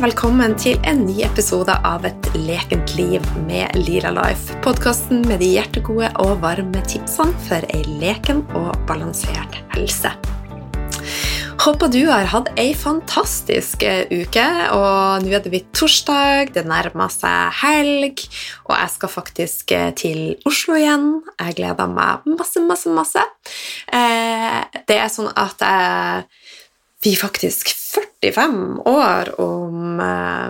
Velkommen 0.00 0.54
til 0.56 0.78
en 0.88 1.02
ny 1.04 1.18
episode 1.26 1.74
av 1.84 2.06
Et 2.08 2.28
lekent 2.32 2.94
liv 2.96 3.24
med 3.44 3.74
Lira 3.76 4.08
Life. 4.16 4.54
Podkasten 4.64 5.20
med 5.28 5.42
de 5.44 5.50
hjertegode 5.58 6.08
og 6.22 6.38
varme 6.40 6.80
tipsene 6.88 7.36
for 7.44 7.66
ei 7.76 7.82
leken 8.00 8.40
og 8.56 8.70
balansert 8.88 9.58
helse. 9.74 10.14
Håper 11.60 11.92
du 11.92 11.98
har 12.08 12.24
hatt 12.32 12.48
ei 12.56 12.70
fantastisk 12.72 13.84
eh, 13.84 14.08
uke, 14.08 14.46
og 14.72 15.20
nå 15.20 15.36
er 15.36 15.44
det 15.44 15.52
blitt 15.52 15.68
torsdag, 15.76 16.54
det 16.56 16.64
nærmer 16.64 17.12
seg 17.12 17.52
helg, 17.60 18.24
og 18.70 18.78
jeg 18.78 18.94
skal 18.96 19.12
faktisk 19.20 19.76
eh, 19.76 19.90
til 20.00 20.22
Oslo 20.48 20.80
igjen. 20.80 21.10
Jeg 21.36 21.60
gleder 21.60 21.92
meg 21.92 22.24
masse, 22.40 22.64
masse, 22.64 22.88
masse. 22.88 23.26
Eh, 23.92 24.62
det 24.88 24.96
er 24.96 25.12
sånn 25.12 25.28
at 25.36 25.60
jeg 25.60 26.39
vi 27.02 27.14
faktisk 27.16 27.72
45 28.22 28.80
år 28.88 29.40
om 29.40 30.00
eh, 30.00 30.48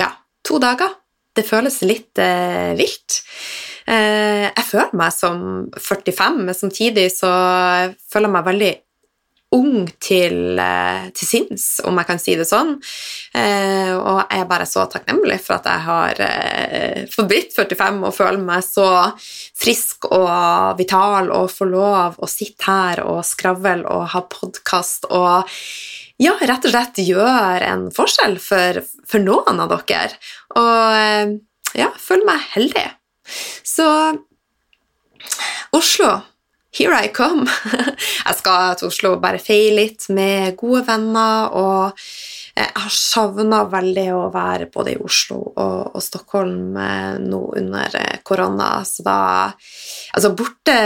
ja, 0.00 0.10
to 0.46 0.58
dager. 0.62 0.96
Det 1.36 1.44
føles 1.46 1.82
litt 1.84 2.18
eh, 2.22 2.72
vilt. 2.78 3.20
Eh, 3.86 4.48
jeg 4.48 4.66
føler 4.66 4.96
meg 4.98 5.14
som 5.14 5.40
45, 5.76 6.42
men 6.48 6.56
samtidig 6.56 7.10
så 7.14 7.30
føler 8.10 8.28
jeg 8.28 8.34
meg 8.38 8.48
veldig 8.50 8.72
ung 9.54 9.86
til, 10.02 10.58
eh, 10.58 11.06
til, 11.14 11.28
sinns, 11.28 11.64
om 11.86 11.96
jeg 12.00 12.08
kan 12.08 12.20
si 12.20 12.34
det 12.38 12.46
sånn. 12.48 12.74
Eh, 13.36 13.92
og 13.94 14.24
jeg 14.24 14.42
er 14.42 14.48
bare 14.50 14.66
så 14.66 14.86
takknemlig 14.90 15.38
for 15.44 15.58
at 15.58 15.68
jeg 15.70 15.84
har 15.86 16.22
eh, 16.26 17.04
fått 17.12 17.30
blitt 17.30 17.54
45 17.54 18.02
og 18.02 18.14
føler 18.16 18.42
meg 18.42 18.64
så 18.66 18.88
frisk 19.56 20.08
og 20.10 20.76
vital 20.80 21.30
og 21.30 21.52
får 21.52 21.70
lov 21.70 22.18
å 22.18 22.30
sitte 22.30 22.66
her 22.66 23.04
og 23.06 23.22
skravle 23.26 23.86
og 23.86 24.08
ha 24.16 24.24
podkast 24.26 25.08
og 25.14 25.46
ja, 26.18 26.32
rett 26.48 26.64
og 26.64 26.72
slett 26.72 27.02
gjøre 27.04 27.66
en 27.68 27.88
forskjell 27.92 28.38
for, 28.40 28.80
for 29.06 29.22
noen 29.22 29.60
av 29.60 29.74
dere. 29.86 30.16
Og 30.56 31.36
ja, 31.76 31.90
føler 32.00 32.24
meg 32.24 32.46
heldig. 32.54 32.86
Så 33.66 33.84
Oslo 35.76 36.08
Here 36.76 36.92
I 36.92 37.08
come! 37.08 37.46
Jeg 38.26 38.36
skal 38.36 38.74
til 38.76 38.90
Oslo 38.90 39.14
og 39.14 39.22
bare 39.22 39.40
feie 39.40 39.70
litt 39.72 40.10
med 40.12 40.58
gode 40.60 40.82
venner, 40.84 41.54
og 41.56 42.02
jeg 42.56 42.72
har 42.72 42.92
savna 42.92 43.58
veldig 43.68 44.04
å 44.16 44.20
være 44.32 44.70
både 44.72 44.94
i 44.94 44.98
Oslo 45.04 45.36
og, 45.42 45.96
og 45.96 46.00
Stockholm 46.00 46.76
eh, 46.80 47.18
nå 47.20 47.40
under 47.60 47.96
eh, 48.00 48.22
korona, 48.24 48.70
så 48.88 49.04
da 49.04 49.18
Altså, 50.16 50.30
borte, 50.32 50.76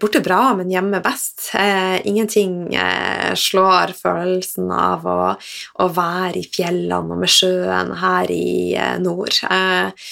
borte 0.00 0.20
bra, 0.20 0.50
men 0.58 0.68
hjemme 0.68 0.98
best. 1.00 1.46
Eh, 1.56 2.02
ingenting 2.04 2.74
eh, 2.76 3.32
slår 3.38 3.94
følelsen 3.96 4.68
av 4.74 5.06
å, 5.08 5.18
å, 5.32 5.86
være 5.96 6.42
i 6.42 6.48
fjellene 6.52 7.16
og 7.16 7.22
med 7.22 7.32
sjøen 7.32 7.94
her 8.02 8.32
i 8.34 8.74
eh, 8.76 8.98
nord. 9.00 9.40
Eh, 9.48 10.10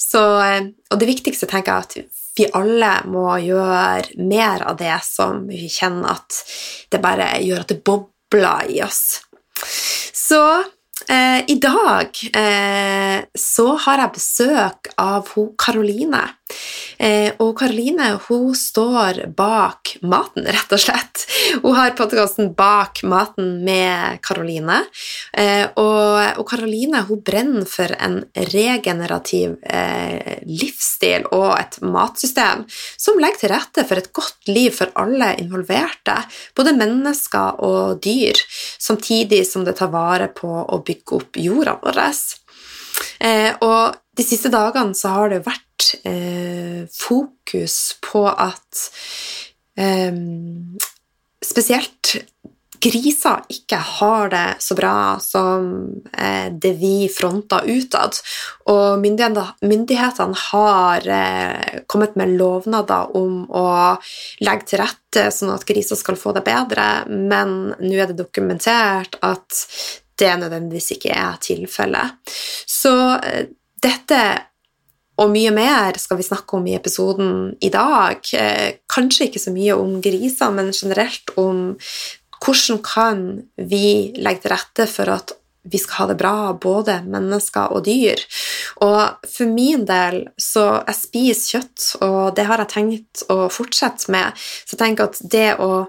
så, 0.00 0.22
og 0.88 1.02
det 1.02 1.10
viktigste 1.10 1.50
tenker 1.50 1.74
jeg 1.74 1.84
at 2.06 2.15
vi 2.36 2.48
alle 2.56 2.92
må 3.08 3.28
gjøre 3.42 4.16
mer 4.22 4.66
av 4.68 4.78
det 4.80 4.96
som 5.06 5.46
vi 5.48 5.66
kjenner 5.72 6.16
at 6.16 6.40
det 6.92 7.00
bare 7.02 7.34
gjør 7.42 7.64
at 7.64 7.72
det 7.72 7.82
bobler 7.86 8.72
i 8.72 8.82
oss. 8.84 9.22
Så 10.16 10.42
eh, 11.08 11.40
i 11.48 11.56
dag 11.62 12.20
eh, 12.36 13.18
så 13.32 13.66
har 13.86 14.04
jeg 14.04 14.16
besøk 14.18 14.92
av 15.00 15.32
Karoline. 15.58 16.22
Eh, 16.98 17.34
og 17.42 17.52
Karoline 17.58 18.14
hun 18.28 18.54
står 18.56 19.26
bak 19.36 19.96
maten, 20.06 20.46
rett 20.48 20.72
og 20.72 20.80
slett. 20.80 21.24
Hun 21.60 21.74
har 21.76 21.94
podkasten 21.98 22.52
Bak 22.56 23.02
maten 23.08 23.64
med 23.66 24.20
Karoline. 24.24 24.78
Eh, 25.36 25.66
og 25.76 26.42
Karoline 26.48 27.02
hun 27.08 27.20
brenner 27.26 27.66
for 27.68 27.92
en 28.00 28.20
regenerativ 28.52 29.58
eh, 29.62 30.40
livsstil 30.48 31.28
og 31.36 31.52
et 31.58 31.78
matsystem 31.84 32.64
som 32.70 33.20
legger 33.20 33.44
til 33.44 33.52
rette 33.52 33.84
for 33.88 34.00
et 34.00 34.12
godt 34.16 34.48
liv 34.48 34.72
for 34.76 34.94
alle 34.96 35.34
involverte, 35.42 36.16
både 36.56 36.76
mennesker 36.78 37.60
og 37.66 38.00
dyr, 38.04 38.40
samtidig 38.80 39.42
som 39.48 39.66
det 39.66 39.76
tar 39.80 39.92
vare 39.92 40.30
på 40.32 40.48
å 40.48 40.80
bygge 40.86 41.20
opp 41.20 41.38
jorda 41.40 41.76
vår. 41.82 42.02
Og 43.66 43.96
de 44.16 44.24
siste 44.24 44.52
dagene 44.52 44.96
så 44.96 45.14
har 45.16 45.32
det 45.32 45.44
vært 45.46 45.90
eh, 46.08 46.84
fokus 46.92 47.96
på 48.04 48.24
at 48.30 48.86
eh, 49.78 50.20
spesielt 51.44 52.16
griser 52.82 53.44
ikke 53.52 53.78
har 53.98 54.30
det 54.32 54.44
så 54.62 54.76
bra 54.78 55.16
som 55.22 55.68
eh, 56.12 56.48
det 56.52 56.72
vi 56.80 57.08
fronter 57.12 57.66
utad. 57.68 58.18
Og 58.72 59.02
myndighetene 59.02 60.40
har 60.50 61.08
eh, 61.18 61.82
kommet 61.90 62.16
med 62.20 62.36
lovnader 62.38 63.16
om 63.16 63.44
å 63.48 63.66
legge 64.44 64.70
til 64.70 64.82
rette 64.82 65.28
sånn 65.34 65.54
at 65.54 65.66
griser 65.68 65.98
skal 65.98 66.18
få 66.20 66.34
det 66.36 66.44
bedre, 66.46 67.06
men 67.08 67.56
nå 67.80 67.94
er 67.94 68.10
det 68.10 68.20
dokumentert 68.20 69.18
at 69.24 69.62
det 70.16 70.32
nødvendigvis 70.40 70.94
ikke 70.96 71.12
er 71.12 71.40
tilfellet. 71.44 72.34
Så 72.68 72.96
eh, 73.20 73.46
dette 73.82 74.20
og 75.16 75.32
mye 75.32 75.52
mer 75.54 75.96
skal 76.00 76.18
vi 76.20 76.26
snakke 76.26 76.58
om 76.58 76.66
i 76.68 76.76
episoden 76.76 77.54
i 77.64 77.70
dag. 77.72 78.20
Eh, 78.36 78.82
kanskje 78.92 79.30
ikke 79.30 79.40
så 79.40 79.52
mye 79.54 79.76
om 79.78 79.96
griser, 80.04 80.52
men 80.52 80.74
generelt 80.76 81.32
om 81.40 81.62
hvordan 82.36 82.82
kan 82.84 83.22
vi 83.56 84.12
legge 84.20 84.44
til 84.44 84.52
rette 84.52 84.88
for 84.92 85.12
at 85.14 85.32
vi 85.66 85.80
skal 85.82 86.04
ha 86.04 86.06
det 86.12 86.18
bra, 86.20 86.36
både 86.52 87.00
mennesker 87.08 87.72
og 87.74 87.86
dyr. 87.88 88.20
Og 88.84 89.26
for 89.26 89.50
min 89.50 89.86
del 89.88 90.20
så 90.38 90.82
jeg 90.84 90.98
spiser 91.00 91.56
kjøtt, 91.56 91.86
og 92.06 92.36
det 92.36 92.46
har 92.46 92.62
jeg 92.62 92.72
tenkt 92.74 93.24
å 93.32 93.48
fortsette 93.50 94.12
med. 94.12 94.36
Så 94.36 94.76
jeg 94.76 94.82
tenker 94.84 95.10
at 95.10 95.22
det 95.32 95.48
å 95.58 95.86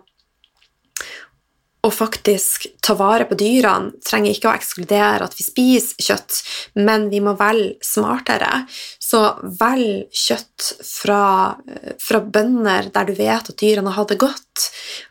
å 1.87 1.93
faktisk 1.93 2.67
ta 2.83 2.95
vare 2.99 3.27
på 3.27 3.37
dyrene 3.39 3.95
trenger 4.05 4.33
ikke 4.33 4.51
å 4.51 4.55
ekskludere 4.57 5.27
at 5.27 5.35
vi 5.37 5.45
spiser 5.45 6.03
kjøtt, 6.09 6.41
men 6.79 7.07
vi 7.11 7.21
må 7.23 7.33
velge 7.39 7.77
smartere. 7.85 8.65
Så 9.07 9.21
velg 9.59 10.11
kjøtt 10.11 10.65
fra, 10.83 11.55
fra, 12.03 12.19
bønder 12.19 12.89
der 12.91 13.07
du 13.07 13.13
vet 13.15 13.51
at 13.53 13.59
dyrene 13.61 13.93
har 13.95 14.07
det 14.09 14.17
godt. 14.19 14.65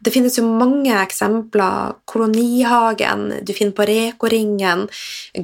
Det 0.04 0.12
finnes 0.12 0.36
jo 0.36 0.44
mange 0.44 0.92
eksempler. 1.00 1.96
Kolonihagen, 2.04 3.28
du 3.46 3.52
finner 3.56 3.76
på 3.76 3.86
Reko-ringen, 3.88 4.84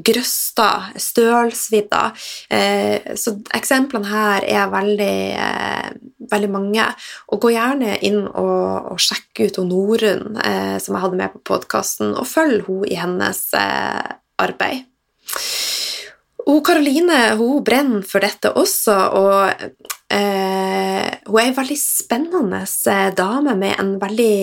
Grøsta, 0.05 0.69
Stølsvidda. 1.01 2.03
Eh, 2.53 3.15
så 3.17 3.37
eksemplene 3.57 4.11
her 4.11 4.49
er 4.49 4.73
veldig, 4.73 5.17
eh, 5.39 5.89
veldig 6.31 6.51
mange. 6.53 6.87
Og 7.33 7.43
gå 7.43 7.55
gjerne 7.55 7.97
inn 8.07 8.23
og, 8.27 8.93
og 8.95 9.03
sjekke 9.03 9.49
ut 9.49 9.61
Norunn, 9.69 10.39
eh, 10.43 10.77
som 10.83 10.97
jeg 10.97 11.05
hadde 11.07 11.21
med 11.21 11.35
på 11.35 11.45
podkasten, 11.55 12.15
og 12.15 12.29
følg 12.29 12.67
henne 12.69 12.93
i 12.93 13.01
hennes 13.01 13.45
arbeid. 14.43 14.89
Og 16.51 16.63
Karoline 16.67 17.37
hun 17.39 17.63
brenner 17.65 18.03
for 18.07 18.25
dette 18.25 18.51
også, 18.59 18.97
og 19.15 19.67
eh, 20.11 21.07
hun 21.29 21.39
er 21.39 21.45
ei 21.45 21.55
veldig 21.55 21.79
spennende 21.79 22.65
eh, 22.67 23.11
dame 23.15 23.55
med 23.59 23.79
en 23.79 23.95
veldig 24.03 24.37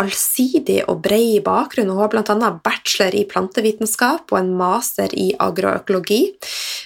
allsidig 0.00 0.80
og 0.88 1.02
bred 1.04 1.42
bakgrunn. 1.46 1.90
Hun 1.92 2.00
har 2.02 2.10
bl.a. 2.12 2.50
bachelor 2.64 3.16
i 3.16 3.26
plantevitenskap 3.28 4.32
og 4.32 4.38
en 4.40 4.52
master 4.58 5.12
i 5.16 5.30
agroøkologi. 5.40 6.22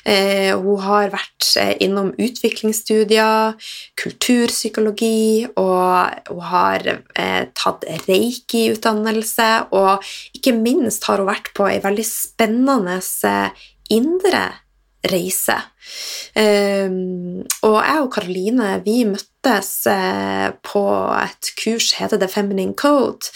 Eh, 0.05 0.53
hun 0.59 0.83
har 0.85 1.13
vært 1.15 1.51
eh, 1.61 1.75
innom 1.85 2.13
utviklingsstudier, 2.21 3.55
kulturpsykologi, 4.01 5.47
og 5.61 6.33
hun 6.33 6.49
har 6.51 6.89
eh, 6.91 7.45
tatt 7.57 7.87
reiki-utdannelse, 8.09 9.51
og 9.77 10.05
ikke 10.37 10.57
minst 10.59 11.09
har 11.09 11.23
hun 11.23 11.31
vært 11.31 11.55
på 11.57 11.69
ei 11.71 11.79
veldig 11.85 12.09
spennende 12.09 13.01
indre 13.93 14.45
reise. 15.11 15.57
Um, 16.35 17.45
og 17.63 17.77
jeg 17.79 18.01
og 18.03 18.11
Karoline 18.11 18.71
vi 18.83 19.05
møttes 19.07 19.69
uh, 19.87 20.51
på 20.65 20.83
et 21.21 21.51
kurs 21.61 21.93
heter 21.99 22.19
The 22.19 22.29
Feminine 22.31 22.75
Code, 22.75 23.31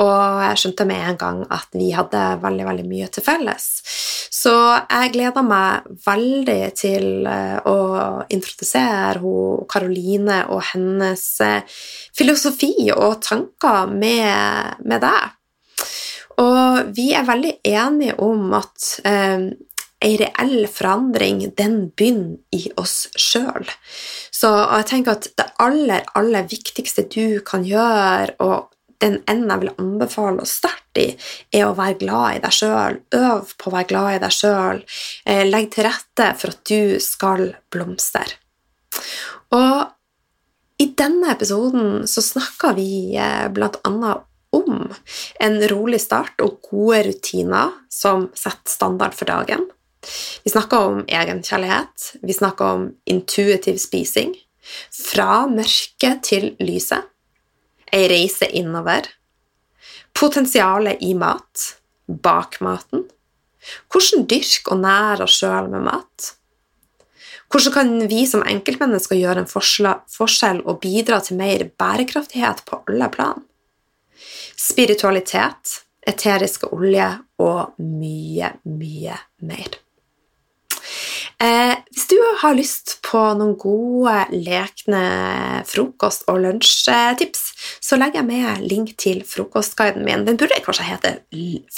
og 0.00 0.40
jeg 0.42 0.62
skjønte 0.62 0.86
med 0.88 1.04
en 1.12 1.20
gang 1.20 1.42
at 1.52 1.68
vi 1.76 1.92
hadde 1.94 2.24
veldig 2.42 2.66
veldig 2.66 2.86
mye 2.90 3.10
til 3.12 3.26
felles. 3.26 3.68
Så 4.40 4.54
jeg 4.80 5.12
gleder 5.14 5.46
meg 5.46 5.90
veldig 6.06 6.60
til 6.80 7.28
uh, 7.28 7.58
å 7.68 7.78
introdusere 8.32 9.34
Karoline 9.70 10.44
og 10.50 10.64
hennes 10.72 11.26
uh, 11.44 11.60
filosofi 12.16 12.90
og 12.96 13.20
tanker 13.26 13.92
med, 13.92 14.80
med 14.88 15.04
deg. 15.04 15.36
Og 16.40 16.94
vi 16.96 17.10
er 17.12 17.26
veldig 17.28 17.58
enige 17.68 18.14
om 18.24 18.54
at 18.56 18.86
ei 20.00 20.16
reell 20.20 20.66
forandring, 20.70 21.42
den 21.56 21.90
begynner 21.96 22.38
i 22.56 22.70
oss 22.80 23.08
sjøl. 23.20 23.68
Så 24.32 24.48
jeg 24.48 24.88
tenker 24.88 25.18
at 25.18 25.28
det 25.36 25.48
aller, 25.60 26.06
aller 26.16 26.48
viktigste 26.48 27.04
du 27.12 27.40
kan 27.46 27.66
gjøre, 27.68 28.36
og 28.40 28.70
den 29.00 29.20
enden 29.28 29.52
jeg 29.52 29.62
vil 29.62 29.74
anbefale 29.80 30.44
å 30.44 30.48
starte 30.48 31.04
i, 31.04 31.12
er 31.56 31.68
å 31.68 31.76
være 31.76 32.00
glad 32.02 32.38
i 32.38 32.42
deg 32.44 32.56
sjøl. 32.56 32.98
Øv 33.16 33.54
på 33.56 33.70
å 33.70 33.74
være 33.76 33.90
glad 33.92 34.16
i 34.16 34.22
deg 34.24 34.36
sjøl. 34.36 34.82
Eh, 35.24 35.44
legg 35.48 35.70
til 35.74 35.88
rette 35.88 36.28
for 36.40 36.52
at 36.52 36.62
du 36.68 37.00
skal 37.04 37.46
blomstre. 37.72 38.26
Og 39.56 40.80
i 40.80 40.88
denne 40.96 41.32
episoden 41.34 42.06
så 42.08 42.24
snakka 42.24 42.72
vi 42.76 42.90
bl.a. 43.12 43.48
blant 43.52 43.80
annet 43.88 44.26
om 44.56 44.88
en 45.44 45.58
rolig 45.70 46.00
start 46.02 46.40
og 46.42 46.58
gode 46.66 47.04
rutiner 47.10 47.76
som 47.92 48.30
setter 48.34 48.72
standard 48.72 49.14
for 49.16 49.30
dagen. 49.30 49.68
Vi 50.44 50.50
snakker 50.50 50.86
om 50.88 51.02
egenkjærlighet, 51.08 52.14
vi 52.22 52.32
snakker 52.32 52.64
om 52.64 52.86
intuitiv 53.04 53.78
spising. 53.78 54.34
Fra 54.94 55.46
mørket 55.50 56.22
til 56.24 56.52
lyset. 56.60 57.08
Ei 57.92 58.06
reise 58.10 58.46
innover. 58.54 59.08
Potensialet 60.14 61.02
i 61.02 61.14
mat. 61.18 61.66
Bak 62.06 62.60
maten. 62.64 63.06
Hvordan 63.90 64.26
dyrke 64.30 64.72
og 64.72 64.80
nære 64.82 65.26
oss 65.26 65.40
sjøl 65.40 65.68
med 65.72 65.84
mat. 65.88 66.30
Hvordan 67.50 67.74
kan 67.74 68.08
vi 68.08 68.24
som 68.30 68.44
enkeltmennesker 68.46 69.18
gjøre 69.18 69.42
en 69.42 69.50
forskjell 69.50 70.62
og 70.62 70.80
bidra 70.84 71.18
til 71.24 71.38
mer 71.40 71.66
bærekraftighet 71.82 72.62
på 72.66 72.78
alle 72.86 73.10
plan? 73.10 73.42
Spiritualitet, 74.54 75.80
eteriske 76.06 76.70
olje 76.70 77.08
og 77.42 77.74
mye, 77.82 78.52
mye 78.70 79.18
mer. 79.42 79.80
Eh, 81.40 81.76
hvis 81.88 82.04
du 82.10 82.18
har 82.42 82.52
lyst 82.52 82.98
på 83.06 83.20
noen 83.38 83.54
gode, 83.56 84.12
lekne 84.44 85.04
frokost- 85.64 86.26
og 86.28 86.42
lunsjtips, 86.44 87.44
så 87.80 87.96
legger 87.96 88.20
jeg 88.20 88.28
med 88.28 88.66
link 88.68 88.92
til 89.00 89.22
frokostguiden 89.24 90.04
min. 90.04 90.26
Den 90.26 90.36
burde 90.40 90.60
kanskje 90.60 90.88
hete 90.90 91.14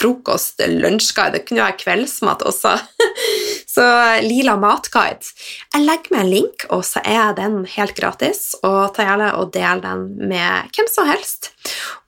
frokost-lunsjguide. 0.00 1.37
Det 1.37 1.44
kunne 1.47 1.62
jo 1.62 1.69
være 1.69 1.79
kveldsmat 1.79 2.43
også. 2.50 2.75
så 3.75 3.87
Lila 4.26 4.56
matguide. 4.59 5.31
Jeg 5.76 5.87
legger 5.87 6.17
med 6.17 6.25
en 6.25 6.32
link, 6.32 6.67
og 6.75 6.82
så 6.88 7.05
er 7.06 7.37
den 7.38 7.62
helt 7.76 7.94
gratis. 7.99 8.56
Og 8.67 8.91
ta 8.97 9.06
gjerne 9.06 9.31
og 9.38 9.55
del 9.55 9.85
den 9.85 10.09
med 10.19 10.75
hvem 10.75 10.91
som 10.91 11.06
helst. 11.06 11.53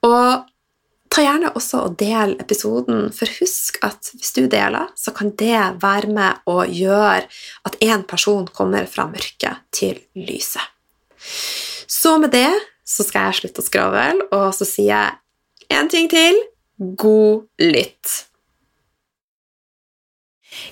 Og 0.03 0.43
Ta 1.15 1.23
gjerne 1.23 1.53
også 1.55 1.79
og 1.87 1.93
del 2.01 2.33
episoden, 2.43 3.05
for 3.15 3.31
husk 3.39 3.77
at 3.87 4.09
hvis 4.17 4.33
du 4.35 4.49
deler, 4.51 4.89
så 4.99 5.13
kan 5.15 5.31
det 5.39 5.61
være 5.79 6.11
med 6.11 6.41
å 6.51 6.65
gjøre 6.67 7.23
at 7.71 7.77
én 7.87 8.03
person 8.11 8.49
kommer 8.51 8.89
fra 8.91 9.07
mørket 9.07 9.63
til 9.71 10.01
lyset. 10.19 10.65
Så 11.87 12.17
med 12.19 12.35
det 12.35 12.51
så 12.83 13.07
skal 13.07 13.29
jeg 13.29 13.45
slutte 13.45 13.63
å 13.63 13.69
skravle, 13.69 14.27
og 14.35 14.49
så 14.59 14.67
sier 14.67 14.91
jeg 14.91 15.79
én 15.79 15.93
ting 15.93 16.11
til 16.11 16.43
god 16.99 17.47
lytt. 17.63 18.19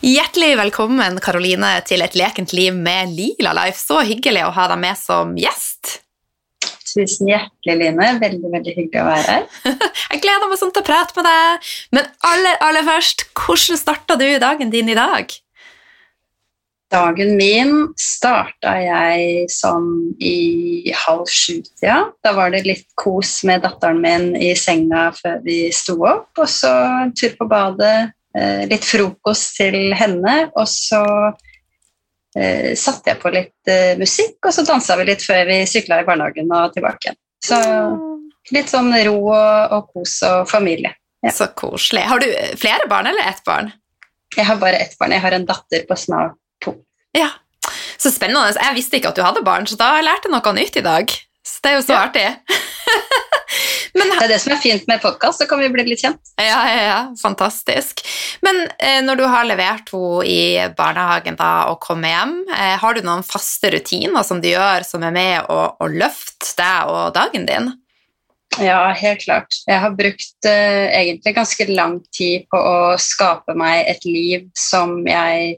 Hjertelig 0.03 0.57
velkommen, 0.59 1.23
Karoline, 1.23 1.77
til 1.87 2.03
Et 2.03 2.19
lekent 2.19 2.51
liv 2.51 2.75
med 2.75 3.15
Lila 3.15 3.55
Life. 3.63 3.79
Så 3.79 4.03
hyggelig 4.11 4.43
å 4.49 4.55
ha 4.59 4.67
deg 4.75 4.83
med 4.83 4.99
som 4.99 5.39
gjest. 5.39 6.02
Tusen 6.93 7.31
hjertelig, 7.31 7.77
Line. 7.81 8.09
Veldig 8.21 8.51
veldig 8.53 8.75
hyggelig 8.77 9.01
å 9.01 9.07
være 9.09 9.37
her. 9.37 9.47
jeg 10.13 10.25
gleder 10.25 10.51
meg 10.51 10.61
sånn 10.61 10.75
til 10.75 10.85
å 10.85 10.89
prate 10.89 11.17
med 11.19 11.29
deg. 11.29 11.71
Men 11.97 12.11
aller, 12.33 12.59
aller 12.67 12.87
først, 12.87 13.27
hvordan 13.39 13.81
starta 13.81 14.19
du 14.21 14.29
dagen 14.43 14.73
din 14.75 14.93
i 14.93 14.99
dag? 14.99 15.33
Dagen 16.93 17.39
min 17.39 17.71
starta 17.97 18.75
jeg 18.77 19.47
sånn 19.49 19.87
i 20.21 20.93
halv 21.07 21.31
sju-tida. 21.33 22.11
Da 22.21 22.35
var 22.37 22.53
det 22.53 22.67
litt 22.67 22.85
kos 23.01 23.39
med 23.49 23.65
datteren 23.65 24.03
min 24.05 24.35
i 24.37 24.51
senga 24.59 25.07
før 25.17 25.41
vi 25.47 25.63
sto 25.73 25.97
opp. 26.05 26.29
Og 26.37 26.51
så 26.53 26.73
en 27.07 27.15
tur 27.17 27.33
på 27.39 27.49
badet, 27.49 28.13
eh, 28.37 28.67
litt 28.69 28.85
frokost 28.85 29.57
til 29.57 29.97
henne, 29.97 30.51
og 30.53 30.69
så 30.69 31.01
eh, 32.39 32.73
satte 32.79 33.13
jeg 33.13 33.21
på 33.23 33.33
litt 33.35 33.71
eh, 33.71 33.93
musikk, 34.01 34.39
og 34.47 34.55
så 34.55 34.65
dansa 34.69 34.97
vi 35.01 35.09
litt 35.11 35.25
før 35.25 35.45
vi 35.49 35.61
sykla 35.69 36.03
i 36.03 36.09
barnehagen 36.09 36.51
og 36.53 36.75
tilbake. 36.77 37.15
Så 37.43 37.59
litt 38.55 38.71
sånn 38.71 38.93
ro 39.07 39.17
og, 39.33 39.75
og 39.77 39.93
kos 39.95 40.21
og 40.29 40.51
familie. 40.51 40.95
Ja. 41.23 41.31
Så 41.35 41.47
koselig. 41.59 42.03
Har 42.11 42.23
du 42.23 42.27
flere 42.59 42.89
barn 42.91 43.07
eller 43.07 43.29
ett 43.31 43.45
barn? 43.47 43.71
Jeg 44.37 44.49
har 44.49 44.57
bare 44.59 44.81
ett 44.83 44.97
barn. 44.99 45.13
Jeg 45.15 45.23
har 45.23 45.37
en 45.37 45.47
datter 45.47 45.85
på 45.89 45.97
snart 45.99 46.39
to. 46.65 46.75
Ja, 47.17 47.29
Så 48.01 48.11
spennende. 48.11 48.57
Jeg 48.59 48.75
visste 48.75 48.99
ikke 48.99 49.13
at 49.13 49.19
du 49.19 49.23
hadde 49.23 49.45
barn, 49.47 49.67
så 49.71 49.77
da 49.79 49.93
lærte 50.03 50.27
jeg 50.27 50.35
noe 50.35 50.55
nytt 50.57 50.79
i 50.81 50.83
dag. 50.83 51.13
Så 51.47 51.63
det 51.63 51.71
er 51.71 51.77
jo 51.77 51.85
så 51.87 51.95
ja. 51.95 52.01
artig. 52.09 52.25
Men, 53.93 54.09
det 54.09 54.25
er 54.25 54.31
det 54.33 54.39
som 54.41 54.55
er 54.55 54.61
fint 54.63 54.87
med 54.89 55.03
podkast, 55.03 55.43
så 55.43 55.47
kan 55.49 55.61
vi 55.61 55.69
bli 55.73 55.85
litt 55.85 56.01
kjent. 56.01 56.33
Ja, 56.41 56.63
ja, 56.69 56.83
ja, 56.87 57.01
fantastisk. 57.21 58.01
Men 58.45 58.63
eh, 58.79 59.03
når 59.05 59.21
du 59.21 59.25
har 59.29 59.45
levert 59.49 59.93
henne 59.93 60.25
i 60.25 60.41
barnehagen 60.77 61.37
da, 61.37 61.53
og 61.73 61.81
kommer 61.85 62.13
hjem, 62.13 62.35
eh, 62.57 62.75
har 62.81 62.97
du 62.97 63.05
noen 63.05 63.25
faste 63.27 63.73
rutiner 63.75 64.25
som 64.25 64.41
du 64.41 64.49
gjør 64.49 64.87
som 64.89 65.05
er 65.05 65.13
med 65.15 65.53
å, 65.53 65.61
å 65.77 65.91
løfte 65.93 66.55
deg 66.59 66.93
og 66.93 67.13
dagen 67.19 67.49
din? 67.49 67.73
Ja, 68.61 68.93
helt 68.97 69.25
klart. 69.25 69.61
Jeg 69.67 69.81
har 69.81 69.95
brukt 69.97 70.49
eh, 70.49 70.89
egentlig 71.01 71.35
ganske 71.37 71.67
lang 71.71 72.01
tid 72.13 72.49
på 72.53 72.59
å 72.59 72.97
skape 73.01 73.55
meg 73.57 73.87
et 73.89 74.05
liv 74.05 74.49
som 74.59 74.99
jeg 75.09 75.57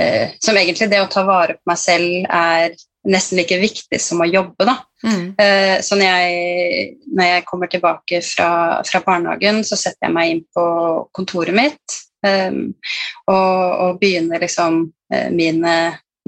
eh, 0.00 0.32
Som 0.40 0.56
egentlig 0.56 0.88
det 0.92 1.02
å 1.02 1.10
ta 1.12 1.26
vare 1.28 1.58
på 1.58 1.72
meg 1.72 1.80
selv 1.80 2.30
er 2.30 2.76
nesten 3.08 3.38
like 3.40 3.56
viktig 3.60 4.00
som 4.02 4.20
å 4.20 4.28
jobbe. 4.28 4.66
Da. 4.68 4.76
Mm. 5.06 5.24
Uh, 5.38 5.76
så 5.84 5.96
når 5.96 6.06
jeg, 6.06 6.84
når 7.08 7.30
jeg, 7.30 7.46
kommer 7.48 7.72
tilbake 7.72 8.20
fra, 8.26 8.50
fra, 8.86 9.02
barnehagen, 9.06 9.62
så 9.64 9.78
setter 9.78 10.08
jeg 10.08 10.16
meg 10.16 10.34
inn 10.34 10.44
på 10.54 10.66
kontoret 11.16 11.56
mitt 11.56 11.98
um, 12.26 12.62
og, 13.30 13.36
og, 13.36 13.98
begynner 14.02 14.42
liksom 14.42 14.82
uh, 14.90 15.28
mine 15.32 15.76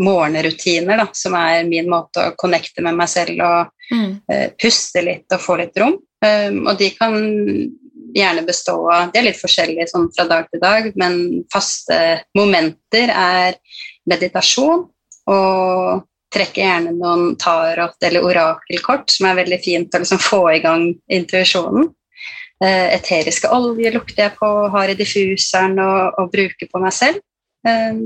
morgenrutiner, 0.03 1.03
da, 1.03 1.07
som 1.15 1.37
er 1.37 1.69
min 1.69 1.91
måte 1.93 2.31
å 2.31 2.37
connecte 2.41 2.85
med 2.85 2.97
meg 2.97 3.11
selv 3.13 3.45
og 3.45 3.93
mm. 3.93 4.11
uh, 4.33 4.49
puste 4.61 5.05
litt 5.05 5.37
og 5.37 5.45
få 5.45 5.61
litt 5.61 5.77
rom. 5.83 5.99
Um, 6.25 6.65
og 6.71 6.79
de 6.81 6.89
kan 6.97 7.17
gjerne 8.13 8.45
bestå 8.45 8.75
av 8.93 9.13
De 9.13 9.19
er 9.21 9.25
litt 9.27 9.41
forskjellige 9.41 9.89
sånn 9.91 10.09
fra 10.15 10.27
dag 10.29 10.49
til 10.53 10.61
dag, 10.63 10.89
men 11.01 11.45
faste 11.53 11.99
momenter 12.37 13.13
er 13.13 13.57
meditasjon 14.09 14.87
og 15.31 16.03
trekker 16.33 16.63
gjerne 16.65 16.95
noen 16.97 17.35
tarot- 17.41 18.07
eller 18.07 18.25
orakelkort, 18.25 19.11
som 19.11 19.29
er 19.29 19.41
veldig 19.43 19.59
fint 19.65 19.95
å 19.95 20.03
liksom 20.03 20.23
få 20.23 20.43
i 20.55 20.63
gang 20.65 20.87
intuisjonen. 21.13 21.91
Eh, 22.63 22.95
eteriske 22.95 23.51
olje 23.51 23.91
lukter 23.93 24.29
jeg 24.29 24.37
på, 24.39 24.49
har 24.73 24.89
i 24.89 24.97
diffuseren 24.99 25.79
og, 25.83 26.19
og 26.21 26.33
bruker 26.33 26.71
på 26.71 26.83
meg 26.83 26.95
selv. 26.95 27.19
Eh, 27.67 27.99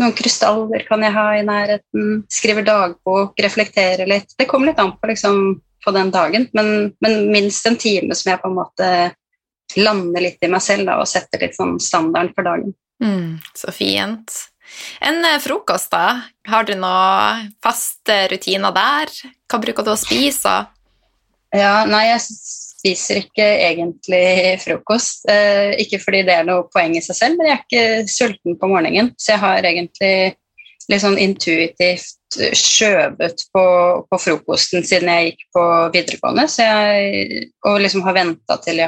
noen 0.00 0.14
krystaller 0.16 0.86
kan 0.88 1.02
jeg 1.06 1.14
ha 1.14 1.26
i 1.38 1.44
nærheten. 1.46 2.22
Skriver 2.30 2.66
dagbok, 2.66 3.36
reflekterer 3.42 4.08
litt. 4.10 4.34
Det 4.38 4.48
kommer 4.50 4.70
litt 4.70 4.80
an 4.82 4.94
på, 4.98 5.10
liksom, 5.10 5.42
på 5.84 5.94
den 5.94 6.10
dagen, 6.14 6.48
men, 6.56 6.94
men, 7.04 7.20
minst 7.34 7.66
en 7.68 7.78
time 7.78 8.16
som 8.16 8.32
jeg 8.32 8.42
på 8.42 8.50
en 8.50 8.58
måte 8.58 8.88
lander 9.76 10.22
litt 10.22 10.42
i 10.44 10.50
meg 10.50 10.62
selv 10.62 10.88
da, 10.88 10.98
og 11.02 11.10
setter 11.10 11.42
litt 11.42 11.56
sånn 11.56 11.76
standarden 11.82 12.34
for 12.34 12.46
dagen. 12.46 12.74
Mm, 13.02 13.38
så 13.58 13.74
fint. 13.74 14.34
En 15.04 15.24
eh, 15.24 15.40
frokost, 15.42 15.90
da? 15.92 16.24
Har 16.48 16.66
du 16.68 16.74
noen 16.78 17.50
faste 17.64 18.24
rutiner 18.32 18.74
der? 18.74 19.12
Hva 19.50 19.60
bruker 19.62 19.86
du 19.86 19.92
å 19.94 20.00
spise? 20.00 20.54
Ja, 21.54 21.74
nei, 21.86 22.08
jeg 22.08 22.22
spiser 22.24 23.20
ikke 23.22 23.44
egentlig 23.68 24.24
frokost. 24.64 25.24
Eh, 25.30 25.76
ikke 25.84 26.00
fordi 26.02 26.24
det 26.26 26.38
er 26.40 26.48
noe 26.48 26.66
poeng 26.72 26.96
i 26.98 27.04
seg 27.04 27.18
selv, 27.20 27.38
men 27.38 27.50
jeg 27.50 27.58
er 27.58 27.62
ikke 27.64 28.12
sulten 28.12 28.58
på 28.60 28.70
morgenen. 28.70 29.12
Så 29.16 29.34
jeg 29.34 29.44
har 29.44 29.68
egentlig 29.68 30.14
litt 30.90 31.00
sånn 31.00 31.20
intuitivt 31.20 32.38
skjøvet 32.58 33.44
på, 33.54 33.64
på, 34.10 34.18
frokosten 34.20 34.84
siden 34.84 35.08
jeg 35.12 35.30
gikk 35.30 35.44
på 35.56 35.64
videregående. 35.94 36.48
Jeg, 36.50 37.44
og 37.64 37.78
liksom 37.84 38.04
har 38.04 38.18
venta 38.18 38.58
til 38.64 38.82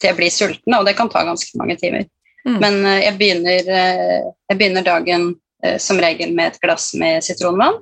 til 0.00 0.08
jeg 0.08 0.16
blir 0.16 0.32
sulten, 0.32 0.76
og 0.76 0.86
det 0.88 0.96
kan 0.98 1.10
ta 1.12 1.22
ganske 1.28 1.58
mange 1.60 1.76
timer. 1.80 2.08
Mm. 2.48 2.58
Men 2.60 2.86
eh, 2.86 3.04
jeg 3.04 3.16
begynner, 3.18 3.70
eh, 3.76 4.32
jeg 4.48 4.58
begynner, 4.58 4.86
dagen 4.86 5.30
eh, 5.64 5.78
som 5.82 6.00
regel 6.00 6.34
med 6.34 6.52
et 6.52 6.60
glass 6.62 6.92
med 6.98 7.24
sitronvann. 7.24 7.80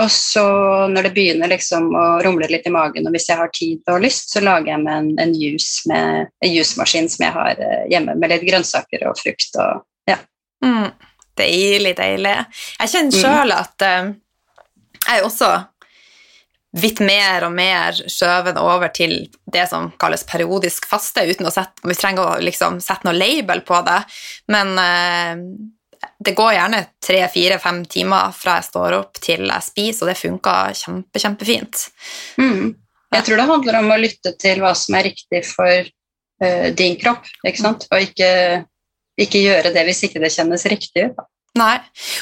Og 0.00 0.08
så 0.08 0.44
når 0.88 1.04
det 1.04 1.12
begynner 1.12 1.50
liksom 1.52 1.90
å 1.92 2.04
rumle 2.24 2.48
litt 2.48 2.64
i 2.64 2.72
magen, 2.72 3.04
og 3.04 3.12
hvis 3.12 3.28
jeg 3.28 3.36
har 3.36 3.50
tid 3.52 3.90
og 3.92 4.00
lyst, 4.00 4.30
så 4.32 4.40
lager 4.40 4.72
jeg 4.72 4.80
meg 4.86 4.94
en, 5.02 5.10
en 5.20 5.34
juice 5.36 5.84
med 5.90 6.30
en 6.40 6.52
juicemaskin 6.54 7.10
som 7.12 7.26
jeg 7.26 7.34
har 7.34 7.60
hjemme, 7.92 8.14
med 8.16 8.32
litt 8.32 8.46
grønnsaker 8.48 9.04
og 9.10 9.20
frukt 9.20 9.58
og 9.60 9.84
ja. 10.08 10.16
Mm. 10.64 10.88
Deilig, 11.36 11.92
deilig. 12.00 12.32
Jeg 12.78 12.92
kjenner 12.94 13.20
sjøl 13.20 13.52
mm. 13.52 13.58
at 13.58 13.84
uh, 13.84 14.10
jeg 15.02 15.26
også 15.28 15.52
vidt 16.72 17.02
mer 17.04 17.44
og 17.46 17.52
mer 17.52 17.98
skjøvet 18.08 18.56
over 18.60 18.92
til 18.96 19.26
det 19.52 19.66
som 19.68 19.90
kalles 20.00 20.24
periodisk 20.28 20.86
faste, 20.88 21.24
uten 21.28 21.48
å 21.48 21.52
sette, 21.52 21.84
vi 21.84 21.96
trenger 21.98 22.24
å 22.24 22.40
liksom 22.40 22.80
sette 22.80 23.08
noe 23.08 23.16
label 23.16 23.60
på 23.66 23.82
det. 23.86 23.98
Men 24.52 24.72
eh, 24.80 25.42
det 26.22 26.34
går 26.38 26.54
gjerne 26.56 26.84
tre, 27.02 27.20
fire, 27.32 27.58
fem 27.62 27.82
timer 27.90 28.32
fra 28.36 28.58
jeg 28.58 28.68
står 28.70 28.96
opp 28.98 29.20
til 29.22 29.44
jeg 29.48 29.66
spiser, 29.66 30.04
og 30.04 30.12
det 30.12 30.20
funker 30.20 30.78
kjempe, 30.78 31.22
kjempefint. 31.22 31.84
Mm. 32.40 32.72
Jeg 33.12 33.26
tror 33.26 33.40
det 33.40 33.48
handler 33.50 33.78
om 33.82 33.92
å 33.92 34.00
lytte 34.00 34.32
til 34.40 34.62
hva 34.62 34.72
som 34.78 34.96
er 34.96 35.10
riktig 35.10 35.42
for 35.44 35.88
uh, 36.44 36.68
din 36.78 36.96
kropp, 37.00 37.28
ikke 37.44 37.60
sant? 37.60 37.86
og 37.92 38.06
ikke, 38.06 38.30
ikke, 39.20 39.42
gjøre 39.44 39.74
det 39.74 39.84
hvis 39.88 40.04
ikke 40.08 40.22
det 40.22 40.32
kjennes 40.32 40.66
riktig 40.72 41.10
ut. 41.10 41.20
Nei. 41.58 41.74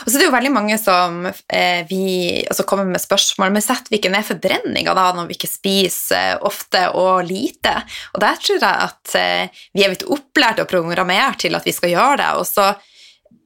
Og 0.03 0.09
så 0.09 0.17
er 0.17 0.25
det 0.25 0.27
jo 0.27 0.35
veldig 0.35 0.51
mange 0.51 0.77
som 0.81 1.21
eh, 1.29 1.85
vi, 1.87 2.43
altså 2.51 2.65
kommer 2.67 2.89
med 2.89 2.99
spørsmål 2.99 3.53
men 3.55 3.63
setter 3.63 3.93
vi 3.93 4.01
ikke 4.01 4.11
ned 4.11 4.27
forbrenninga 4.27 4.95
da 4.97 5.05
når 5.15 5.29
vi 5.29 5.37
ikke 5.37 5.51
spiser 5.51 6.43
ofte 6.47 6.89
og 6.99 7.29
lite? 7.29 7.77
Og 8.17 8.25
der 8.25 8.41
tror 8.43 8.59
jeg 8.59 8.89
at 8.89 9.15
eh, 9.21 9.63
vi 9.77 9.85
er 9.87 9.93
blitt 9.93 10.09
opplært 10.11 10.65
og 10.65 10.71
programmert 10.73 11.39
til 11.45 11.55
at 11.55 11.69
vi 11.69 11.77
skal 11.77 11.95
gjøre 11.95 12.19
det. 12.25 12.33
Og 12.43 12.49
så 12.51 12.73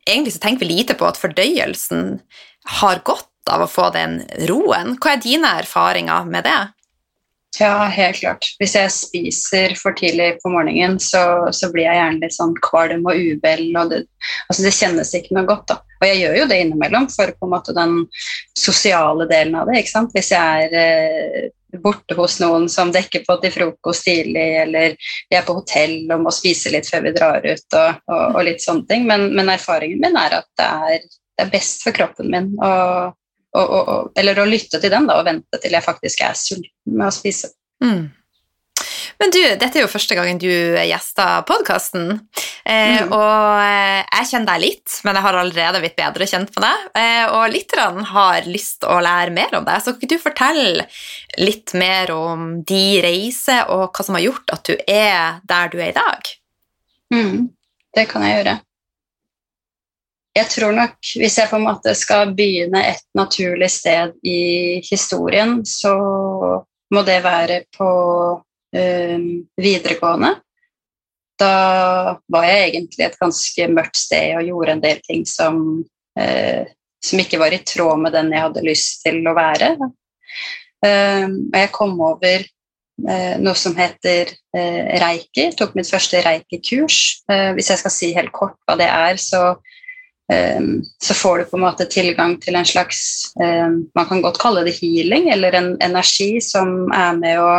egentlig 0.08 0.32
så 0.38 0.40
tenker 0.46 0.64
vi 0.64 0.72
lite 0.72 0.96
på 0.96 1.08
at 1.08 1.20
fordøyelsen 1.20 2.16
har 2.80 3.04
godt 3.04 3.28
av 3.52 3.66
å 3.66 3.68
få 3.68 3.90
den 3.92 4.22
roen. 4.48 4.96
Hva 4.96 5.14
er 5.14 5.24
dine 5.24 5.52
erfaringer 5.60 6.24
med 6.32 6.48
det? 6.48 6.60
Ja, 7.60 7.86
helt 7.86 8.18
klart. 8.18 8.46
Hvis 8.58 8.74
jeg 8.74 8.90
spiser 8.90 9.74
for 9.78 9.94
tidlig 9.94 10.40
på 10.42 10.50
morgenen, 10.50 10.96
så, 11.02 11.46
så 11.54 11.70
blir 11.70 11.86
jeg 11.86 11.98
gjerne 12.00 12.22
litt 12.24 12.34
sånn 12.34 12.54
kvalm 12.64 13.04
og 13.06 13.14
uvel. 13.14 13.66
Og 13.78 13.92
det, 13.92 14.00
altså 14.48 14.64
det 14.64 14.74
kjennes 14.74 15.12
ikke 15.14 15.36
noe 15.36 15.46
godt. 15.48 15.68
da. 15.70 15.78
Og 16.00 16.08
jeg 16.08 16.22
gjør 16.22 16.38
jo 16.40 16.48
det 16.50 16.60
innimellom 16.64 17.06
for 17.12 17.30
på 17.30 17.46
en 17.46 17.52
måte 17.54 17.76
den 17.76 18.00
sosiale 18.58 19.28
delen 19.30 19.54
av 19.60 19.70
det. 19.70 19.80
ikke 19.80 19.94
sant? 19.94 20.16
Hvis 20.16 20.32
jeg 20.34 20.66
er 20.66 20.78
eh, 20.80 21.78
borte 21.82 22.16
hos 22.18 22.38
noen 22.42 22.66
som 22.70 22.92
dekker 22.94 23.24
på 23.26 23.36
til 23.42 23.54
frokost 23.54 24.06
tidlig, 24.08 24.46
eller 24.64 24.96
vi 24.98 25.38
er 25.38 25.46
på 25.46 25.56
hotell 25.58 25.96
og 26.08 26.24
må 26.26 26.34
spise 26.34 26.72
litt 26.74 26.88
før 26.90 27.06
vi 27.06 27.14
drar 27.16 27.44
ut, 27.44 27.66
og, 27.70 28.00
og, 28.10 28.24
og 28.30 28.40
litt 28.48 28.64
sånne 28.64 28.88
ting. 28.90 29.06
Men, 29.10 29.30
men, 29.34 29.52
erfaringen 29.54 30.02
min 30.02 30.18
er 30.18 30.40
at 30.40 30.50
det 30.58 30.70
er, 30.88 31.04
det 31.38 31.46
er 31.46 31.54
best 31.54 31.86
for 31.86 31.96
kroppen 31.96 32.30
min 32.34 32.54
å 32.62 32.72
og, 33.54 33.72
og, 33.78 34.12
eller 34.18 34.42
å 34.42 34.48
lytte 34.48 34.80
til 34.82 34.92
den 34.92 35.08
da, 35.08 35.20
og 35.20 35.28
vente 35.28 35.60
til 35.62 35.74
jeg 35.76 35.86
faktisk 35.86 36.24
er 36.26 36.36
sulten 36.38 36.98
med 36.98 37.08
å 37.08 37.14
spise. 37.14 37.54
Mm. 37.84 38.10
Men 39.20 39.30
du, 39.30 39.40
dette 39.60 39.78
er 39.78 39.84
jo 39.84 39.90
første 39.90 40.16
gangen 40.18 40.40
du 40.42 40.50
gjester 40.50 41.44
podkasten. 41.48 42.10
Eh, 42.66 43.04
mm. 43.04 43.12
Og 43.14 43.60
eh, 43.62 44.00
jeg 44.02 44.30
kjenner 44.32 44.48
deg 44.50 44.62
litt, 44.64 44.96
men 45.06 45.18
jeg 45.18 45.26
har 45.26 45.38
allerede 45.38 45.82
blitt 45.84 45.96
bedre 45.98 46.28
kjent 46.28 46.50
med 46.56 46.66
deg. 46.66 46.88
Eh, 47.00 47.24
og 47.30 47.54
lytterne 47.54 48.06
har 48.10 48.50
lyst 48.50 48.80
til 48.82 48.90
å 48.90 49.00
lære 49.04 49.34
mer 49.36 49.54
om 49.60 49.66
deg, 49.68 49.80
så 49.80 49.94
kan 49.94 50.02
ikke 50.02 50.16
du 50.16 50.24
fortelle 50.26 50.88
litt 51.40 51.74
mer 51.78 52.12
om 52.14 52.60
de 52.66 52.84
reiser, 53.04 53.70
og 53.70 53.94
hva 53.94 54.06
som 54.06 54.18
har 54.18 54.26
gjort 54.26 54.54
at 54.56 54.70
du 54.70 54.74
er 54.82 55.40
der 55.46 55.72
du 55.72 55.78
er 55.80 55.92
i 55.92 55.98
dag? 55.98 56.32
Mm. 57.14 57.50
Det 57.94 58.08
kan 58.10 58.26
jeg 58.26 58.40
gjøre 58.40 58.58
jeg 60.34 60.50
tror 60.50 60.72
nok, 60.74 60.96
hvis 61.20 61.36
jeg 61.38 61.50
på 61.50 61.58
en 61.60 61.66
måte 61.68 61.92
skal 61.94 62.32
begynne 62.34 62.80
et 62.88 63.02
naturlig 63.14 63.68
sted 63.70 64.16
i 64.26 64.80
historien, 64.82 65.60
så 65.66 65.94
må 66.94 67.02
det 67.06 67.20
være 67.22 67.60
på 67.74 67.90
um, 68.42 69.28
videregående. 69.54 70.32
Da 71.38 71.54
var 72.30 72.46
jeg 72.46 72.64
egentlig 72.68 73.06
et 73.06 73.20
ganske 73.20 73.68
mørkt 73.74 73.98
sted 73.98 74.34
og 74.38 74.48
gjorde 74.48 74.74
en 74.74 74.82
del 74.82 74.98
ting 75.06 75.22
som, 75.26 75.60
uh, 76.18 76.64
som 77.02 77.22
ikke 77.22 77.38
var 77.42 77.54
i 77.54 77.62
tråd 77.62 78.02
med 78.02 78.14
den 78.18 78.34
jeg 78.34 78.46
hadde 78.48 78.66
lyst 78.66 79.06
til 79.06 79.22
å 79.30 79.36
være. 79.38 79.70
Um, 80.84 81.38
og 81.52 81.60
jeg 81.60 81.72
kom 81.78 81.94
over 82.02 82.42
uh, 83.06 83.36
noe 83.38 83.54
som 83.58 83.78
heter 83.78 84.34
uh, 84.34 84.82
reiki. 85.06 85.46
Tok 85.54 85.78
mitt 85.78 85.90
første 85.94 86.26
reiki-kurs. 86.26 87.00
hvis 87.54 87.70
jeg 87.70 87.82
skal 87.84 87.94
si 87.94 88.12
helt 88.18 88.34
kort 88.34 88.58
hva 88.66 88.74
det 88.82 88.90
er, 88.90 89.22
så 89.22 89.54
Ehm, 89.54 89.83
så 91.04 91.14
får 91.14 91.38
du 91.38 91.44
på 91.44 91.56
en 91.58 91.64
måte 91.66 91.84
tilgang 91.90 92.38
til 92.40 92.56
en 92.56 92.64
slags 92.64 93.00
ehm, 93.44 93.82
Man 93.94 94.06
kan 94.08 94.22
godt 94.24 94.38
kalle 94.40 94.62
det 94.64 94.78
healing, 94.78 95.28
eller 95.28 95.52
en 95.52 95.74
energi 95.84 96.40
som 96.40 96.88
er 96.96 97.18
med 97.18 97.40
å, 97.42 97.50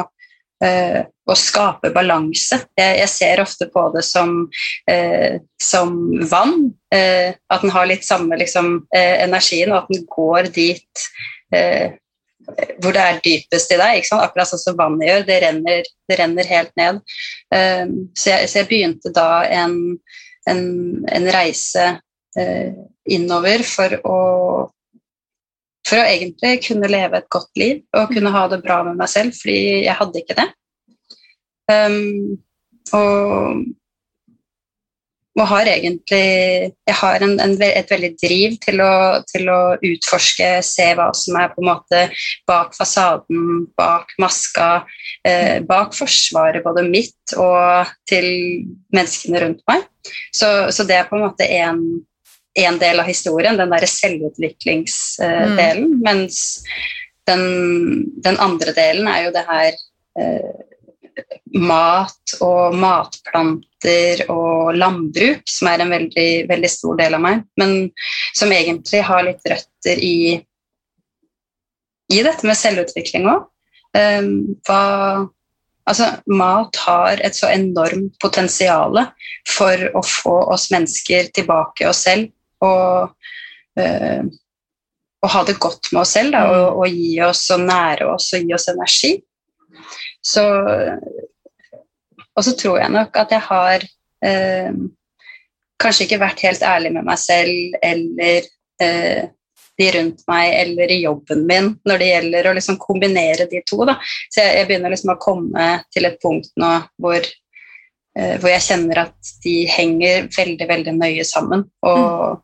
eh, 0.66 1.04
å 1.06 1.36
skape 1.38 1.92
balanse. 1.94 2.64
Jeg, 2.78 2.98
jeg, 3.04 3.12
ser 3.14 3.44
ofte 3.44 3.70
på 3.70 3.84
det 3.94 4.02
som, 4.08 4.48
eh, 4.90 5.38
som 5.62 5.94
vann. 6.32 6.72
Eh, 6.90 7.38
at 7.38 7.62
den 7.62 7.76
har 7.76 7.86
litt 7.86 8.08
samme 8.08 8.40
liksom, 8.42 8.80
energien, 8.96 9.70
og 9.70 9.84
at 9.84 9.94
den 9.94 10.10
går 10.10 10.50
dit 10.56 11.06
hvor 12.82 12.94
det 12.94 13.02
er 13.02 13.22
dypest 13.26 13.72
i 13.74 13.80
deg. 13.80 14.08
Akkurat 14.14 14.50
sånn 14.50 14.62
som 14.62 14.78
vannet 14.78 15.10
gjør. 15.10 15.24
Det 15.28 15.38
renner, 15.44 15.88
det 16.10 16.18
renner 16.20 16.50
helt 16.50 16.74
ned. 16.80 17.02
Um, 17.50 17.94
så, 18.14 18.32
jeg, 18.32 18.50
så, 18.52 18.60
jeg, 18.62 18.70
begynte 18.70 19.14
da 19.16 19.30
en, 19.50 19.78
en, 20.50 20.66
en 21.10 21.30
reise 21.34 21.88
innover 23.06 23.63
for 23.68 23.96
å, 24.04 24.20
for 25.86 26.01
å 26.01 26.10
egentlig 26.10 26.60
kunne 26.65 26.89
leve 26.92 27.22
et 27.22 27.32
godt 27.32 27.51
liv 27.60 27.82
og 27.96 28.12
kunne 28.13 28.34
ha 28.34 28.46
det 28.51 28.62
bra 28.65 28.82
med 28.88 29.00
meg 29.00 29.12
selv, 29.12 29.38
fordi 29.38 29.86
jeg 29.86 29.98
hadde 30.00 30.22
ikke 30.22 30.38
det. 30.42 30.50
Um, 31.65 32.38
og, 32.94 33.63
og, 35.34 35.46
har 35.50 35.65
egentlig 35.65 36.20
Jeg 36.22 36.96
har 37.00 37.24
en, 37.25 37.39
en, 37.42 37.56
et 37.58 37.89
veldig 37.89 38.12
driv 38.22 38.54
til 38.62 38.84
å, 38.86 38.92
til 39.25 39.50
å, 39.50 39.60
utforske, 39.82 40.50
se 40.62 40.92
hva 40.94 41.08
som 41.18 41.39
er 41.42 41.50
på 41.56 41.63
en 41.63 41.72
måte 41.72 42.04
bak 42.46 42.77
fasaden, 42.77 43.65
bak 43.77 44.13
maska, 44.22 44.70
eh, 45.25 45.58
bak 45.65 45.98
forsvaret 45.98 46.63
både 46.65 46.86
mitt 46.86 47.34
og 47.34 47.89
til 48.10 48.30
menneskene 48.94 49.42
rundt 49.42 49.65
meg. 49.72 49.89
Så, 50.30 50.70
så 50.70 50.86
det 50.86 51.00
er 51.00 51.10
på 51.10 51.18
en 51.18 51.25
måte 51.25 51.50
en 51.50 51.82
én 52.56 52.80
del 52.80 53.00
av 53.00 53.06
historien, 53.10 53.58
den 53.60 53.72
derre 53.74 53.88
selvutviklingsdelen. 53.90 55.92
Mm. 55.92 56.00
Mens 56.06 56.64
den, 57.28 57.44
den, 58.24 58.40
andre 58.40 58.72
delen 58.76 59.08
er 59.12 59.26
jo 59.26 59.34
det 59.36 59.44
her 59.50 59.72
eh, 60.20 60.54
mat 61.60 62.36
og 62.44 62.76
matplanter 62.80 64.26
og 64.32 64.76
landbruk, 64.78 65.44
som 65.50 65.68
er 65.72 65.80
en 65.84 65.94
veldig, 65.96 66.32
veldig, 66.50 66.72
stor 66.72 66.96
del 67.00 67.14
av 67.18 67.22
meg, 67.24 67.44
men 67.60 67.72
som 68.36 68.52
egentlig 68.56 69.02
har 69.08 69.24
litt 69.28 69.44
røtter 69.52 69.98
i, 70.04 70.18
i 72.12 72.24
dette 72.26 72.48
med 72.48 72.60
selvutvikling 72.60 73.24
òg. 73.32 73.48
Hva 74.68 74.84
Altså, 75.86 76.08
mat 76.26 76.74
har 76.82 77.20
et 77.22 77.36
så 77.38 77.46
enormt 77.54 78.16
potensial 78.18 78.98
for 79.46 79.84
å 79.94 80.02
få 80.02 80.34
oss 80.56 80.72
mennesker 80.74 81.28
tilbake 81.38 81.86
oss 81.86 82.00
selv 82.08 82.32
og, 82.64 83.30
eh, 83.80 84.24
og 85.26 85.32
ha 85.34 85.44
det 85.48 85.58
godt 85.60 85.92
med 85.92 86.02
oss 86.04 86.16
selv 86.18 86.36
da, 86.36 86.44
og, 86.52 86.82
og, 86.82 86.88
gi 86.90 87.16
oss 87.26 87.46
og 87.56 87.66
nære 87.66 88.10
oss 88.14 88.32
og 88.38 88.46
gi 88.46 88.56
oss 88.56 88.68
energi. 88.72 89.14
Så, 90.26 90.44
og 92.36 92.46
så 92.46 92.54
tror 92.58 92.80
jeg 92.82 92.94
nok 92.94 93.18
at 93.22 93.34
jeg 93.36 93.46
har 93.50 93.88
eh, 94.26 94.78
kanskje 95.82 96.08
ikke 96.08 96.22
vært 96.22 96.44
helt 96.46 96.64
ærlig 96.66 96.94
med 96.96 97.08
meg 97.08 97.20
selv 97.22 97.80
eller 97.84 98.48
eh, 98.82 99.26
de 99.76 99.88
rundt 99.92 100.22
meg 100.30 100.54
eller 100.56 100.92
i 100.92 101.02
jobben 101.04 101.44
min 101.50 101.74
når 101.88 102.02
det 102.02 102.12
gjelder 102.12 102.48
å 102.48 102.54
liksom 102.56 102.78
kombinere 102.82 103.48
de 103.52 103.62
to. 103.68 103.82
Da. 103.88 103.98
Så 104.32 104.44
jeg, 104.44 104.54
jeg, 104.60 104.68
begynner 104.70 104.94
liksom 104.94 105.14
å 105.14 105.20
komme 105.22 105.68
til 105.94 106.08
et 106.08 106.20
punkt 106.24 106.52
nå 106.62 106.72
hvor, 107.02 107.28
hvor 108.16 108.48
jeg 108.48 108.64
kjenner 108.64 109.02
at 109.02 109.32
de 109.44 109.56
henger 109.68 110.30
veldig 110.32 110.68
veldig 110.70 110.94
nøye 110.96 111.26
sammen. 111.28 111.66
Og, 111.84 112.38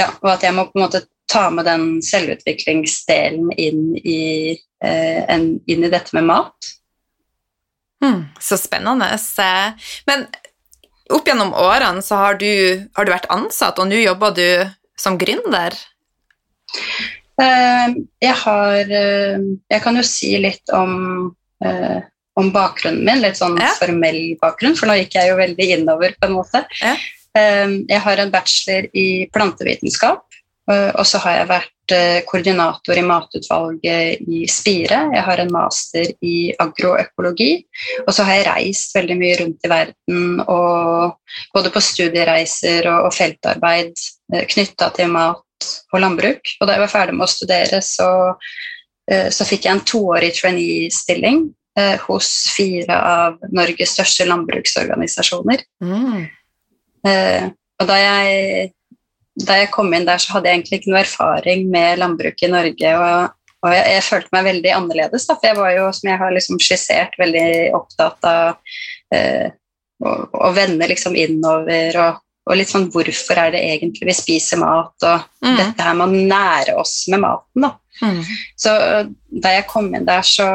ja, 0.00 0.08
og 0.10 0.32
at 0.32 0.42
jeg 0.42 0.56
må 0.56 0.66
på 0.66 0.80
en 0.80 0.86
måte 0.88 1.04
ta 1.30 1.48
med 1.50 1.66
den 1.66 2.02
selvutviklingsdelen 2.02 3.50
inn 3.58 3.96
i, 3.98 4.56
eh, 4.84 5.22
en, 5.28 5.48
inn 5.66 5.84
i 5.84 5.90
dette 5.92 6.14
med 6.16 6.28
mat. 6.28 6.72
Mm, 8.04 8.26
så 8.40 8.58
spennende. 8.60 9.08
Men 10.06 10.26
opp 11.10 11.28
gjennom 11.28 11.54
årene 11.56 12.04
så 12.04 12.20
har 12.20 12.40
du, 12.40 12.50
har 12.96 13.06
du 13.06 13.14
vært 13.14 13.30
ansatt, 13.32 13.78
og 13.78 13.90
nå 13.90 14.02
jobber 14.02 14.36
du 14.36 14.48
som 14.98 15.18
gründer? 15.18 15.74
Uh, 17.36 17.92
jeg 18.24 18.32
har 18.32 18.88
Jeg 18.88 19.80
kan 19.84 19.96
jo 19.98 20.04
si 20.08 20.30
litt 20.40 20.72
om, 20.72 21.34
om 22.36 22.50
bakgrunnen 22.52 23.04
min, 23.04 23.22
litt 23.24 23.38
sånn 23.38 23.56
ja. 23.60 23.72
formell 23.78 24.36
bakgrunn, 24.42 24.76
for 24.76 24.90
nå 24.90 24.98
gikk 25.00 25.16
jeg 25.16 25.30
jo 25.30 25.38
veldig 25.38 25.68
innover, 25.78 26.16
på 26.20 26.28
en 26.28 26.36
måte. 26.36 26.64
Ja. 26.82 26.96
Ehm, 27.36 27.78
jeg 27.88 28.02
har 28.04 28.20
en 28.20 28.32
bachelor 28.32 28.88
i 28.96 29.08
plantevitenskap, 29.32 30.24
eh, 30.70 30.90
og 30.94 31.04
så 31.08 31.20
har 31.24 31.38
jeg 31.38 31.48
vært 31.50 31.94
eh, 31.96 32.20
koordinator 32.28 32.98
i 32.98 33.04
matutvalget 33.06 34.28
i 34.28 34.44
Spire. 34.50 35.00
Jeg 35.14 35.24
har 35.28 35.42
en 35.42 35.52
master 35.54 36.12
i 36.24 36.52
agroøkologi, 36.62 37.50
og 38.04 38.12
så 38.14 38.28
har 38.28 38.40
jeg 38.40 38.48
reist 38.50 38.96
veldig 38.96 39.18
mye 39.20 39.40
rundt 39.42 39.66
i 39.66 39.72
verden, 39.72 40.22
både 41.56 41.72
på 41.74 41.84
studiereiser 41.88 42.88
og, 42.94 43.12
feltarbeid 43.16 43.92
eh, 44.34 44.48
knytta 44.54 44.92
til 44.96 45.12
mat 45.16 45.70
og 45.92 46.00
landbruk. 46.02 46.56
Og 46.60 46.68
da 46.68 46.76
jeg 46.76 46.84
var 46.84 46.92
ferdig 46.92 47.16
med 47.16 47.24
å 47.24 47.32
studere, 47.32 47.80
så, 47.80 48.10
så 49.08 49.44
fikk 49.48 49.64
jeg 49.64 49.72
en 49.72 49.86
toårig 49.88 50.34
trainee-stilling 50.36 51.46
hos 52.06 52.30
fire 52.56 52.96
av 52.96 53.38
Norges 53.52 53.92
største 53.96 54.26
landbruksorganisasjoner. 54.28 55.64
Mm. 55.84 56.26
Eh, 57.06 57.48
og 57.80 57.90
da 57.90 57.96
jeg, 58.00 58.70
da 59.44 59.58
jeg, 59.60 59.72
kom 59.74 59.92
inn 59.92 60.06
der, 60.08 60.22
så 60.22 60.36
hadde 60.36 60.48
jeg 60.48 60.60
egentlig 60.60 60.80
ikke 60.80 60.94
noe 60.94 61.02
erfaring 61.02 61.66
med 61.72 62.00
landbruk 62.00 62.46
i 62.46 62.52
Norge. 62.52 62.94
Og 62.96 63.34
og 63.64 63.72
jeg, 63.72 63.86
jeg, 63.96 64.04
følte 64.06 64.34
meg 64.36 64.44
veldig 64.46 64.72
annerledes, 64.76 65.24
da, 65.26 65.36
for 65.38 65.48
jeg 65.48 65.58
var 65.58 65.72
jo, 65.74 65.86
som 65.96 66.10
jeg 66.10 66.20
har 66.20 66.34
liksom 66.34 66.60
skissert, 66.62 67.16
veldig 67.18 67.48
opptatt 67.74 68.28
av 68.28 68.76
eh, 69.14 69.48
å, 70.04 70.12
å, 70.36 70.50
vende 70.54 70.88
liksom 70.90 71.16
innover 71.18 71.98
og, 72.02 72.20
og, 72.46 72.52
litt 72.60 72.70
sånn 72.70 72.90
hvorfor 72.94 73.40
er 73.42 73.54
det 73.56 73.64
egentlig 73.72 74.10
vi 74.10 74.16
spiser 74.18 74.60
mat, 74.60 74.94
og 75.00 75.24
mm. 75.42 75.56
dette 75.56 75.88
her 75.88 75.96
med 75.98 76.06
å 76.06 76.26
nære 76.34 76.76
oss 76.82 76.94
med 77.12 77.24
maten, 77.24 77.66
da. 77.66 77.72
Mm. 78.04 78.20
Så 78.60 78.72
da 79.42 79.54
jeg 79.56 79.68
kom 79.70 79.88
inn 79.96 80.06
der, 80.06 80.26
så 80.26 80.46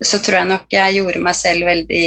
så 0.00 0.18
tror 0.22 0.40
jeg 0.40 0.50
nok 0.52 0.72
jeg 0.72 0.98
gjorde 0.98 1.22
meg 1.22 1.36
selv 1.36 1.66
veldig 1.66 2.06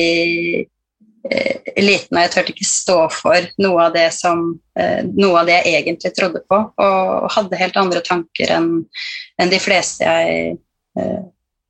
eh, 1.27 1.71
liten, 1.81 2.15
og 2.15 2.24
jeg 2.24 2.33
turte 2.33 2.53
ikke 2.55 2.67
stå 2.69 2.98
for 3.13 3.50
noe 3.63 3.88
av 3.88 3.95
det 3.95 4.07
som 4.15 4.45
eh, 4.79 5.01
noe 5.12 5.41
av 5.41 5.51
det 5.51 5.60
jeg 5.60 5.81
egentlig 5.81 6.13
trodde 6.17 6.43
på, 6.48 6.62
og 6.71 7.31
hadde 7.36 7.60
helt 7.60 7.79
andre 7.81 8.03
tanker 8.05 8.55
enn 8.57 8.71
en 9.41 9.51
de 9.51 9.62
fleste 9.62 10.07
jeg 10.07 10.57
eh, 11.00 11.24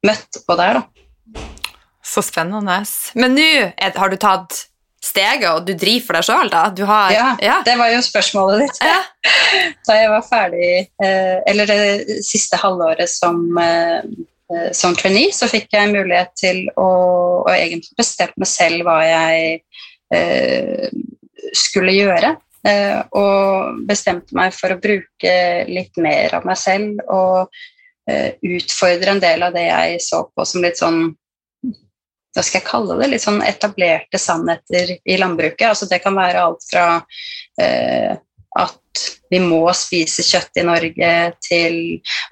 møtte 0.05 0.43
på 0.45 0.57
der. 0.59 0.81
Da. 0.81 1.45
Så 2.05 2.23
spennende. 2.25 2.81
Men 3.15 3.37
nå 3.37 3.49
har 3.79 4.11
du 4.11 4.19
tatt 4.21 4.65
steget, 5.01 5.47
og 5.49 5.65
du 5.65 5.73
driver 5.73 6.05
for 6.05 6.17
deg 6.17 6.27
sjøl, 6.27 6.51
da? 6.53 6.63
Har, 6.85 7.13
ja, 7.13 7.29
ja, 7.41 7.55
det 7.65 7.73
var 7.79 7.89
jo 7.89 8.01
spørsmålet 8.05 8.67
ditt. 8.67 8.83
Ja. 8.85 8.99
Da 9.85 9.97
jeg 9.97 10.07
var 10.07 10.21
ferdig, 10.23 10.67
eh, 11.03 11.37
eller 11.49 11.67
det 11.67 12.21
siste 12.23 12.55
halvåret 12.61 13.09
som 13.11 13.41
som 14.75 14.95
trainee 14.97 15.33
så 15.35 15.47
fikk 15.51 15.71
jeg 15.75 15.93
mulighet 15.93 16.33
til 16.39 16.63
å, 16.75 16.89
å 17.45 17.51
egentlig 17.53 17.95
bestemme 17.99 18.43
meg 18.43 18.49
selv 18.51 18.87
hva 18.87 18.97
jeg 19.05 19.61
eh, 20.13 20.87
skulle 21.57 21.95
gjøre. 21.95 22.35
Eh, 22.67 22.99
og 23.17 23.79
bestemte 23.89 24.35
meg 24.37 24.53
for 24.53 24.73
å 24.73 24.81
bruke 24.81 25.35
litt 25.65 25.97
mer 25.97 26.35
av 26.37 26.45
meg 26.45 26.59
selv 26.61 26.99
og 27.09 27.49
eh, 28.05 28.37
utfordre 28.37 29.15
en 29.15 29.23
del 29.23 29.47
av 29.47 29.55
det 29.55 29.65
jeg 29.65 30.03
så 30.05 30.27
på 30.29 30.45
som 30.45 30.61
litt 30.61 30.77
sånn 30.77 31.07
hva 32.31 32.43
skal 32.45 32.61
jeg 32.61 32.67
kalle 32.69 32.95
det, 32.99 33.09
litt 33.11 33.23
sånn 33.25 33.41
etablerte 33.43 34.19
sannheter 34.21 34.93
i 35.03 35.17
landbruket. 35.19 35.65
Altså 35.67 35.87
det 35.89 35.99
kan 36.03 36.15
være 36.15 36.45
alt 36.45 36.63
fra 36.69 36.85
eh, 37.59 38.13
at 38.59 39.03
vi 39.31 39.39
må 39.39 39.63
spise 39.77 40.23
kjøtt 40.27 40.59
i 40.59 40.67
Norge, 40.67 41.11
til 41.45 41.75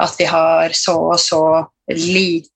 at 0.04 0.16
vi 0.20 0.28
har 0.28 0.76
så 0.76 0.96
og 1.14 1.20
så 1.22 1.44
lite 1.90 2.48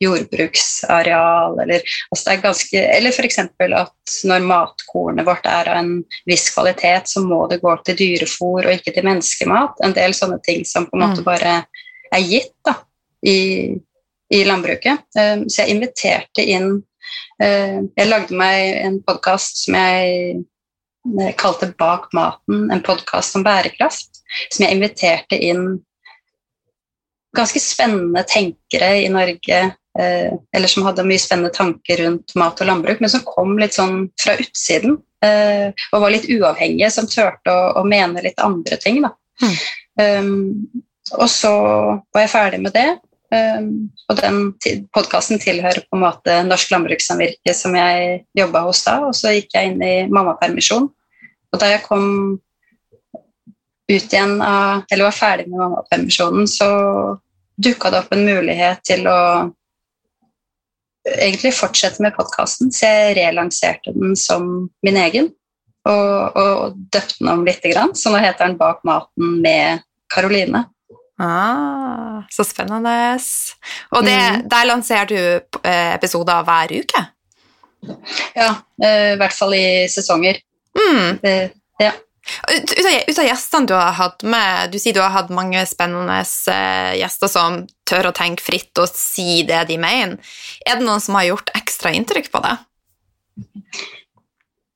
jordbruksareal, 0.00 1.58
eller, 1.60 1.82
altså 2.10 2.24
det 2.24 2.34
er 2.34 2.44
ganske, 2.44 2.84
eller 2.96 3.12
f.eks. 3.12 3.40
at 3.42 4.14
når 4.30 4.46
matkornet 4.48 5.26
vårt 5.26 5.48
er 5.50 5.68
av 5.72 5.80
en 5.82 5.96
viss 6.30 6.46
kvalitet, 6.54 7.10
så 7.10 7.24
må 7.26 7.44
det 7.50 7.60
gå 7.64 7.74
til 7.84 7.98
dyrefôr 7.98 8.62
og 8.64 8.72
ikke 8.72 8.94
til 8.94 9.08
menneskemat. 9.08 9.82
En 9.84 9.96
del 9.98 10.14
sånne 10.16 10.38
ting 10.46 10.64
som 10.68 10.86
på 10.88 10.96
en 10.96 11.04
måte 11.04 11.24
mm. 11.24 11.26
bare 11.26 11.58
er 12.12 12.24
gitt 12.28 12.54
da, 12.64 12.78
i, 13.26 13.74
i 14.32 14.44
landbruket. 14.46 15.04
Um, 15.18 15.44
så 15.50 15.64
jeg 15.64 15.76
inviterte 15.76 16.46
inn 16.46 16.70
uh, 17.42 17.78
Jeg 17.98 18.08
lagde 18.08 18.36
meg 18.38 18.80
en 18.86 18.98
podkast 19.04 19.66
som 19.66 19.76
jeg 19.76 20.42
eh, 21.20 21.32
kalte 21.38 21.72
Bak 21.78 22.10
maten, 22.16 22.68
en 22.70 22.82
podkast 22.84 23.36
om 23.38 23.44
bærekraft, 23.46 24.22
som 24.50 24.66
jeg 24.66 24.76
inviterte 24.76 25.38
inn 25.38 25.80
ganske 27.36 27.60
spennende 27.62 28.24
tenkere 28.28 28.90
i 29.02 29.08
Norge, 29.12 29.60
eh, 29.98 30.32
eller 30.52 30.68
som 30.68 30.84
hadde 30.86 31.06
mye 31.08 31.20
spennende 31.20 31.52
tanker 31.54 32.04
rundt 32.04 32.34
mat 32.38 32.60
og 32.60 32.68
landbruk, 32.68 33.00
men 33.00 33.12
som 33.12 33.24
kom 33.26 33.56
litt 33.60 33.76
sånn 33.76 34.06
fra 34.20 34.36
utsiden 34.40 34.98
eh, 35.24 35.72
og 35.92 36.04
var 36.04 36.12
litt 36.14 36.28
uavhengige, 36.28 36.90
som 36.92 37.08
turte 37.08 37.52
å, 37.52 37.70
å 37.80 37.86
mene 37.88 38.24
litt 38.24 38.40
andre 38.44 38.78
ting. 38.82 39.00
Da. 39.04 39.14
Mm. 39.42 39.56
Um, 40.02 40.84
og 41.18 41.28
så 41.30 41.52
var 42.12 42.24
jeg 42.24 42.32
ferdig 42.32 42.60
med 42.62 42.76
det. 42.76 42.90
Um, 43.32 43.88
og 44.12 44.18
den 44.18 44.38
podkasten 44.92 45.40
tilhører 45.40 45.86
på 45.86 45.96
en 45.96 46.02
måte 46.04 46.34
Norsk 46.44 46.74
Landbrukssamvirke, 46.74 47.54
som 47.56 47.72
jeg 47.78 48.26
jobba 48.36 48.66
hos 48.66 48.82
da. 48.84 48.98
Og 49.08 49.16
så 49.16 49.32
gikk 49.36 49.56
jeg 49.56 49.72
inn 49.72 49.84
i 49.86 49.94
mammapermisjon. 50.12 50.90
Og 51.52 51.60
da 51.60 51.70
jeg 51.72 51.84
kom 51.86 52.06
ut 53.92 54.14
igjen 54.14 54.36
av, 54.44 54.84
eller 54.90 55.08
var 55.08 55.16
ferdig 55.16 55.48
med 55.48 55.62
mammapermisjonen, 55.62 56.48
så 56.48 56.68
dukka 57.62 57.92
det 57.92 58.02
opp 58.02 58.14
en 58.16 58.24
mulighet 58.26 58.84
til 58.88 59.08
å 59.08 59.18
egentlig 61.08 61.54
fortsette 61.56 62.02
med 62.04 62.14
podkasten. 62.16 62.72
Så 62.72 62.88
jeg 62.88 63.16
relanserte 63.18 63.94
den 63.96 64.16
som 64.18 64.68
min 64.84 64.98
egen 65.00 65.32
og, 65.88 66.36
og 66.38 66.76
døpte 66.94 67.18
den 67.18 67.32
om 67.32 67.46
lite 67.46 67.72
grann. 67.72 67.96
Så 67.98 68.12
nå 68.12 68.20
heter 68.22 68.46
den 68.46 68.60
Bak 68.60 68.84
maten 68.86 69.40
med 69.42 69.82
Karoline. 70.12 70.66
Ah, 71.20 72.22
så 72.32 72.44
spennende. 72.44 73.18
Og 73.92 74.04
det, 74.06 74.18
mm. 74.18 74.46
der 74.48 74.68
lanserer 74.68 75.10
du 75.10 75.18
eh, 75.18 75.94
episoder 75.94 76.44
hver 76.46 76.72
uke? 76.80 77.02
Ja, 78.34 78.54
eh, 78.82 79.12
i 79.12 79.18
hvert 79.20 79.36
fall 79.36 79.54
i 79.58 79.66
sesonger. 79.92 80.40
Mm. 80.78 81.18
Det, 81.22 81.36
ja. 81.82 81.92
Ut, 82.54 82.72
ut, 82.72 82.86
av, 82.86 82.96
ut, 83.08 83.18
av, 83.18 83.26
gjestene 83.26 83.68
du 83.68 83.74
har 83.74 83.96
hatt 83.98 84.22
med, 84.22 84.70
du 84.72 84.78
sier 84.78 84.94
du 84.94 85.02
har 85.02 85.10
hatt 85.14 85.32
mange 85.34 85.64
spennende 85.66 86.20
uh, 86.22 86.92
gjester 86.94 87.30
som 87.30 87.64
tør 87.88 88.12
å 88.12 88.14
tenke 88.14 88.44
fritt 88.44 88.78
og 88.78 88.90
si 88.94 89.42
det 89.48 89.64
de 89.68 89.78
mener. 89.82 90.34
Er 90.62 90.78
det 90.78 90.86
noen 90.86 91.02
som 91.02 91.18
har 91.18 91.26
gjort 91.32 91.50
ekstra 91.58 91.92
inntrykk 91.98 92.30
på 92.32 92.42
deg? 92.44 92.62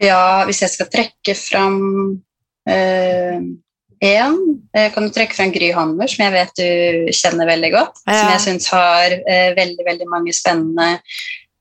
Ja, 0.03 0.45
hvis 0.49 0.65
jeg 0.65 0.75
skal 0.75 0.91
trekke 0.93 1.37
fram 1.39 1.79
én 4.05 4.37
kan 4.93 5.07
du 5.07 5.13
trekke 5.15 5.33
fram 5.33 5.55
Gry 5.55 5.71
Hammer, 5.73 6.11
som 6.11 6.27
jeg 6.27 6.35
vet 6.35 6.59
du 6.59 7.13
kjenner 7.17 7.49
veldig 7.49 7.71
godt. 7.73 8.03
Ja. 8.05 8.19
Som 8.19 8.33
jeg 8.35 8.43
syns 8.45 8.69
har 8.75 9.15
uh, 9.17 9.51
veldig, 9.57 9.87
veldig 9.89 10.09
mange 10.13 10.35
spennende 10.37 10.91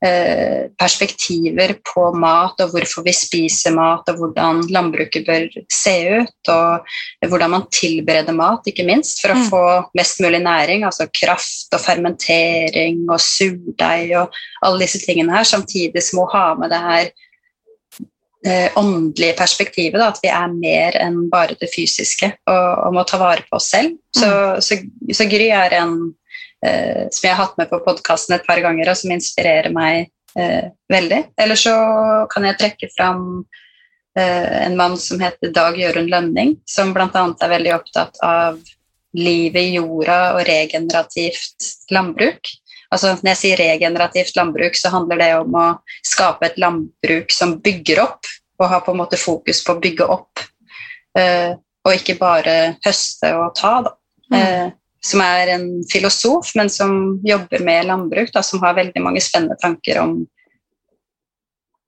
Eh, 0.05 0.67
perspektiver 0.77 1.71
på 1.87 2.01
mat 2.19 2.59
og 2.61 2.73
hvorfor 2.73 3.05
vi 3.05 3.13
spiser 3.15 3.71
mat, 3.73 4.09
og 4.11 4.19
hvordan 4.19 4.59
landbruket 4.69 5.23
bør 5.25 5.45
se 5.71 5.93
ut, 6.19 6.49
og 6.51 7.29
hvordan 7.31 7.53
man 7.53 7.63
tilbereder 7.73 8.35
mat, 8.35 8.67
ikke 8.67 8.85
minst, 8.85 9.21
for 9.23 9.33
å 9.33 9.37
mm. 9.39 9.45
få 9.47 9.63
mest 9.97 10.19
mulig 10.21 10.43
næring, 10.43 10.83
altså 10.85 11.07
kraft 11.15 11.73
og 11.73 11.81
fermentering 11.81 13.05
og 13.07 13.23
surdeig 13.23 14.11
og 14.19 14.35
alle 14.67 14.83
disse 14.83 14.99
tingene 15.05 15.33
her, 15.33 15.47
samtidig 15.47 16.03
som 16.03 16.21
å 16.21 16.29
ha 16.35 16.45
med 16.59 16.75
det 16.75 16.81
her 16.83 17.07
eh, 17.07 17.24
åndelige 18.77 19.33
perspektivet, 19.39 19.97
da, 19.97 20.11
at 20.11 20.19
vi 20.21 20.29
er 20.29 20.51
mer 20.53 20.97
enn 21.01 21.23
bare 21.31 21.55
det 21.57 21.71
fysiske, 21.73 22.27
og, 22.45 22.67
og 22.85 22.93
må 22.93 23.03
ta 23.09 23.17
vare 23.17 23.41
på 23.47 23.57
oss 23.57 23.71
selv. 23.73 23.95
Så, 24.13 24.27
mm. 24.29 24.61
så, 24.61 24.77
så 25.17 25.27
Gry 25.31 25.47
er 25.49 25.73
en 25.79 25.95
eh, 26.65 27.05
som 27.09 27.27
jeg 27.27 27.33
har 27.33 27.41
hatt 27.43 27.57
med 27.59 27.69
på 27.71 27.81
podkasten 27.85 28.37
et 28.37 28.47
par 28.47 28.61
ganger, 28.63 28.91
og 28.91 28.99
som 28.99 29.13
inspirerer 29.15 29.73
meg 29.73 30.09
eh, 30.39 30.71
veldig. 30.91 31.21
Eller 31.41 31.59
så 31.59 31.75
kan 32.31 32.47
jeg 32.47 32.59
trekke 32.61 32.91
fram 32.95 33.25
eh, 34.17 34.65
en 34.65 34.77
mann 34.79 34.97
som 35.01 35.21
heter 35.23 35.53
Dag 35.55 35.79
Jørund 35.79 36.11
Lønning, 36.13 36.57
som 36.69 36.93
bl.a. 36.95 37.09
er 37.13 37.55
veldig 37.57 37.75
opptatt 37.77 38.21
av 38.25 38.61
livet 39.15 39.61
i 39.61 39.75
jorda 39.77 40.35
og 40.35 40.43
regenerativt 40.47 41.89
landbruk. 41.95 42.51
Altså, 42.95 43.11
når 43.19 43.33
jeg 43.33 43.41
sier 43.41 43.59
regenerativt 43.59 44.37
landbruk, 44.37 44.77
så 44.79 44.91
handler 44.93 45.19
det 45.19 45.29
om 45.41 45.57
å 45.59 45.65
skape 46.05 46.47
et 46.47 46.59
landbruk 46.61 47.33
som 47.35 47.57
bygger 47.63 47.99
opp, 48.05 48.29
og 48.61 48.69
har 48.71 48.85
på 48.85 48.93
en 48.95 49.01
måte 49.01 49.19
fokus 49.19 49.59
på 49.65 49.75
å 49.75 49.81
bygge 49.83 50.07
opp, 50.15 50.43
uh, 51.19 51.57
og 51.83 51.91
ikke 51.91 52.15
bare 52.21 52.55
høste 52.85 53.33
og 53.35 53.51
ta. 53.59 53.73
Da. 53.83 53.95
Mm. 54.31 54.39
Uh, 54.39 54.67
som 55.05 55.21
er 55.21 55.51
en 55.53 55.67
filosof, 55.91 56.55
men 56.57 56.69
som 56.69 57.19
jobber 57.23 57.61
med 57.65 57.85
landbruk, 57.85 58.31
da, 58.33 58.41
som 58.43 58.63
har 58.63 58.77
veldig 58.77 59.03
mange 59.03 59.21
spennende 59.21 59.57
tanker 59.61 59.99
om, 60.01 60.15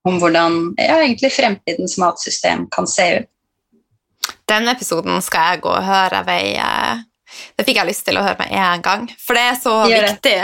om 0.06 0.20
hvordan 0.22 0.60
ja, 0.78 1.00
egentlig 1.02 1.32
fremtidens 1.34 1.98
matsystem 1.98 2.68
kan 2.74 2.90
se 2.90 3.08
ut. 3.16 3.32
Den 4.48 4.70
episoden 4.70 5.18
skal 5.26 5.54
jeg 5.54 5.64
gå 5.66 5.72
og 5.72 5.88
høre 5.88 6.22
ved 6.28 6.60
eh, 6.62 7.02
det 7.58 7.66
fikk 7.68 7.80
jeg 7.82 7.90
lyst 7.90 8.06
til 8.08 8.20
å 8.20 8.24
høre 8.24 8.38
med 8.40 8.54
en 8.56 8.84
gang. 8.86 9.08
For 9.22 9.38
det 9.38 9.44
er 9.50 9.58
så 9.60 9.74
Gjør 9.90 10.06
viktig. 10.08 10.36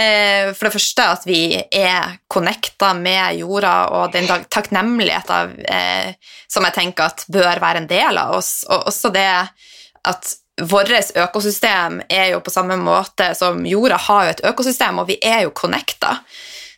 Eh, 0.00 0.52
for 0.54 0.68
det 0.68 0.74
første 0.76 1.08
at 1.16 1.26
vi 1.28 1.40
er 1.58 2.16
connecta 2.32 2.92
med 2.96 3.40
jorda, 3.40 3.74
og 3.98 4.14
den 4.14 4.28
takknemligheten 4.28 5.58
eh, 5.68 6.32
som 6.50 6.66
jeg 6.68 6.76
tenker 6.78 7.10
at 7.10 7.26
bør 7.32 7.60
være 7.62 7.84
en 7.84 7.90
del 7.90 8.20
av 8.20 8.38
oss. 8.38 8.56
Og 8.70 8.88
også 8.92 9.12
det 9.14 9.28
at 10.04 10.34
vårt 10.62 10.92
økosystem 11.18 12.00
er 12.08 12.34
jo 12.34 12.42
på 12.44 12.52
samme 12.54 12.76
måte 12.78 13.32
som 13.34 13.64
jorda 13.66 13.98
har 14.06 14.26
jo 14.26 14.34
et 14.34 14.44
økosystem, 14.52 15.00
og 15.02 15.08
vi 15.10 15.18
er 15.22 15.44
jo 15.44 15.54
connecta. 15.56 16.18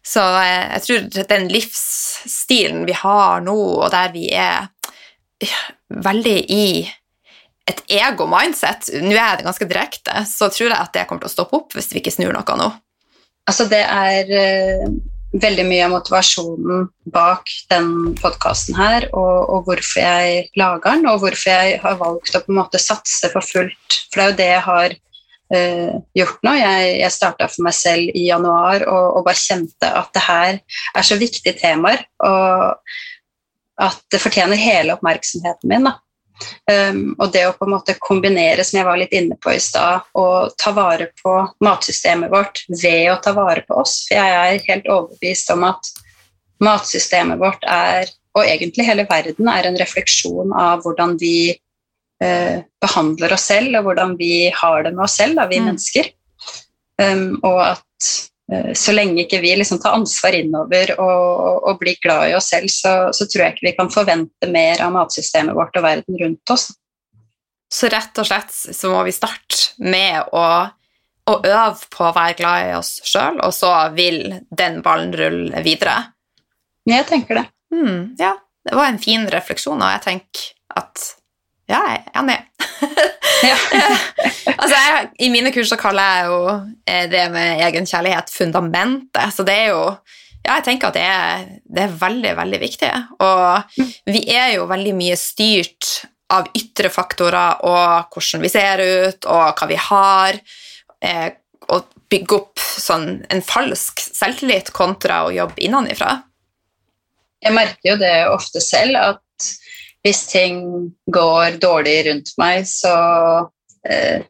Så 0.06 0.22
eh, 0.40 0.76
jeg 0.76 0.86
tror 0.86 1.26
den 1.34 1.48
livsstilen 1.52 2.86
vi 2.88 2.96
har 2.96 3.42
nå, 3.44 3.56
og 3.82 3.90
der 3.92 4.14
vi 4.14 4.30
er 4.32 4.70
veldig 5.92 6.38
i 6.52 6.68
et 7.66 7.82
ego-mindset, 7.98 8.92
nå 9.02 9.16
er 9.18 9.38
det 9.38 9.46
ganske 9.46 9.66
direkte, 9.66 10.22
så 10.30 10.48
tror 10.54 10.70
jeg 10.70 10.78
at 10.78 10.92
det 10.94 11.06
kommer 11.08 11.24
til 11.24 11.32
å 11.32 11.34
stoppe 11.34 11.58
opp 11.58 11.74
hvis 11.74 11.90
vi 11.92 12.02
ikke 12.02 12.14
snur 12.14 12.34
noe 12.36 12.58
nå. 12.60 12.68
Altså, 13.46 13.66
det 13.70 13.82
er 13.82 14.30
eh, 14.34 14.84
veldig 15.42 15.64
mye 15.68 15.86
av 15.86 15.92
motivasjonen 15.94 16.86
bak 17.14 17.50
den 17.70 17.90
podkasten 18.20 18.76
her, 18.78 19.08
og, 19.12 19.50
og, 19.50 19.64
hvorfor 19.66 20.02
jeg 20.02 20.46
lager 20.58 20.86
den, 20.86 21.08
og 21.10 21.24
hvorfor 21.24 21.50
jeg 21.52 21.80
har 21.82 21.98
valgt 22.00 22.38
å 22.38 22.42
på 22.44 22.54
en 22.54 22.60
måte 22.60 22.82
satse 22.82 23.30
for 23.34 23.46
fullt. 23.46 23.98
For 24.12 24.20
det 24.20 24.24
er 24.24 24.30
jo 24.30 24.38
det 24.40 24.48
jeg 24.50 24.64
har 24.68 24.96
uh, 25.56 25.98
gjort 26.20 26.46
nå. 26.46 26.54
Jeg, 26.60 26.94
jeg 27.02 27.14
starta 27.14 27.50
for 27.50 27.66
meg 27.66 27.76
selv 27.78 28.14
i 28.14 28.26
januar 28.28 28.86
og, 28.86 29.04
og, 29.18 29.26
bare 29.26 29.42
kjente 29.42 29.92
at 30.02 30.10
det 30.14 30.24
her 30.26 30.58
er 30.94 31.10
så 31.10 31.18
viktige 31.20 31.58
temaer, 31.58 32.06
og 32.26 33.86
at 33.86 34.02
det 34.10 34.22
fortjener 34.22 34.58
hele 34.58 34.96
oppmerksomheten 34.96 35.70
min. 35.70 35.90
da. 35.90 35.98
Um, 36.68 37.14
og 37.18 37.30
det 37.34 37.46
å 37.48 37.54
på 37.56 37.66
en 37.66 37.74
måte 37.76 37.96
kombinere, 38.02 38.64
som 38.66 38.80
jeg 38.80 38.88
var 38.88 39.00
litt 39.00 39.14
inne 39.16 39.38
på 39.40 39.54
i 39.54 39.60
stad, 39.62 40.06
og 40.18 40.52
ta 40.60 40.72
vare 40.76 41.08
på 41.22 41.34
matsystemet 41.64 42.32
vårt 42.32 42.64
ved 42.72 43.12
å 43.12 43.20
ta 43.24 43.32
vare 43.36 43.64
på 43.66 43.78
oss. 43.82 44.02
For 44.08 44.18
jeg 44.18 44.36
er 44.40 44.66
helt 44.68 44.90
overbevist 44.92 45.52
om 45.54 45.66
at 45.70 45.92
matsystemet 46.64 47.40
vårt 47.40 47.64
er, 47.70 48.10
og 48.36 48.44
egentlig 48.44 48.88
hele 48.88 49.06
verden, 49.08 49.48
er 49.48 49.68
en 49.68 49.80
refleksjon 49.80 50.52
av 50.56 50.84
hvordan 50.84 51.16
vi 51.20 51.36
uh, 52.24 52.62
behandler 52.84 53.36
oss 53.36 53.48
selv, 53.52 53.72
og 53.80 53.90
hvordan 53.90 54.16
vi 54.20 54.48
har 54.52 54.86
det 54.86 54.94
med 54.96 55.06
oss 55.08 55.18
selv, 55.20 55.40
da, 55.40 55.48
vi 55.50 55.62
mm. 55.62 55.70
mennesker. 55.72 56.12
Um, 57.00 57.36
og 57.44 57.60
at 57.64 57.82
Eh, 57.96 58.35
så 58.78 58.92
lenge 58.94 59.24
ikke 59.24 59.40
vi 59.42 59.50
liksom 59.58 59.80
tar 59.82 59.96
ansvar 59.98 60.36
innover 60.38 60.92
og, 61.02 61.64
og, 61.66 61.78
blir 61.80 61.96
glad 62.02 62.30
i 62.30 62.36
oss 62.38 62.52
selv, 62.52 62.70
så, 62.70 62.92
så, 63.10 63.26
tror 63.26 63.42
jeg 63.42 63.56
ikke 63.56 63.66
vi 63.66 63.76
kan 63.78 63.90
forvente 63.90 64.50
mer 64.52 64.82
av 64.84 64.92
matsystemet 64.94 65.56
vårt 65.56 65.74
og 65.80 65.86
verden 65.86 66.18
rundt 66.20 66.54
oss. 66.54 66.68
Så 67.74 67.90
rett 67.90 68.14
og 68.22 68.28
slett 68.28 68.54
så 68.54 68.92
må 68.92 69.02
vi 69.06 69.14
starte 69.14 69.74
med 69.82 70.30
å, 70.30 70.46
å 71.26 71.34
øve 71.40 71.90
på 71.90 72.06
å 72.06 72.14
være 72.14 72.38
glad 72.38 72.68
i 72.68 72.76
oss 72.78 72.92
sjøl, 73.02 73.40
og 73.42 73.50
så 73.54 73.72
vil 73.96 74.38
den 74.54 74.78
ballen 74.86 75.14
rulle 75.18 75.64
videre? 75.66 75.98
Jeg 76.86 77.08
tenker 77.10 77.40
det. 77.40 77.46
Mm, 77.74 78.14
ja, 78.20 78.36
det 78.62 78.78
var 78.78 78.92
en 78.92 79.02
fin 79.02 79.26
refleksjon, 79.30 79.82
og 79.82 79.90
jeg 79.96 80.04
tenker 80.06 80.52
at 80.78 81.08
ja, 81.66 81.80
jeg 81.90 82.02
er 82.02 82.20
enig. 82.20 82.36
ja. 83.50 83.56
altså, 84.60 84.74
jeg, 84.74 85.08
I 85.26 85.30
mine 85.34 85.52
kurs 85.54 85.72
så 85.72 85.78
kaller 85.80 86.12
jeg 86.12 86.28
jo 86.30 86.40
eh, 86.86 87.06
det 87.10 87.24
med 87.34 87.64
egenkjærlighet 87.66 88.30
fundamentet. 88.32 89.34
Så 89.34 89.46
det 89.46 89.58
er 89.66 89.74
jo 89.74 89.82
Ja, 90.46 90.60
jeg 90.60 90.62
tenker 90.68 90.92
at 90.92 90.94
det 90.94 91.02
er, 91.02 91.46
det 91.66 91.80
er 91.82 91.94
veldig, 91.98 92.36
veldig 92.38 92.58
viktig. 92.62 92.90
Og 93.18 93.80
vi 94.06 94.20
er 94.30 94.52
jo 94.54 94.68
veldig 94.70 94.92
mye 94.94 95.16
styrt 95.18 95.88
av 96.30 96.46
ytre 96.54 96.90
faktorer 96.90 97.64
og 97.66 98.14
hvordan 98.14 98.44
vi 98.44 98.50
ser 98.50 98.82
ut, 98.82 99.26
og 99.26 99.58
hva 99.58 99.66
vi 99.66 99.80
har. 99.88 100.38
Eh, 101.02 101.28
og 101.74 101.90
bygge 102.06 102.38
opp 102.38 102.62
sånn 102.62 103.24
en 103.32 103.42
falsk 103.42 104.04
selvtillit 104.06 104.70
kontra 104.76 105.24
å 105.26 105.34
jobbe 105.34 105.58
innenfra. 105.66 106.20
Jeg 107.42 107.54
merker 107.54 107.90
jo 107.90 107.96
det 108.00 108.14
ofte 108.30 108.62
selv, 108.62 108.96
at 108.96 109.25
hvis 110.06 110.22
ting 110.30 110.62
går 111.10 111.58
dårlig 111.62 111.98
rundt 112.06 112.32
meg, 112.38 112.66
så, 112.70 112.94
eh, 113.88 114.22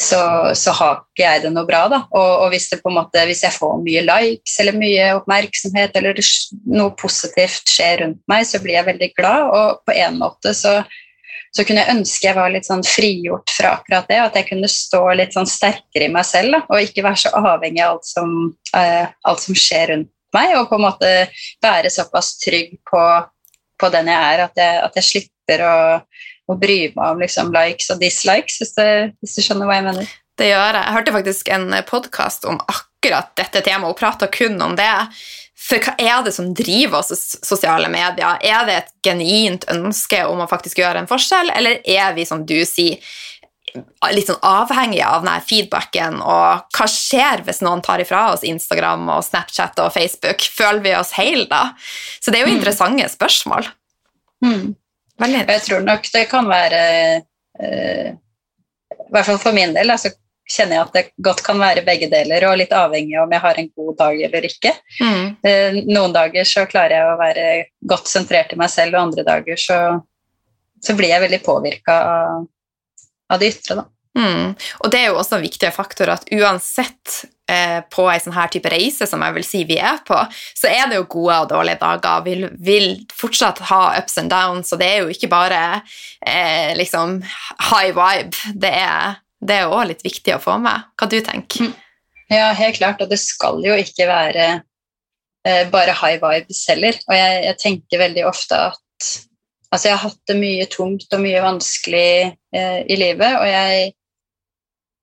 så, 0.00 0.20
så, 0.56 0.72
har 0.76 1.02
ikke 1.02 1.24
jeg 1.24 1.42
det 1.44 1.50
noe 1.52 1.68
bra. 1.68 1.82
Da. 1.92 2.02
Og, 2.16 2.30
og 2.44 2.52
hvis, 2.54 2.70
måte, 2.84 3.24
hvis, 3.28 3.44
jeg 3.44 3.56
får 3.56 3.82
mye 3.84 4.04
likes 4.06 4.56
eller 4.62 4.78
mye 4.80 5.10
oppmerksomhet 5.18 5.98
eller 6.00 6.20
noe 6.72 6.94
positivt 6.96 7.68
skjer 7.72 8.04
rundt 8.04 8.22
meg, 8.30 8.48
så 8.48 8.62
blir 8.64 8.78
jeg 8.78 8.88
veldig 8.88 9.10
glad. 9.18 9.50
Og 9.58 9.84
på 9.84 9.98
en 10.00 10.18
måte 10.22 10.56
så, 10.56 10.78
så 11.52 11.64
kunne 11.64 11.84
jeg 11.84 11.98
ønske 11.98 12.30
jeg 12.30 12.38
var 12.40 12.56
litt 12.56 12.68
sånn 12.68 12.84
frigjort 12.86 13.52
fra 13.52 13.76
akkurat 13.76 14.08
det. 14.08 14.20
At 14.24 14.40
jeg 14.40 14.48
kunne 14.54 14.72
stå 14.72 15.04
litt 15.20 15.36
sånn 15.36 15.48
sterkere 15.50 16.08
i 16.08 16.12
meg 16.16 16.28
selv 16.28 16.56
da, 16.56 16.64
og 16.72 16.88
ikke 16.88 17.04
være 17.04 17.26
så 17.26 17.36
avhengig 17.36 17.84
av 17.84 17.98
alt 17.98 18.12
som, 18.14 18.36
uh, 18.72 19.06
alt 19.28 19.44
som 19.44 19.64
skjer 19.66 19.90
rundt 19.92 20.12
meg. 20.36 20.56
Og 20.56 20.68
på 20.72 20.80
en 20.80 20.88
måte 20.88 21.16
være 21.64 21.92
såpass 21.92 22.38
trygg 22.40 22.78
på 22.88 23.06
på 23.80 23.90
den 23.92 24.10
jeg 24.10 24.34
er, 24.34 24.44
at 24.46 24.60
jeg, 24.60 24.82
at 24.82 24.98
jeg 24.98 25.08
slipper 25.10 25.64
å, 25.66 25.76
å, 26.48 26.58
bry 26.58 26.78
meg 26.96 27.14
om 27.14 27.22
liksom, 27.22 27.52
likes 27.54 27.90
og 27.92 28.02
dislikes, 28.02 28.60
hvis, 28.62 28.74
du, 28.76 29.16
hvis, 29.22 29.36
du 29.36 29.44
skjønner 29.44 29.68
hva 29.68 29.80
jeg 29.80 29.88
mener. 29.88 30.14
Det 30.36 30.50
gjør 30.50 30.68
jeg. 30.68 30.82
Jeg 30.82 30.96
hørte 30.98 31.16
faktisk 31.16 31.50
en 31.56 31.66
podkast 31.88 32.46
om 32.48 32.60
akkurat 32.60 33.32
dette 33.40 33.64
temaet, 33.64 33.92
og 33.92 34.00
prata 34.00 34.28
kun 34.32 34.58
om 34.64 34.76
det. 34.78 34.92
For 35.66 35.82
hva 35.82 35.94
er 35.98 36.24
det 36.26 36.34
som 36.36 36.52
driver 36.54 37.00
oss 37.00 37.14
i 37.14 37.46
sosiale 37.46 37.88
medier? 37.90 38.36
Er 38.44 38.66
det 38.68 38.76
et 38.76 38.92
genuint 39.06 39.64
ønske 39.72 40.20
om 40.28 40.42
å 40.44 40.50
faktisk 40.50 40.82
gjøre 40.82 41.02
en 41.02 41.10
forskjell, 41.10 41.50
eller 41.56 41.80
er 41.82 42.12
vi, 42.16 42.26
som 42.28 42.44
du 42.46 42.58
sier, 42.68 43.00
litt 44.14 44.30
sånn 44.30 44.42
avhengig 44.46 45.02
av 45.04 45.24
denne 45.24 45.36
feedbacken, 45.44 46.18
og 46.22 46.76
hva 46.76 46.88
skjer 46.90 47.44
hvis 47.46 47.62
noen 47.64 47.82
tar 47.84 48.02
ifra 48.02 48.28
oss 48.32 48.44
Instagram 48.46 49.08
og 49.12 49.24
Snapchat 49.26 49.78
og 49.84 49.92
Facebook? 49.94 50.44
Føler 50.56 50.82
vi 50.84 50.94
oss 50.98 51.14
heil 51.18 51.46
da? 51.50 51.68
Så 52.20 52.32
det 52.32 52.40
er 52.40 52.46
jo 52.46 52.52
mm. 52.52 52.58
interessante 52.58 53.08
spørsmål. 53.12 53.70
Mm. 54.44 54.74
Jeg 55.16 55.64
tror 55.64 55.84
nok 55.84 56.08
det 56.12 56.26
kan 56.28 56.48
være 56.50 56.80
uh, 57.22 58.08
I 58.12 59.12
hvert 59.14 59.28
fall 59.30 59.38
for 59.40 59.56
min 59.56 59.72
del 59.72 59.88
altså, 59.94 60.10
kjenner 60.46 60.76
jeg 60.76 60.84
at 60.84 60.96
det 60.98 61.04
godt 61.24 61.40
kan 61.46 61.58
være 61.58 61.84
begge 61.86 62.10
deler, 62.12 62.44
og 62.46 62.58
litt 62.60 62.74
avhengig 62.76 63.16
av 63.16 63.24
om 63.24 63.32
jeg 63.34 63.42
har 63.42 63.60
en 63.60 63.70
god 63.80 63.94
dag 63.98 64.20
eller 64.28 64.44
ikke. 64.46 64.74
Mm. 65.00 65.24
Uh, 65.42 65.78
noen 65.88 66.12
dager 66.14 66.46
så 66.48 66.66
klarer 66.70 66.98
jeg 66.98 67.14
å 67.14 67.16
være 67.22 67.46
godt 67.94 68.12
sentrert 68.12 68.52
i 68.54 68.60
meg 68.60 68.70
selv, 68.70 68.94
og 68.94 69.08
andre 69.08 69.24
dager 69.26 69.58
så, 69.58 69.80
så 70.84 70.94
blir 70.98 71.14
jeg 71.14 71.24
veldig 71.24 71.42
påvirka 71.46 71.96
av 72.12 72.44
av 73.32 73.42
det 73.42 73.52
ytre. 73.54 73.78
Da. 73.80 73.86
Mm. 74.16 74.54
Og 74.80 74.92
det 74.92 75.00
er 75.00 75.10
jo 75.10 75.18
også 75.20 75.36
en 75.36 75.44
viktig 75.44 75.70
faktor 75.76 76.14
at 76.14 76.24
uansett 76.32 77.18
eh, 77.52 77.82
på 77.92 78.06
en 78.08 78.22
sånn 78.22 78.36
her 78.36 78.48
type 78.52 78.70
reise 78.72 79.08
som 79.08 79.20
jeg 79.24 79.36
vil 79.36 79.44
si 79.44 79.60
vi 79.68 79.76
er 79.76 80.00
på, 80.06 80.16
så 80.56 80.70
er 80.72 80.88
det 80.88 81.00
jo 81.00 81.10
gode 81.18 81.42
og 81.42 81.50
dårlige 81.52 81.82
dager. 81.82 82.24
Vi 82.24 82.36
vil, 82.38 82.48
vil 82.56 82.88
fortsatt 83.12 83.60
ha 83.68 83.82
ups 84.00 84.16
and 84.22 84.32
downs, 84.32 84.72
og 84.72 84.80
det 84.80 84.88
er 84.88 85.04
jo 85.04 85.12
ikke 85.12 85.30
bare 85.32 85.62
eh, 86.24 86.72
liksom 86.78 87.20
high 87.68 87.92
vibe. 87.96 88.56
Det 88.56 88.72
er 88.72 89.20
det 89.46 89.58
er 89.60 89.72
òg 89.72 89.90
litt 89.90 90.04
viktig 90.04 90.34
å 90.36 90.42
få 90.42 90.56
med. 90.62 90.86
Hva 90.96 91.08
du 91.10 91.18
tenker 91.24 91.68
mm. 91.68 91.74
Ja, 92.32 92.50
helt 92.58 92.80
klart. 92.80 93.02
Og 93.04 93.10
det 93.12 93.20
skal 93.22 93.60
jo 93.62 93.76
ikke 93.78 94.08
være 94.08 94.46
eh, 95.46 95.68
bare 95.70 95.94
high 95.94 96.18
vibes 96.22 96.64
heller. 96.70 96.96
Og 97.06 97.14
jeg, 97.14 97.42
jeg 97.44 97.58
tenker 97.62 98.02
veldig 98.02 98.24
ofte 98.26 98.58
at 98.72 99.10
Altså, 99.76 99.90
jeg 99.90 99.98
har 99.98 100.08
hatt 100.08 100.30
det 100.30 100.38
mye 100.40 100.66
tungt 100.72 101.12
og 101.12 101.20
mye 101.20 101.40
vanskelig 101.44 102.10
eh, 102.56 102.78
i 102.88 102.96
livet, 102.96 103.34
og 103.36 103.44
jeg, 103.44 103.90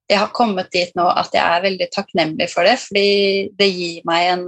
jeg, 0.10 0.18
har 0.18 0.32
kommet 0.34 0.72
dit 0.74 0.90
nå 0.98 1.06
at 1.12 1.36
jeg 1.38 1.44
er 1.46 1.66
veldig 1.68 1.88
takknemlig 1.94 2.48
for 2.50 2.66
det, 2.66 2.80
fordi 2.82 3.12
det 3.54 3.68
gir 3.70 4.00
meg 4.10 4.32
en, 4.32 4.48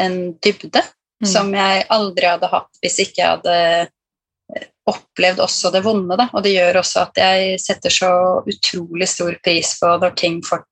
en 0.00 0.16
dybde 0.40 0.80
mm. 0.80 1.28
som 1.28 1.52
jeg 1.52 1.84
aldri 1.92 2.30
hadde 2.30 2.48
hatt 2.48 2.80
hvis 2.80 2.96
ikke 3.04 3.20
jeg 3.20 3.34
hadde 3.34 3.58
eh, 3.60 4.64
opplevd 4.88 5.44
også 5.44 5.74
det 5.76 5.84
vonde. 5.84 6.16
Da. 6.16 6.30
Og 6.32 6.48
det 6.48 6.56
gjør 6.56 6.80
også 6.80 7.04
at 7.04 7.20
jeg 7.20 7.60
setter 7.60 7.92
så 7.92 8.12
utrolig 8.40 9.12
stor 9.12 9.36
pris 9.44 9.76
på 9.76 9.92
når 10.00 10.16
ting 10.24 10.40
for, 10.46 10.64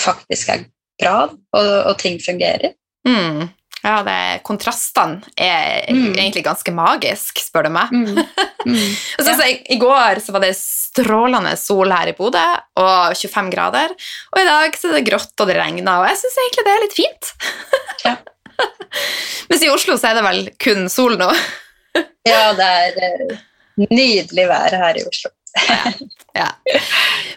faktisk 0.00 0.56
er 0.56 0.64
bra, 0.96 1.26
og, 1.28 1.72
og 1.92 1.92
ting 2.00 2.16
fungerer. 2.24 2.72
Mm. 3.04 3.50
Ja, 3.80 4.00
det, 4.04 4.42
kontrastene 4.44 5.22
er 5.40 5.86
mm. 5.88 6.12
egentlig 6.12 6.42
ganske 6.44 6.72
magisk, 6.74 7.40
spør 7.40 7.68
du 7.68 7.72
meg. 7.72 7.92
Mm. 7.94 8.18
Mm. 8.68 8.90
så, 9.24 9.30
så, 9.30 9.46
i, 9.46 9.56
I 9.72 9.78
går 9.80 10.20
så 10.24 10.34
var 10.36 10.44
det 10.44 10.52
strålende 10.58 11.54
sol 11.60 11.92
her 11.94 12.12
i 12.12 12.16
Bodø 12.16 12.44
og 12.82 13.16
25 13.16 13.48
grader. 13.54 13.94
Og 14.34 14.42
i 14.42 14.48
dag 14.48 14.76
så 14.76 14.90
er 14.90 14.98
det 14.98 15.06
grått 15.08 15.32
og 15.44 15.48
det 15.48 15.56
regner, 15.56 16.02
og 16.02 16.10
jeg 16.10 16.20
syns 16.20 16.38
egentlig 16.44 16.66
det 16.66 16.74
er 16.74 16.84
litt 16.84 16.98
fint. 17.00 17.32
ja. 18.06 18.16
Mens 19.48 19.64
i 19.64 19.72
Oslo 19.72 19.96
så 19.96 20.10
er 20.10 20.20
det 20.20 20.26
vel 20.28 20.42
kun 20.60 20.88
sol 20.92 21.16
nå. 21.20 21.30
ja, 22.28 22.50
det 22.58 22.70
er 22.70 23.36
nydelig 23.88 24.48
vær 24.50 24.80
her 24.82 24.98
i 25.00 25.06
Oslo 25.08 25.32
ja. 26.40 26.48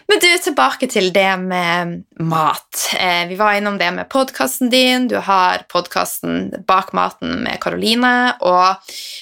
Men 0.06 0.20
du, 0.22 0.28
tilbake 0.38 0.86
til 0.90 1.10
det 1.14 1.30
med 1.40 1.94
mat. 2.20 2.84
Eh, 2.98 3.24
vi 3.28 3.38
var 3.38 3.56
innom 3.58 3.78
det 3.78 3.90
med 3.96 4.08
podkasten 4.12 4.70
din. 4.70 5.08
Du 5.08 5.16
har 5.16 5.64
podkasten 5.72 6.52
Bak 6.66 6.92
maten 6.96 7.42
med 7.44 7.60
Karoline. 7.62 8.14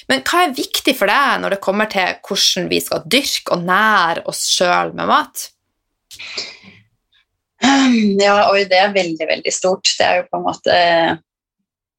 Men 0.09 0.23
hva 0.27 0.45
er 0.45 0.57
viktig 0.57 0.95
for 0.99 1.09
deg 1.09 1.41
når 1.43 1.55
det 1.55 1.63
kommer 1.63 1.89
til 1.91 2.15
hvordan 2.21 2.69
vi 2.71 2.81
skal 2.83 3.05
dyrke 3.05 3.55
og 3.55 3.65
nære 3.67 4.25
oss 4.29 4.45
sjøl 4.53 4.93
med 4.97 5.09
mat? 5.09 5.47
Ja, 8.19 8.49
oi, 8.51 8.65
det 8.67 8.79
er 8.79 8.95
veldig, 8.95 9.27
veldig 9.29 9.53
stort. 9.55 9.87
Det 9.97 10.05
er 10.05 10.21
jo 10.21 10.27
på 10.29 10.39
en 10.39 10.47
måte 10.49 10.73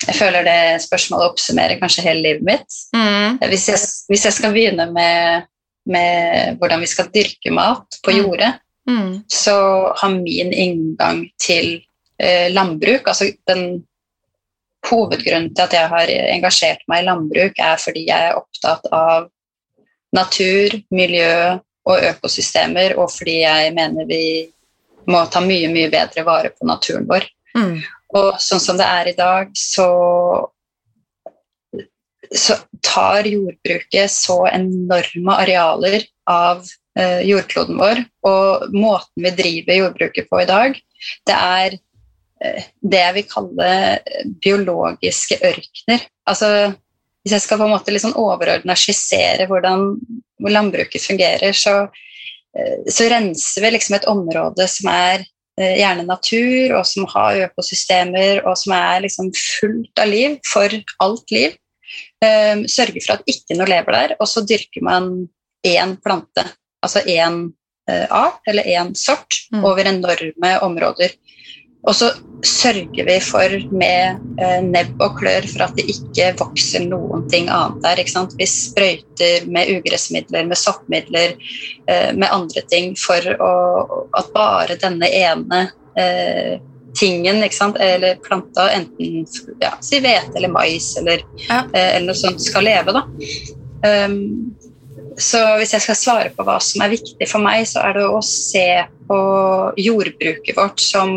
Jeg 0.04 0.16
føler 0.18 0.44
det 0.44 0.82
spørsmålet 0.84 1.32
oppsummerer 1.32 1.80
kanskje 1.80 2.04
hele 2.04 2.20
livet 2.26 2.44
mitt. 2.44 2.78
Mm. 2.92 3.40
Hvis, 3.48 3.68
jeg, 3.70 3.80
hvis 4.12 4.26
jeg 4.28 4.36
skal 4.36 4.52
begynne 4.52 4.90
med 4.92 5.48
med 5.90 6.60
hvordan 6.60 6.82
vi 6.84 6.90
skal 6.90 7.10
dyrke 7.14 7.52
mat 7.54 7.98
på 8.04 8.12
mm. 8.12 8.18
jordet, 8.20 8.52
mm. 8.90 9.10
så 9.28 9.56
har 9.96 10.14
min 10.14 10.52
inngang 10.52 11.24
til 11.40 11.76
eh, 12.18 12.52
landbruk 12.52 13.08
altså 13.08 13.30
den 13.50 13.84
Hovedgrunnen 14.84 15.54
til 15.56 15.64
at 15.64 15.72
jeg 15.72 15.88
har 15.88 16.10
engasjert 16.12 16.82
meg 16.92 17.00
i 17.00 17.06
landbruk, 17.06 17.56
er 17.56 17.78
fordi 17.80 18.02
jeg 18.04 18.26
er 18.28 18.36
opptatt 18.36 18.84
av 18.92 19.30
natur, 20.12 20.74
miljø 20.92 21.54
og 21.88 22.04
økosystemer, 22.10 22.92
og 23.00 23.08
fordi 23.12 23.38
jeg 23.46 23.72
mener 23.76 24.04
vi 24.04 24.24
må 25.08 25.22
ta 25.32 25.40
mye, 25.40 25.70
mye 25.72 25.88
bedre 25.92 26.26
vare 26.28 26.52
på 26.52 26.68
naturen 26.68 27.08
vår. 27.08 27.24
Mm. 27.56 27.80
Og 28.20 28.28
sånn 28.44 28.60
som 28.60 28.76
det 28.76 28.84
er 28.84 29.08
i 29.08 29.16
dag, 29.16 29.56
så 29.56 29.88
så 29.88 30.53
tar 32.84 33.26
jordbruket 33.28 34.12
så 34.12 34.44
enorme 34.50 35.38
arealer 35.44 36.04
av 36.30 36.62
eh, 36.98 37.20
jordkloden 37.28 37.80
vår 37.80 38.04
og 38.28 38.68
måten 38.74 39.26
vi 39.26 39.34
driver 39.34 39.80
jordbruket 39.80 40.30
på 40.30 40.42
i 40.42 40.48
dag, 40.48 40.78
det 41.28 41.36
er 41.36 41.76
eh, 42.44 42.70
det 42.80 43.02
jeg 43.02 43.16
vil 43.18 43.28
kalle 43.30 43.68
biologiske 44.44 45.40
ørkener. 45.42 46.06
Altså, 46.28 46.50
hvis 47.24 47.36
jeg 47.38 47.44
skal 47.44 47.60
på 47.60 47.68
en 47.68 47.72
måte 47.72 47.92
liksom 47.92 48.16
overordna 48.20 48.76
skissere 48.76 49.48
hvordan 49.48 49.94
hvor 50.42 50.52
landbruket 50.52 51.00
fungerer, 51.00 51.52
så, 51.56 51.86
eh, 52.56 52.84
så 52.90 53.08
renser 53.12 53.64
vi 53.64 53.70
liksom 53.74 53.96
et 53.96 54.08
område 54.10 54.66
som 54.68 54.90
er 54.92 55.24
eh, 55.58 55.76
gjerne 55.80 56.06
natur, 56.08 56.76
og 56.78 56.84
som 56.88 57.08
har 57.14 57.46
økosystemer, 57.48 58.42
og 58.44 58.58
som 58.60 58.74
er 58.76 59.04
liksom 59.06 59.30
fullt 59.38 60.04
av 60.04 60.10
liv 60.12 60.38
for 60.52 60.80
alt 61.04 61.34
liv. 61.34 61.56
Um, 62.24 62.64
sørge 62.70 63.02
for 63.04 63.18
at 63.18 63.30
ikke 63.30 63.58
noe 63.58 63.68
lever 63.70 63.96
der, 63.96 64.16
og 64.20 64.30
så 64.30 64.44
dyrker 64.46 64.84
man 64.86 65.10
én 65.66 65.96
plante, 66.04 66.44
altså 66.84 67.02
én 67.10 67.40
uh, 67.90 68.06
art 68.10 68.50
eller 68.50 68.68
én 68.68 68.94
sort, 68.98 69.40
mm. 69.52 69.64
over 69.64 69.90
enorme 69.90 70.52
områder. 70.64 71.16
Og 71.84 71.92
så 71.98 72.08
sørger 72.46 73.04
vi 73.04 73.16
for 73.20 73.56
med 73.76 74.20
uh, 74.40 74.60
nebb 74.64 75.02
og 75.04 75.18
klør 75.20 75.48
for 75.50 75.66
at 75.66 75.74
det 75.76 75.84
ikke 75.92 76.30
vokser 76.40 76.86
noen 76.86 77.26
ting 77.32 77.50
annet 77.52 77.82
der. 77.84 78.04
Vi 78.38 78.48
sprøyter 78.48 79.48
med 79.50 79.74
ugressmidler, 79.76 80.46
med 80.48 80.60
soppmidler, 80.60 81.34
uh, 81.90 82.10
med 82.16 82.28
andre 82.30 82.64
ting 82.72 82.94
for 83.00 83.34
å, 83.36 83.54
at 84.16 84.30
bare 84.36 84.78
denne 84.80 85.10
ene 85.12 85.66
tingen, 86.94 87.42
eller 87.78 88.16
planta, 88.22 88.68
enten 88.70 89.26
ja, 89.60 89.74
si 89.82 90.00
hvete 90.02 90.36
eller 90.36 90.52
mais 90.52 90.96
eller, 91.00 91.24
ja. 91.48 91.64
eh, 91.72 91.96
eller, 91.96 92.06
noe 92.10 92.18
sånt, 92.18 92.42
skal 92.42 92.66
leve. 92.66 92.94
Da. 92.94 93.04
Um, 93.84 94.54
så 95.18 95.40
hvis 95.60 95.74
jeg 95.74 95.84
skal 95.84 95.98
svare 95.98 96.30
på 96.34 96.46
hva 96.46 96.56
som 96.62 96.82
er 96.84 96.94
viktig 96.94 97.28
for 97.30 97.42
meg, 97.42 97.66
så 97.70 97.84
er 97.86 97.98
det 97.98 98.06
å 98.08 98.22
se 98.24 98.68
på 99.08 99.18
jordbruket 99.78 100.56
vårt 100.58 100.82
som 100.82 101.12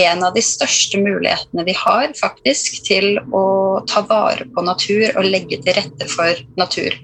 en 0.00 0.22
av 0.24 0.32
de 0.34 0.42
største 0.44 1.00
mulighetene 1.02 1.64
vi 1.66 1.74
har 1.76 2.14
faktisk 2.16 2.80
til 2.86 3.18
å 3.36 3.82
ta 3.90 4.04
vare 4.08 4.46
på 4.54 4.64
natur 4.64 5.10
og 5.10 5.28
legge 5.28 5.58
til 5.60 5.76
rette 5.76 6.08
for 6.08 6.40
natur. 6.56 6.96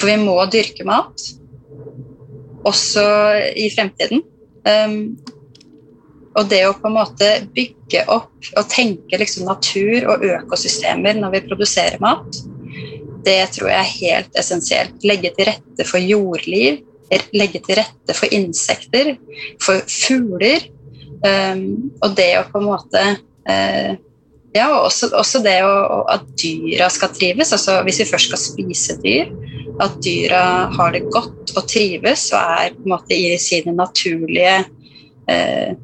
For 0.00 0.08
vi 0.10 0.16
må 0.18 0.34
dyrke 0.50 0.86
mat, 0.88 1.28
også 2.66 3.04
i 3.58 3.68
fremtiden. 3.74 4.24
Um, 4.66 4.98
og 6.32 6.48
det 6.48 6.62
å 6.64 6.76
på 6.78 6.88
en 6.88 6.96
måte 6.96 7.28
bygge 7.52 8.06
opp 8.12 8.52
og 8.56 8.68
tenke 8.72 9.18
liksom 9.20 9.48
natur 9.48 10.06
og 10.08 10.24
økosystemer 10.24 11.18
når 11.20 11.34
vi 11.36 11.42
produserer 11.50 12.00
mat, 12.02 12.38
det 13.26 13.40
tror 13.54 13.70
jeg 13.70 13.80
er 13.80 13.98
helt 13.98 14.38
essensielt. 14.40 15.04
Legge 15.06 15.32
til 15.36 15.50
rette 15.50 15.86
for 15.86 16.02
jordliv, 16.02 16.80
legge 17.36 17.60
til 17.62 17.78
rette 17.78 18.16
for 18.16 18.32
insekter, 18.34 19.14
for 19.62 19.84
fugler. 19.90 20.64
Um, 21.22 21.92
og 22.02 22.16
det 22.18 22.32
å 22.40 22.48
på 22.50 22.58
en 22.58 22.66
måte 22.66 23.02
uh, 23.14 23.92
Ja, 24.52 24.64
og 24.66 24.88
også, 24.88 25.12
også 25.14 25.38
det 25.44 25.54
å, 25.64 26.00
at 26.10 26.24
dyra 26.40 26.88
skal 26.92 27.12
trives. 27.14 27.52
altså 27.54 27.78
Hvis 27.86 28.02
vi 28.02 28.08
først 28.10 28.32
skal 28.32 28.40
spise 28.42 28.96
dyr, 29.04 29.30
at 29.80 29.94
dyra 30.04 30.42
har 30.74 30.92
det 30.92 31.06
godt 31.12 31.54
og 31.54 31.68
trives 31.70 32.26
og 32.34 32.40
er 32.40 32.74
på 32.74 32.82
en 32.84 32.92
måte 32.96 33.16
i 33.16 33.38
sine 33.40 33.72
naturlige 33.76 34.58
uh, 35.30 35.78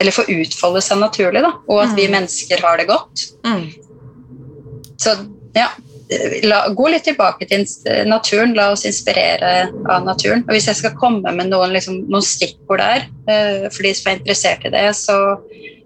eller 0.00 0.14
få 0.14 0.26
utfolde 0.30 0.82
seg 0.84 1.00
naturlig, 1.00 1.42
da, 1.44 1.54
og 1.70 1.80
at 1.84 1.94
mm. 1.94 1.98
vi 1.98 2.10
mennesker 2.12 2.62
har 2.64 2.80
det 2.80 2.88
godt. 2.90 3.26
Mm. 3.46 3.66
Så 5.00 5.14
ja, 5.54 5.68
la, 6.44 6.60
gå 6.74 6.88
litt 6.92 7.06
tilbake 7.08 7.46
til 7.50 7.64
naturen. 8.08 8.54
La 8.56 8.70
oss 8.74 8.84
inspirere 8.88 9.68
av 9.90 10.06
naturen. 10.06 10.44
Og 10.46 10.54
hvis 10.54 10.68
jeg 10.70 10.80
skal 10.80 10.96
komme 11.00 11.34
med 11.36 11.50
noen, 11.52 11.74
liksom, 11.74 12.04
noen 12.10 12.26
stikkord 12.26 12.82
der, 12.82 13.06
uh, 13.28 13.68
for 13.70 13.86
de 13.86 13.94
som 13.96 14.10
er 14.10 14.20
interessert 14.20 14.66
i 14.66 14.74
det, 14.74 14.86
så, 14.98 15.18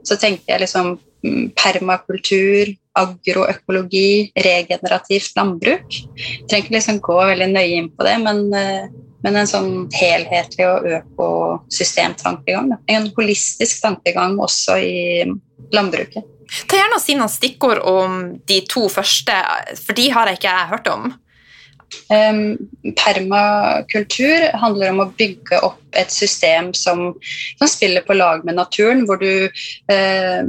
så 0.07 0.19
tenker 0.21 0.55
jeg 0.55 0.65
liksom 0.65 0.97
mm, 0.97 1.51
permakultur, 1.59 2.73
agroøkologi, 2.99 4.33
regenerativt 4.45 5.37
landbruk. 5.39 6.01
Jeg 6.19 6.49
trenger 6.49 6.65
ikke 6.65 6.79
liksom 6.79 7.03
gå 7.05 7.21
veldig 7.33 7.53
nøye 7.53 7.83
inn 7.83 7.93
på 7.95 8.09
det, 8.09 8.17
men 8.25 8.49
uh, 8.55 8.89
men 9.25 9.37
en 9.37 9.51
sånn 9.51 9.71
helhetlig 9.99 10.67
og 10.69 10.87
økosystemtankegang. 10.99 12.73
En 12.87 13.09
holistisk 13.17 13.83
tankegang 13.83 14.39
også 14.43 14.79
i 14.79 15.25
landbruket. 15.75 16.27
Ta 16.69 16.79
gjerne 16.79 16.97
og 16.97 17.03
Si 17.05 17.17
noen 17.19 17.33
stikkord 17.33 17.81
om 17.85 18.21
de 18.49 18.63
to 18.71 18.89
første, 18.93 19.35
for 19.83 19.93
de 19.99 20.09
har 20.15 20.31
jeg 20.31 20.41
ikke 20.41 20.55
hørt 20.71 20.89
om. 20.93 21.11
Permakultur 23.01 24.49
handler 24.63 24.93
om 24.93 25.01
å 25.05 25.13
bygge 25.19 25.61
opp 25.65 25.83
et 25.97 26.13
system 26.13 26.75
som, 26.77 27.15
som 27.59 27.69
spiller 27.69 28.05
på 28.05 28.17
lag 28.17 28.45
med 28.49 28.55
naturen, 28.59 29.07
hvor 29.09 29.17
du 29.21 29.49
uh, 29.49 30.43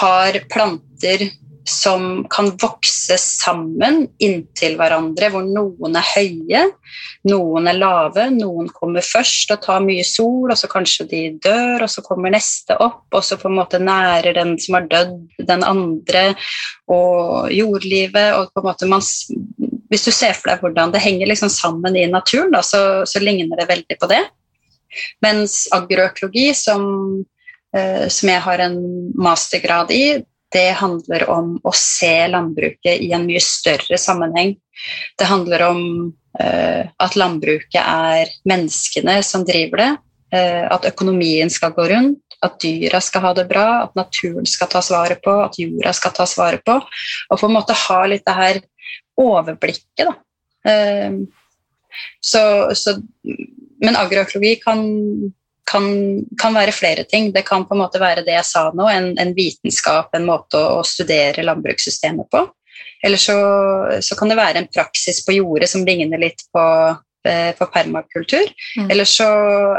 har 0.00 0.40
planter 0.50 1.28
som 1.68 2.24
kan 2.30 2.52
vokse 2.62 3.16
sammen 3.18 4.04
inntil 4.22 4.76
hverandre, 4.78 5.30
hvor 5.34 5.42
noen 5.46 5.96
er 5.98 6.06
høye, 6.12 6.62
noen 7.26 7.66
er 7.66 7.78
lave, 7.80 8.28
noen 8.30 8.68
kommer 8.70 9.02
først 9.02 9.50
og 9.50 9.64
tar 9.64 9.82
mye 9.82 10.04
sol, 10.06 10.46
og 10.52 10.54
så 10.58 10.70
kanskje 10.70 11.08
de 11.10 11.22
dør, 11.42 11.82
og 11.82 11.90
så 11.90 12.04
kommer 12.06 12.30
neste 12.34 12.76
opp, 12.82 13.08
og 13.10 13.24
så 13.26 13.38
på 13.40 13.50
en 13.50 13.58
måte 13.58 13.80
nærer 13.82 14.36
den 14.38 14.54
som 14.62 14.78
har 14.78 14.86
dødd, 14.92 15.16
den 15.48 15.66
andre, 15.66 16.28
og 16.86 17.50
jordlivet, 17.50 18.36
og 18.36 18.52
på 18.54 18.62
en 18.62 18.70
måte 18.70 18.90
man 18.90 19.02
Hvis 19.86 20.02
du 20.02 20.10
ser 20.10 20.34
for 20.34 20.50
deg 20.50 20.62
hvordan 20.62 20.90
det 20.90 20.98
henger 20.98 21.28
liksom 21.30 21.50
sammen 21.52 21.94
i 21.94 22.08
naturen, 22.10 22.50
da, 22.50 22.62
så, 22.62 23.06
så 23.06 23.20
ligner 23.22 23.54
det 23.60 23.68
veldig 23.68 23.96
på 24.00 24.08
det. 24.10 24.22
Mens 25.22 25.68
agroøkologi, 25.70 26.48
som, 26.58 26.82
eh, 27.70 28.08
som 28.10 28.32
jeg 28.32 28.42
har 28.42 28.62
en 28.64 28.80
mastergrad 29.14 29.94
i, 29.94 30.24
det 30.56 30.70
handler 30.80 31.26
om 31.32 31.56
å 31.64 31.72
se 31.76 32.14
landbruket 32.32 33.02
i 33.04 33.12
en 33.16 33.26
mye 33.28 33.42
større 33.44 33.98
sammenheng. 34.00 34.54
Det 35.18 35.28
handler 35.28 35.64
om 35.68 35.80
uh, 36.40 36.82
at 37.02 37.16
landbruket 37.18 37.80
er 37.82 38.32
menneskene 38.48 39.18
som 39.26 39.44
driver 39.48 39.82
det, 39.82 39.90
uh, 40.36 40.64
at 40.72 40.88
økonomien 40.88 41.52
skal 41.52 41.74
gå 41.76 41.88
rundt, 41.92 42.22
at 42.44 42.58
dyra 42.62 43.00
skal 43.04 43.24
ha 43.24 43.32
det 43.36 43.46
bra, 43.50 43.66
at 43.86 43.96
naturen 43.98 44.48
skal 44.48 44.70
tas 44.72 44.90
vare 44.92 45.16
på, 45.20 45.34
at 45.44 45.56
jorda 45.60 45.92
skal 45.96 46.14
tas 46.16 46.36
vare 46.38 46.60
på. 46.64 46.78
Og 47.30 47.40
på 47.40 47.48
en 47.48 47.56
måte 47.56 47.76
ha 47.86 48.00
litt 48.08 48.26
det 48.26 48.36
her 48.36 48.62
overblikket, 49.20 50.06
da. 50.06 50.16
Uh, 50.66 51.26
så, 52.20 52.42
så, 52.76 52.98
men 53.80 53.96
agroøkologi 53.96 54.56
kan 54.60 54.82
kan, 55.66 55.86
kan, 56.40 56.54
være 56.54 56.74
flere 56.74 57.04
ting. 57.04 57.32
Det 57.34 57.42
kan 57.46 57.66
på 57.66 57.74
en 57.74 57.82
måte 57.82 58.00
være 58.02 58.24
det 58.26 58.36
jeg 58.36 58.48
sa 58.48 58.68
nå, 58.74 58.86
en, 58.90 59.12
en 59.18 59.32
vitenskap, 59.36 60.14
en 60.14 60.28
måte 60.28 60.58
å, 60.60 60.80
å 60.80 60.86
studere 60.86 61.44
landbrukssystemet 61.46 62.30
på. 62.32 62.44
Eller 63.04 63.20
så, 63.20 63.36
så, 64.00 64.16
kan 64.18 64.30
det 64.30 64.38
være 64.38 64.62
en 64.62 64.70
praksis 64.72 65.22
på 65.26 65.36
jordet 65.36 65.68
som 65.70 65.84
ligner 65.86 66.20
litt 66.20 66.46
på, 66.54 66.64
eh, 67.28 67.50
på 67.58 67.68
permakultur. 67.72 68.46
Mm. 68.78 68.90
Eller 68.90 69.08
så 69.10 69.28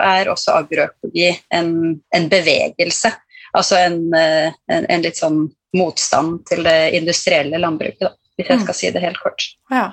er 0.02 0.32
også 0.32 0.58
agroøkologi 0.60 1.32
en, 1.56 1.71
en, 2.15 2.28
bevegelse. 2.32 3.13
Altså 3.58 3.80
en, 3.82 4.02
eh, 4.15 4.52
en, 4.71 4.86
en, 4.86 5.06
litt 5.06 5.19
sånn 5.19 5.45
motstand 5.78 6.43
til 6.50 6.63
det 6.67 6.93
industrielle 6.97 7.60
landbruket, 7.62 8.06
da, 8.06 8.13
hvis 8.38 8.52
jeg 8.52 8.60
mm. 8.60 8.67
skal 8.67 8.80
si 8.80 8.91
det 8.93 9.04
helt 9.04 9.23
kort. 9.23 9.50
Ja. 9.73 9.89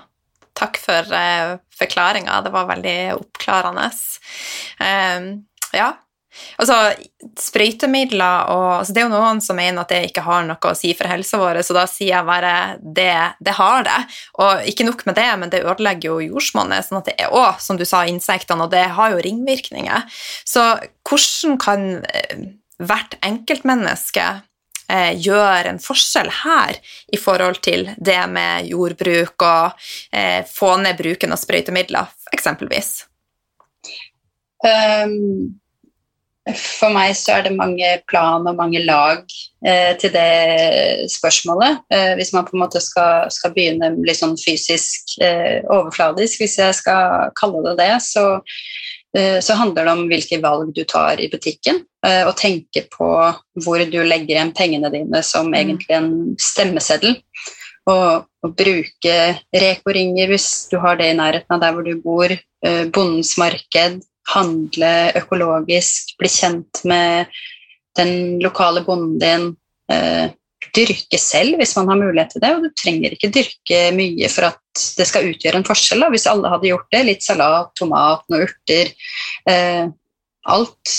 Takk 0.54 0.76
for 0.78 1.09
uh, 1.11 1.57
forklaringa, 1.74 2.37
det 2.44 2.52
var 2.54 2.68
veldig 2.68 2.98
oppklarende. 3.16 3.88
Um, 4.78 5.26
ja. 5.77 5.93
Altså, 6.59 6.77
sprøytemidler 7.39 8.49
og 8.53 8.67
altså 8.81 8.95
Det 8.95 9.03
er 9.03 9.07
jo 9.07 9.13
noen 9.13 9.41
som 9.45 9.59
mener 9.59 9.83
at 9.83 9.93
det 9.93 10.01
ikke 10.09 10.25
har 10.27 10.47
noe 10.47 10.71
å 10.71 10.77
si 10.79 10.93
for 10.97 11.11
helsa 11.11 11.39
vår, 11.41 11.61
så 11.67 11.77
da 11.77 11.85
sier 11.91 12.13
jeg 12.13 12.29
bare 12.29 12.55
det, 12.83 13.13
det 13.45 13.55
har 13.59 13.87
det. 13.87 14.01
Og 14.43 14.71
ikke 14.71 14.87
nok 14.89 15.05
med 15.09 15.19
det, 15.19 15.29
men 15.41 15.53
det 15.53 15.65
ødelegger 15.65 16.11
jo 16.11 16.35
jordsmonnet, 16.35 16.87
sånn 16.87 17.01
at 17.01 17.11
det 17.11 17.17
er 17.23 17.35
òg, 17.35 17.63
som 17.63 17.79
du 17.79 17.87
sa, 17.89 18.05
insektene, 18.11 18.67
og 18.67 18.75
det 18.75 18.87
har 18.97 19.15
jo 19.15 19.23
ringvirkninger. 19.25 20.19
Så 20.47 20.67
hvordan 21.07 21.59
kan 21.63 21.87
eh, 22.11 22.45
hvert 22.83 23.17
enkeltmenneske 23.25 24.29
eh, 24.91 25.13
gjøre 25.15 25.75
en 25.75 25.83
forskjell 25.83 26.31
her 26.43 26.79
i 27.15 27.21
forhold 27.21 27.63
til 27.65 27.91
det 27.97 28.21
med 28.31 28.71
jordbruk 28.71 29.47
og 29.47 29.89
eh, 30.11 30.43
få 30.51 30.77
ned 30.83 30.99
bruken 30.99 31.35
av 31.35 31.43
sprøytemidler, 31.43 32.15
eksempelvis? 32.35 32.97
Um 34.65 35.61
for 36.52 36.92
meg 36.92 37.14
så 37.16 37.38
er 37.38 37.46
det 37.46 37.54
mange 37.57 37.88
plan 38.11 38.44
og 38.44 38.59
mange 38.59 38.83
lag 38.85 39.22
eh, 39.64 39.94
til 40.00 40.12
det 40.12 41.09
spørsmålet. 41.12 41.80
Eh, 41.88 42.12
hvis 42.18 42.35
man 42.37 42.44
på 42.44 42.57
en 42.57 42.64
måte 42.66 42.83
skal, 42.85 43.30
skal 43.33 43.54
begynne 43.54 43.94
litt 44.04 44.20
sånn 44.20 44.37
fysisk 44.40 45.16
eh, 45.24 45.64
overfladisk, 45.72 46.42
hvis 46.42 46.59
jeg 46.61 46.76
skal 46.76 47.33
kalle 47.40 47.64
det 47.70 47.78
det, 47.80 47.90
så, 48.04 48.26
eh, 49.16 49.40
så, 49.40 49.57
handler 49.57 49.88
det 49.88 49.96
om 49.96 50.04
hvilke 50.11 50.40
valg 50.44 50.74
du 50.76 50.85
tar 50.85 51.22
i 51.22 51.30
butikken, 51.33 51.80
eh, 52.04 52.22
og 52.28 52.37
tenke 52.37 52.85
på 52.92 53.11
hvor 53.64 53.88
du 53.88 54.00
legger 54.04 54.37
igjen 54.37 54.57
pengene 54.57 54.92
dine 54.92 55.24
som 55.24 55.48
mm. 55.48 55.61
egentlig 55.62 55.96
en 55.96 56.14
stemmeseddel. 56.37 57.22
å, 57.88 57.96
og 58.44 58.52
bruke 58.57 59.16
Reko-ringer 59.52 60.30
hvis 60.30 60.48
du 60.70 60.78
har 60.80 60.96
det 61.00 61.11
i 61.12 61.16
nærheten 61.16 61.57
av 61.57 61.61
der 61.62 61.72
hvor 61.76 61.85
du 61.85 61.96
bor, 62.04 62.33
eh, 62.33 62.85
bondens 62.92 63.35
marked, 63.40 64.02
handle 64.33 64.93
økologisk, 65.21 66.15
bli 66.21 66.31
kjent 66.33 66.81
med 66.89 67.31
den 67.99 68.41
lokale 68.43 68.83
bonden 68.87 69.21
din, 69.21 69.51
eh, 69.93 70.33
dyrke 70.75 71.19
selv 71.21 71.61
hvis 71.61 71.75
man 71.77 71.91
har 71.93 72.01
mulighet 72.01 72.33
til 72.35 72.43
det, 72.43 72.53
og 72.55 72.65
du 72.65 72.71
trenger 72.75 73.15
ikke 73.15 73.31
dyrke 73.35 73.81
mye 73.95 74.31
for 74.33 74.49
at 74.49 74.85
det 74.99 75.07
skal 75.07 75.29
utgjøre 75.31 75.61
en 75.61 75.67
forskjell. 75.67 76.03
Da. 76.03 76.11
Hvis 76.11 76.27
alle 76.31 76.51
hadde 76.51 76.71
gjort 76.71 76.89
det, 76.95 77.03
litt 77.07 77.27
salat, 77.27 77.71
tomat, 77.79 78.25
noen 78.31 78.49
urter 78.49 78.95
eh, 79.51 79.85
Alt, 80.45 80.91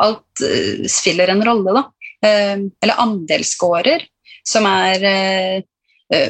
alt 0.00 0.40
eh, 0.40 0.86
spiller 0.88 1.28
en 1.28 1.42
rolle, 1.44 1.74
da. 1.76 1.82
Eller 2.24 3.00
andelsgårder, 3.02 4.06
som 4.48 4.64
er 4.64 5.02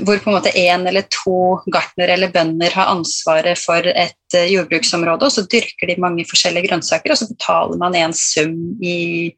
hvor 0.07 0.21
på 0.23 0.31
en 0.31 0.37
måte 0.37 0.53
én 0.59 0.87
eller 0.89 1.07
to 1.13 1.59
gartnere 1.73 2.17
eller 2.17 2.33
bønder 2.35 2.75
har 2.77 2.93
ansvaret 2.93 3.59
for 3.61 3.87
et 3.91 4.39
jordbruksområde, 4.51 5.27
og 5.27 5.33
så 5.35 5.45
dyrker 5.51 5.91
de 5.91 5.99
mange 6.03 6.27
forskjellige 6.29 6.69
grønnsaker, 6.69 7.15
og 7.15 7.21
så 7.21 7.29
betaler 7.31 7.81
man 7.81 7.97
en 7.99 8.15
sum 8.17 8.57
i, 8.83 9.31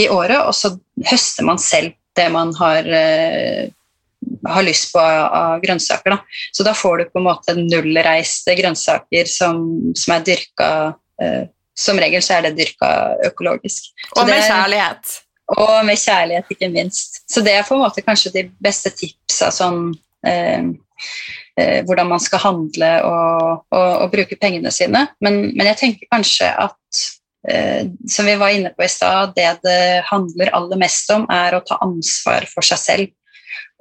i 0.00 0.08
året, 0.08 0.38
og 0.40 0.54
så 0.56 0.74
høster 1.10 1.46
man 1.46 1.60
selv 1.62 1.94
det 2.18 2.26
man 2.34 2.52
har, 2.58 2.88
har 4.50 4.66
lyst 4.66 4.90
på 4.92 5.00
av, 5.02 5.26
av 5.40 5.64
grønnsaker. 5.64 6.16
Da. 6.16 6.40
Så 6.52 6.66
da 6.66 6.74
får 6.74 6.98
du 6.98 7.04
på 7.12 7.20
en 7.20 7.28
måte 7.28 7.54
nullreiste 7.58 8.56
grønnsaker 8.58 9.30
som, 9.30 9.62
som 9.96 10.16
er 10.16 10.26
dyrka 10.26 10.70
Som 11.80 12.00
regel 12.02 12.20
så 12.20 12.34
er 12.36 12.48
det 12.48 12.56
dyrka 12.58 12.88
økologisk. 13.24 13.92
Så 14.02 14.20
og 14.20 14.26
med 14.28 14.42
kjærlighet. 14.42 15.14
Og 15.58 15.84
med 15.86 15.98
kjærlighet, 15.98 16.50
ikke 16.52 16.70
minst. 16.70 17.22
Så 17.30 17.42
det 17.42 17.56
er 17.56 17.66
på 17.66 17.74
en 17.74 17.82
måte 17.82 18.04
kanskje 18.06 18.32
de 18.34 18.44
beste 18.62 18.92
tipsa 18.94 19.50
sånn 19.54 19.90
eh, 20.26 20.66
eh, 21.58 21.80
Hvordan 21.88 22.12
man 22.12 22.22
skal 22.22 22.42
handle 22.44 22.90
og, 23.06 23.64
og, 23.74 23.88
og 24.04 24.12
bruke 24.12 24.38
pengene 24.38 24.70
sine. 24.74 25.08
Men, 25.24 25.40
men, 25.48 25.64
jeg 25.72 25.80
tenker 25.80 26.12
kanskje 26.12 26.52
at 26.54 27.04
eh, 27.50 27.88
som 28.06 28.30
vi 28.30 28.36
var 28.38 28.54
inne 28.54 28.74
på 28.76 28.86
i 28.86 28.92
stad, 28.92 29.34
det 29.38 29.56
det 29.66 30.04
handler 30.10 30.54
aller 30.54 30.82
mest 30.82 31.10
om, 31.14 31.26
er 31.30 31.56
å 31.56 31.64
ta 31.66 31.80
ansvar 31.82 32.46
for 32.52 32.66
seg 32.66 32.84
selv. 32.84 33.16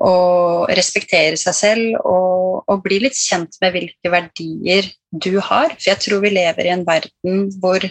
Og 0.02 0.72
respektere 0.74 1.38
seg 1.38 1.54
selv 1.54 1.98
og, 2.08 2.64
og 2.72 2.82
bli 2.82 3.02
litt 3.04 3.18
kjent 3.20 3.60
med 3.62 3.76
hvilke 3.76 4.10
verdier 4.10 4.88
du 5.12 5.36
har. 5.38 5.76
For 5.76 5.92
jeg 5.92 6.02
tror 6.02 6.24
vi 6.24 6.32
lever 6.34 6.66
i 6.66 6.74
en 6.74 6.88
verden 6.88 7.50
hvor 7.62 7.84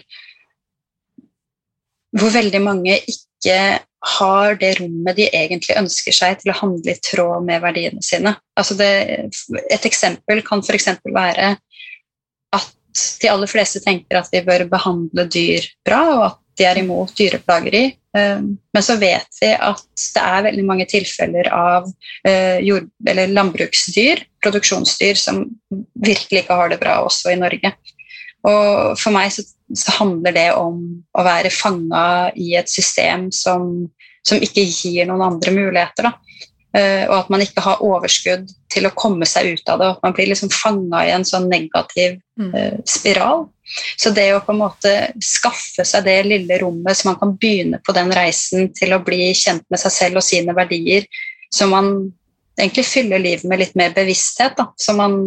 hvor 2.16 2.32
veldig 2.32 2.60
mange 2.64 2.94
ikke 3.04 3.27
ikke 3.38 3.84
har 4.18 4.58
det 4.60 4.74
rommet 4.78 5.16
de 5.18 5.26
egentlig 5.34 5.76
ønsker 5.78 6.14
seg 6.14 6.38
til 6.40 6.52
å 6.52 6.58
handle 6.60 6.94
i 6.94 7.00
tråd 7.02 7.46
med 7.46 7.62
verdiene 7.64 8.02
sine. 8.04 8.36
Altså 8.58 8.76
det, 8.78 8.90
et 9.70 9.88
eksempel 9.88 10.42
kan 10.46 10.62
f.eks. 10.62 10.90
være 11.04 11.56
at 12.54 12.68
de 13.22 13.30
aller 13.30 13.50
fleste 13.50 13.82
tenker 13.84 14.20
at 14.20 14.30
vi 14.32 14.44
bør 14.46 14.68
behandle 14.70 15.26
dyr 15.30 15.66
bra, 15.86 16.02
og 16.14 16.24
at 16.28 16.38
de 16.58 16.66
er 16.66 16.80
imot 16.80 17.10
dyreplageri. 17.18 17.84
Eh, 18.18 18.40
men 18.46 18.86
så 18.86 18.96
vet 18.98 19.42
vi 19.42 19.50
at 19.54 19.84
det 20.14 20.24
er 20.24 20.46
veldig 20.46 20.66
mange 20.66 20.86
tilfeller 20.90 21.50
av 21.54 21.90
jord- 22.62 22.90
eller 23.06 23.30
landbruksdyr, 23.34 24.24
produksjonsdyr, 24.44 25.18
som 25.18 25.44
virkelig 25.94 26.44
ikke 26.44 26.58
har 26.58 26.70
det 26.70 26.80
bra 26.82 27.00
også 27.06 27.34
i 27.34 27.38
Norge. 27.40 27.74
Og 28.46 28.94
for 29.00 29.14
meg 29.14 29.32
så, 29.34 29.42
så 29.74 29.96
handler 29.98 30.36
det 30.36 30.48
om 30.56 30.78
å 31.10 31.24
være 31.26 31.50
fanga 31.52 32.30
i 32.38 32.52
et 32.58 32.70
system 32.70 33.28
som, 33.34 33.88
som, 34.22 34.38
ikke 34.38 34.66
gir 34.68 35.08
noen 35.08 35.26
andre 35.26 35.54
muligheter. 35.56 36.08
Da. 36.08 36.14
og 37.08 37.14
at 37.16 37.30
man 37.32 37.42
ikke 37.42 37.64
har 37.64 37.82
overskudd 37.82 38.46
til 38.70 38.86
å 38.86 38.94
komme 38.96 39.26
seg 39.26 39.54
ut 39.54 39.70
av 39.72 39.80
det. 39.80 39.88
og 39.88 39.96
At 39.96 40.06
man 40.06 40.16
blir 40.16 40.30
liksom 40.30 40.52
fanga 40.54 41.02
i 41.06 41.12
en 41.14 41.26
sånn 41.26 41.48
negativ 41.50 42.18
uh, 42.42 42.78
spiral. 42.88 43.48
Så 43.98 44.12
det 44.16 44.30
å 44.32 44.42
på 44.44 44.54
en 44.54 44.62
måte 44.62 44.92
skaffe 45.24 45.84
seg 45.84 46.06
det 46.06 46.20
lille 46.28 46.60
rommet 46.62 46.96
så 46.96 47.10
man 47.10 47.18
kan 47.20 47.34
begynne 47.40 47.82
på 47.84 47.94
den 47.96 48.12
reisen 48.16 48.70
til 48.76 48.94
å 48.96 49.02
bli 49.04 49.32
kjent 49.36 49.66
med 49.68 49.82
seg 49.82 49.94
selv 49.94 50.22
og 50.22 50.24
sine 50.24 50.54
verdier, 50.56 51.04
så 51.52 51.68
man 51.68 51.92
egentlig 52.58 52.86
fyller 52.88 53.22
livet 53.22 53.46
med 53.48 53.62
litt 53.62 53.76
mer 53.78 53.92
bevissthet. 53.96 54.56
Da. 54.58 54.70
Så 54.80 54.94
man 54.96 55.18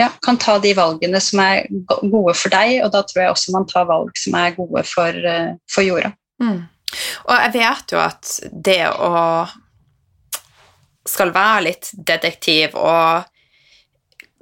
ja, 0.00 0.10
kan 0.22 0.38
ta 0.40 0.58
de 0.58 0.74
valgene 0.74 1.20
som 1.22 1.40
er 1.44 1.66
gode 2.02 2.34
for 2.36 2.52
deg, 2.52 2.80
og 2.84 2.92
da 2.94 3.02
tror 3.06 3.22
jeg 3.22 3.34
også 3.34 3.54
man 3.54 3.66
tar 3.70 3.88
valg 3.90 4.14
som 4.18 4.36
er 4.38 4.56
gode 4.56 4.82
for, 4.88 5.26
eh, 5.32 5.52
for 5.70 5.86
jorda. 5.86 6.12
Mm. 6.42 6.64
Og 7.26 7.34
jeg 7.34 7.52
vet 7.54 7.94
jo 7.94 8.00
at 8.02 8.32
det 8.52 8.82
å 8.90 9.12
skal 11.04 11.34
være 11.34 11.64
litt 11.66 11.90
detektiv 11.92 12.76
og 12.80 13.26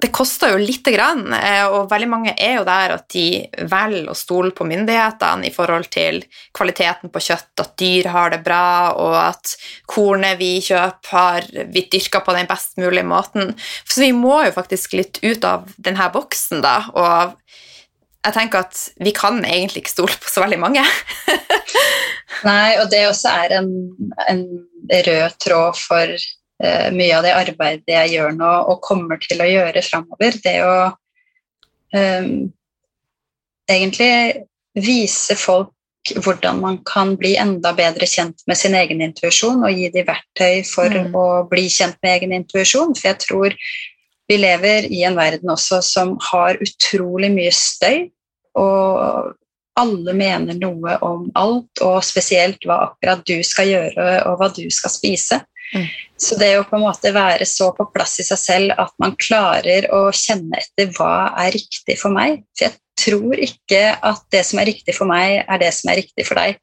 det 0.03 0.09
koster 0.11 0.51
jo 0.51 0.59
lite 0.59 0.91
grann, 0.91 1.29
eh, 1.31 1.63
og 1.63 1.87
veldig 1.91 2.07
mange 2.11 2.31
er 2.35 2.57
jo 2.57 2.65
der 2.67 2.91
at 2.97 3.05
de 3.13 3.45
velger 3.71 4.09
å 4.11 4.15
stole 4.17 4.51
på 4.51 4.65
myndighetene 4.67 5.47
i 5.47 5.53
forhold 5.55 5.87
til 5.93 6.19
kvaliteten 6.51 7.11
på 7.13 7.21
kjøtt, 7.23 7.53
at 7.63 7.71
dyr 7.79 8.09
har 8.11 8.33
det 8.33 8.41
bra, 8.43 8.91
og 8.99 9.15
at 9.21 9.53
kornet 9.87 10.35
vi 10.41 10.57
kjøper, 10.65 11.13
har 11.13 11.47
vi 11.71 11.85
dyrka 11.93 12.19
på 12.25 12.35
den 12.35 12.49
best 12.49 12.75
mulige 12.81 13.07
måten. 13.07 13.53
Så 13.87 14.03
vi 14.03 14.11
må 14.17 14.41
jo 14.43 14.51
faktisk 14.57 14.97
litt 14.99 15.21
ut 15.23 15.47
av 15.47 15.71
denne 15.77 16.09
boksen, 16.11 16.59
da, 16.65 16.75
og 16.91 17.39
jeg 18.23 18.35
tenker 18.35 18.67
at 18.67 18.83
vi 19.03 19.15
kan 19.15 19.39
egentlig 19.45 19.85
ikke 19.85 19.95
stole 19.95 20.19
på 20.19 20.31
så 20.31 20.43
veldig 20.43 20.59
mange. 20.59 20.83
Nei, 22.49 22.75
og 22.81 22.91
det 22.91 23.05
også 23.07 23.31
er 23.43 23.59
en, 23.61 23.71
en 24.27 24.47
rød 25.07 25.39
tråd 25.43 25.79
for 25.79 26.17
mye 26.95 27.13
av 27.17 27.25
det 27.25 27.35
arbeidet 27.35 27.95
jeg 27.95 28.15
gjør 28.15 28.35
nå 28.37 28.51
og 28.71 28.81
kommer 28.85 29.21
til 29.21 29.41
å 29.43 29.49
gjøre 29.49 29.83
framover. 29.85 30.37
Det 30.43 30.57
å 30.63 30.75
um, 31.93 32.33
egentlig 33.69 34.13
vise 34.73 35.37
folk 35.37 35.71
hvordan 36.19 36.59
man 36.59 36.77
kan 36.87 37.13
bli 37.15 37.35
enda 37.39 37.71
bedre 37.75 38.07
kjent 38.09 38.43
med 38.47 38.59
sin 38.59 38.75
egen 38.75 39.01
intuisjon 39.05 39.63
og 39.63 39.71
gi 39.71 39.87
dem 39.93 40.07
verktøy 40.09 40.63
for 40.67 40.91
mm. 40.91 41.13
å 41.15 41.27
bli 41.47 41.69
kjent 41.71 41.95
med 42.03 42.17
egen 42.17 42.35
intuisjon. 42.41 42.91
For 42.97 43.13
jeg 43.13 43.21
tror 43.23 43.55
vi 44.27 44.39
lever 44.39 44.89
i 44.91 45.03
en 45.07 45.15
verden 45.19 45.53
også 45.53 45.79
som 45.83 46.17
har 46.31 46.59
utrolig 46.63 47.31
mye 47.31 47.53
støy, 47.55 48.09
og 48.59 49.33
alle 49.79 50.13
mener 50.13 50.57
noe 50.59 50.97
om 51.01 51.25
alt, 51.39 51.81
og 51.81 52.03
spesielt 52.05 52.61
hva 52.67 52.79
akkurat 52.89 53.23
du 53.27 53.39
skal 53.47 53.71
gjøre, 53.71 54.07
og 54.29 54.37
hva 54.39 54.51
du 54.53 54.63
skal 54.71 54.93
spise. 54.93 55.39
Mm. 55.73 55.87
Så 56.23 56.37
det 56.39 56.51
å 56.59 56.65
på 56.67 56.77
en 56.77 56.85
måte 56.85 57.11
være 57.15 57.45
så 57.49 57.71
på 57.75 57.87
plass 57.93 58.19
i 58.21 58.25
seg 58.27 58.39
selv 58.39 58.75
at 58.79 58.93
man 59.01 59.15
klarer 59.19 59.89
å 59.93 60.05
kjenne 60.15 60.59
etter 60.61 60.91
hva 60.95 61.33
er 61.43 61.53
riktig 61.55 61.97
for 61.99 62.13
meg 62.13 62.43
For 62.53 62.67
jeg 62.67 62.77
tror 63.03 63.41
ikke 63.41 63.81
at 64.05 64.21
det 64.31 64.43
som 64.45 64.61
er 64.61 64.69
riktig 64.69 64.93
for 64.95 65.09
meg, 65.09 65.41
er 65.41 65.61
det 65.61 65.71
som 65.75 65.89
er 65.91 65.97
riktig 66.03 66.27
for 66.27 66.37
deg. 66.39 66.59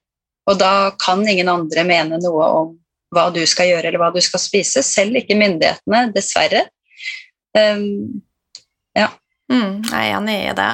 Og 0.49 0.59
da 0.61 0.93
kan 1.03 1.25
ingen 1.27 1.51
andre 1.51 1.85
mene 1.87 2.21
noe 2.23 2.51
om 2.61 2.71
hva 3.15 3.27
du 3.35 3.43
skal 3.51 3.73
gjøre 3.73 3.91
eller 3.91 4.01
hva 4.01 4.13
du 4.15 4.21
skal 4.23 4.43
spise, 4.43 4.85
selv 4.87 5.19
ikke 5.19 5.39
myndighetene, 5.39 6.05
dessverre. 6.15 6.69
Um, 7.59 8.23
ja. 8.95 9.11
Mm, 9.51 9.83
jeg 9.83 9.99
er 9.99 10.15
enig 10.15 10.39
i 10.47 10.55
det. 10.55 10.71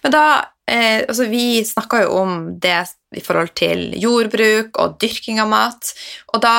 Men 0.00 0.14
da 0.14 0.24
eh, 0.64 1.02
altså 1.04 1.26
Vi 1.28 1.60
snakka 1.68 2.06
jo 2.06 2.14
om 2.22 2.38
det 2.60 2.78
i 3.14 3.20
forhold 3.20 3.52
til 3.60 3.90
jordbruk 4.00 4.80
og 4.80 4.96
dyrking 5.02 5.42
av 5.44 5.50
mat. 5.52 5.92
Og 6.32 6.40
da 6.42 6.56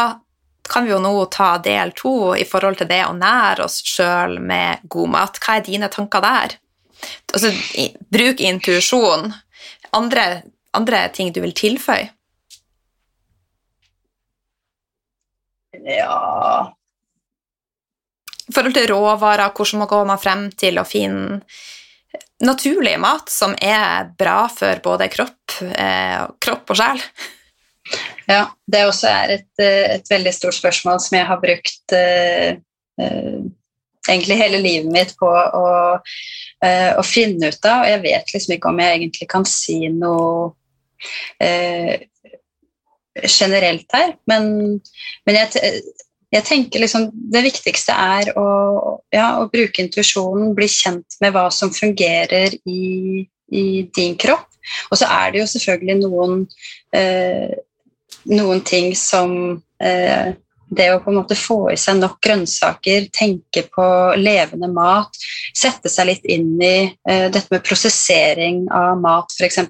kan 0.69 0.85
vi 0.85 0.91
jo 0.91 0.99
nå 1.01 1.13
ta 1.33 1.55
del 1.63 1.91
to 1.97 2.33
i 2.37 2.45
forhold 2.47 2.79
til 2.79 2.89
det 2.89 3.03
å 3.05 3.15
nære 3.15 3.65
oss 3.67 3.81
sjøl 3.85 4.39
med 4.41 4.85
god 4.91 5.11
mat. 5.13 5.39
Hva 5.41 5.57
er 5.59 5.65
dine 5.65 5.89
tanker 5.93 6.23
der? 6.25 6.57
Altså, 7.33 7.51
bruk 8.13 8.41
intuisjon. 8.41 9.29
Andre, 9.95 10.25
andre 10.75 11.05
ting 11.13 11.31
du 11.35 11.41
vil 11.43 11.55
tilføye? 11.55 12.09
Ja 15.85 16.71
I 18.47 18.53
forhold 18.55 18.73
til 18.73 18.87
råvarer, 18.89 19.51
hvordan 19.53 19.87
går 19.89 20.05
man 20.07 20.21
frem 20.21 20.45
til 20.57 20.79
å 20.79 20.85
finne 20.87 21.41
naturlig 22.45 22.95
mat 23.01 23.29
som 23.31 23.53
er 23.61 24.09
bra 24.17 24.45
for 24.51 24.81
både 24.83 25.07
kropp, 25.11 25.57
eh, 25.61 26.25
kropp 26.41 26.73
og 26.73 26.79
sjel? 26.79 27.01
Ja, 28.29 28.45
det 28.71 28.85
også 28.87 29.09
er 29.09 29.35
et, 29.37 29.51
eh, 29.61 29.97
et, 29.97 30.07
veldig 30.09 30.33
stort 30.33 30.57
spørsmål 30.57 30.99
som 31.03 31.17
jeg 31.17 31.27
har 31.29 31.41
brukt 31.41 31.93
uh, 31.93 32.57
uh, 33.01 33.43
egentlig 34.09 34.39
hele 34.39 34.61
livet 34.63 34.89
mitt 34.93 35.13
på 35.19 35.29
å, 35.29 35.67
eh, 36.65 36.91
å, 36.97 37.03
finne 37.05 37.51
ut 37.51 37.69
av. 37.69 37.83
Og 37.83 37.91
jeg 37.91 38.01
vet 38.05 38.33
liksom 38.33 38.55
ikke 38.55 38.71
om 38.71 38.81
jeg 38.81 38.97
egentlig 38.97 39.29
kan 39.29 39.45
si 39.49 39.79
noe 39.93 40.53
generelt 43.25 43.93
her, 43.93 44.15
men, 44.27 44.47
men 45.27 45.37
jeg, 45.37 45.81
jeg, 46.33 46.43
tenker 46.47 46.81
liksom 46.81 47.07
det 47.31 47.43
viktigste 47.45 47.93
er 47.93 48.31
å, 48.39 48.47
ja, 49.13 49.27
å 49.39 49.45
bruke 49.51 49.83
intuisjonen, 49.83 50.55
bli 50.57 50.67
kjent 50.71 51.17
med 51.23 51.35
hva 51.35 51.45
som 51.53 51.71
fungerer 51.73 52.57
i, 52.67 53.23
i 53.53 53.65
din 53.95 54.17
kropp. 54.19 54.49
Og 54.89 54.99
så 54.99 55.07
er 55.13 55.31
det 55.31 55.43
jo 55.43 55.47
selvfølgelig 55.53 55.97
noen 56.01 56.41
noen 58.31 58.61
ting 58.65 58.93
som, 58.97 59.61
eh, 59.81 60.33
det 60.75 60.89
å 60.91 60.99
på 61.03 61.11
en 61.11 61.19
måte 61.19 61.37
få 61.37 61.59
i 61.71 61.77
seg 61.77 61.99
nok 61.99 62.17
grønnsaker, 62.25 63.07
tenke 63.13 63.65
på 63.69 63.87
levende 64.17 64.69
mat, 64.73 65.13
sette 65.53 65.91
seg 65.91 66.09
litt 66.09 66.25
inn 66.25 66.55
i 66.61 66.77
eh, 67.07 67.27
dette 67.29 67.51
med 67.53 67.65
prosessering 67.65 68.65
av 68.73 68.99
mat, 69.01 69.31
f.eks. 69.37 69.61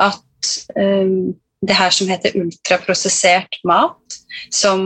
At 0.00 0.52
eh, 0.76 1.16
det 1.64 1.78
her 1.78 1.94
som 1.94 2.10
heter 2.10 2.36
ultraprosessert 2.40 3.60
mat, 3.64 4.20
som 4.52 4.84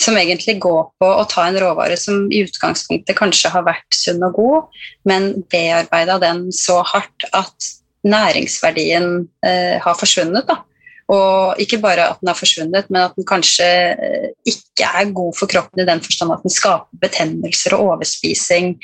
som 0.00 0.16
egentlig 0.16 0.56
går 0.62 0.86
på 1.00 1.08
å 1.08 1.26
ta 1.28 1.44
en 1.46 1.58
råvare 1.60 1.96
som 2.00 2.24
i 2.32 2.40
utgangspunktet 2.46 3.18
kanskje 3.18 3.50
har 3.52 3.66
vært 3.66 3.96
sunn 3.96 4.22
og 4.24 4.38
god, 4.38 4.78
men 5.08 5.32
bearbeida 5.52 6.16
den 6.22 6.46
så 6.56 6.80
hardt 6.88 7.26
at 7.36 7.68
næringsverdien 8.08 9.10
eh, 9.44 9.76
har 9.82 9.98
forsvunnet. 10.00 10.48
Da. 10.48 10.62
Og 11.10 11.58
ikke 11.58 11.80
bare 11.82 12.06
at 12.12 12.20
den 12.20 12.30
har 12.30 12.38
forsvunnet, 12.38 12.90
men 12.92 13.02
at 13.02 13.16
den 13.18 13.26
kanskje 13.26 13.66
eh, 13.66 14.28
ikke 14.46 14.86
er 14.86 15.10
god 15.14 15.34
for 15.38 15.50
kroppen 15.50 15.82
i 15.82 15.88
den 15.88 16.02
forstand 16.04 16.34
at 16.34 16.44
den 16.44 16.54
skaper 16.54 17.00
betennelser 17.02 17.74
og 17.76 17.96
overspising 17.96 18.76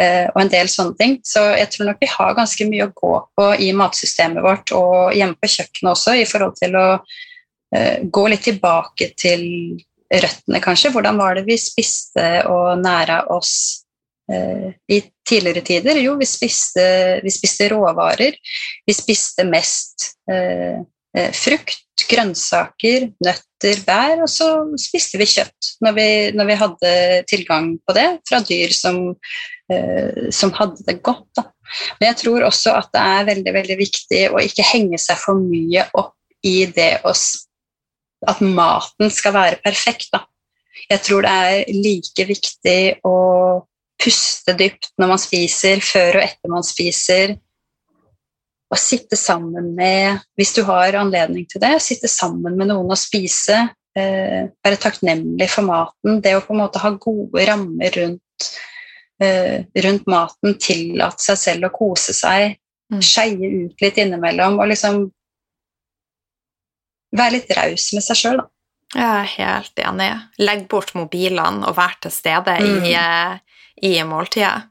eh, 0.00 0.24
og 0.32 0.40
en 0.40 0.52
del 0.52 0.70
sånne 0.72 0.96
ting. 1.00 1.18
Så 1.26 1.42
jeg 1.58 1.68
tror 1.74 1.90
nok 1.90 2.00
vi 2.00 2.10
har 2.14 2.36
ganske 2.38 2.68
mye 2.70 2.88
å 2.88 2.94
gå 2.96 3.12
på 3.36 3.48
i 3.66 3.70
matsystemet 3.76 4.44
vårt 4.46 4.72
og 4.76 5.12
hjemme 5.16 5.36
på 5.36 5.52
kjøkkenet 5.52 5.92
også, 5.92 6.16
i 6.16 6.28
forhold 6.28 6.56
til 6.62 6.80
å 6.80 6.86
eh, 7.76 8.06
gå 8.08 8.26
litt 8.32 8.46
tilbake 8.48 9.12
til 9.20 9.44
røttene, 10.06 10.62
kanskje. 10.64 10.94
Hvordan 10.96 11.20
var 11.20 11.36
det 11.36 11.44
vi 11.48 11.58
spiste 11.60 12.46
og 12.48 12.78
næra 12.80 13.26
oss 13.34 13.82
i 14.26 14.96
tidligere 15.26 15.62
tider? 15.66 15.98
Jo, 16.02 16.16
vi 16.18 16.26
spiste, 16.26 16.86
vi 17.22 17.30
spiste 17.30 17.68
råvarer. 17.70 18.34
Vi 18.86 18.94
spiste 18.94 19.44
mest 19.46 20.08
frukt, 21.36 21.82
grønnsaker, 22.10 23.08
nøtter, 23.24 23.80
bær, 23.86 24.22
og 24.24 24.30
så 24.30 24.48
spiste 24.80 25.18
vi 25.20 25.28
kjøtt 25.30 25.70
når 25.84 25.96
vi, 25.96 26.08
når 26.36 26.48
vi 26.50 26.58
hadde 26.60 26.92
tilgang 27.30 27.70
på 27.86 27.94
det 27.96 28.06
fra 28.28 28.42
dyr 28.44 28.74
som, 28.76 29.00
eh, 29.72 30.28
som 30.34 30.52
hadde 30.58 30.84
det 30.86 30.98
godt. 31.06 31.28
Da. 31.38 31.48
Men 31.98 32.10
jeg 32.10 32.20
tror 32.22 32.46
også 32.46 32.76
at 32.76 32.92
det 32.94 33.06
er 33.16 33.30
veldig, 33.30 33.56
veldig 33.56 33.78
viktig 33.80 34.22
å 34.30 34.44
ikke 34.44 34.68
henge 34.74 35.00
seg 35.02 35.18
for 35.22 35.40
mye 35.40 35.88
opp 35.96 36.14
i 36.46 36.58
det 36.70 36.98
å 37.06 37.14
at 38.26 38.40
maten 38.40 39.10
skal 39.12 39.34
være 39.36 39.60
perfekt. 39.64 40.08
Da. 40.14 40.24
Jeg 40.90 41.02
tror 41.04 41.26
det 41.26 41.32
er 41.32 41.74
like 41.74 42.28
viktig 42.28 42.80
å 43.06 43.16
puste 44.02 44.54
dypt 44.56 44.92
når 45.00 45.12
man 45.14 45.20
spiser, 45.20 45.82
før 45.84 46.18
og 46.20 46.24
etter 46.24 46.52
man 46.52 46.66
spiser. 46.66 47.36
Å 48.66 48.76
sitte 48.80 49.14
sammen 49.18 49.74
med, 49.76 50.22
hvis 50.38 50.54
du 50.56 50.64
har 50.66 50.96
anledning 50.98 51.46
til 51.50 51.62
det, 51.62 51.76
sitte 51.84 52.10
sammen 52.10 52.56
med 52.58 52.72
noen 52.72 52.90
og 52.90 52.98
spise. 52.98 53.60
Eh, 53.96 54.48
være 54.66 54.80
takknemlig 54.82 55.46
for 55.52 55.64
maten. 55.68 56.20
Det 56.24 56.34
å 56.36 56.42
på 56.44 56.52
en 56.52 56.64
måte 56.64 56.82
ha 56.82 56.90
gode 57.00 57.46
rammer 57.46 57.94
rundt, 57.96 58.48
eh, 59.22 59.62
rundt 59.86 60.10
maten, 60.10 60.58
tillate 60.60 61.22
seg 61.22 61.38
selv 61.40 61.68
å 61.70 61.74
kose 61.78 62.12
seg, 62.16 62.58
mm. 62.92 63.00
skeie 63.00 63.52
ut 63.62 63.86
litt 63.86 64.02
innimellom 64.02 64.58
og 64.58 64.68
liksom 64.72 65.06
være 67.16 67.38
litt 67.38 67.56
raus 67.56 67.88
med 67.94 68.04
seg 68.04 68.20
sjøl, 68.20 68.42
da. 68.42 68.50
Jeg 68.96 69.02
er 69.02 69.32
helt 69.32 69.80
enig. 69.82 70.12
Legg 70.38 70.68
bort 70.70 70.92
mobilene 70.94 71.66
og 71.66 71.74
vær 71.76 71.96
til 72.02 72.12
stede 72.14 72.54
mm. 72.62 72.84
i, 72.86 72.94
eh, 72.94 73.60
i 73.88 73.96
måltidet. 74.06 74.68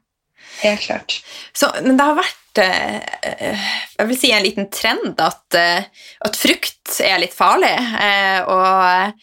Helt 0.62 0.86
klart. 0.86 1.18
Så, 1.52 1.68
men 1.84 1.98
det 1.98 2.06
har 2.06 2.16
vært 2.16 2.45
jeg 2.64 4.08
vil 4.08 4.18
si 4.18 4.32
en 4.32 4.44
liten 4.44 4.70
trend 4.72 5.20
at, 5.22 5.44
eh, 5.58 5.86
at 6.26 6.38
frukt 6.38 7.00
er 7.04 7.20
litt 7.22 7.36
farlig. 7.36 7.74
Og 8.48 9.16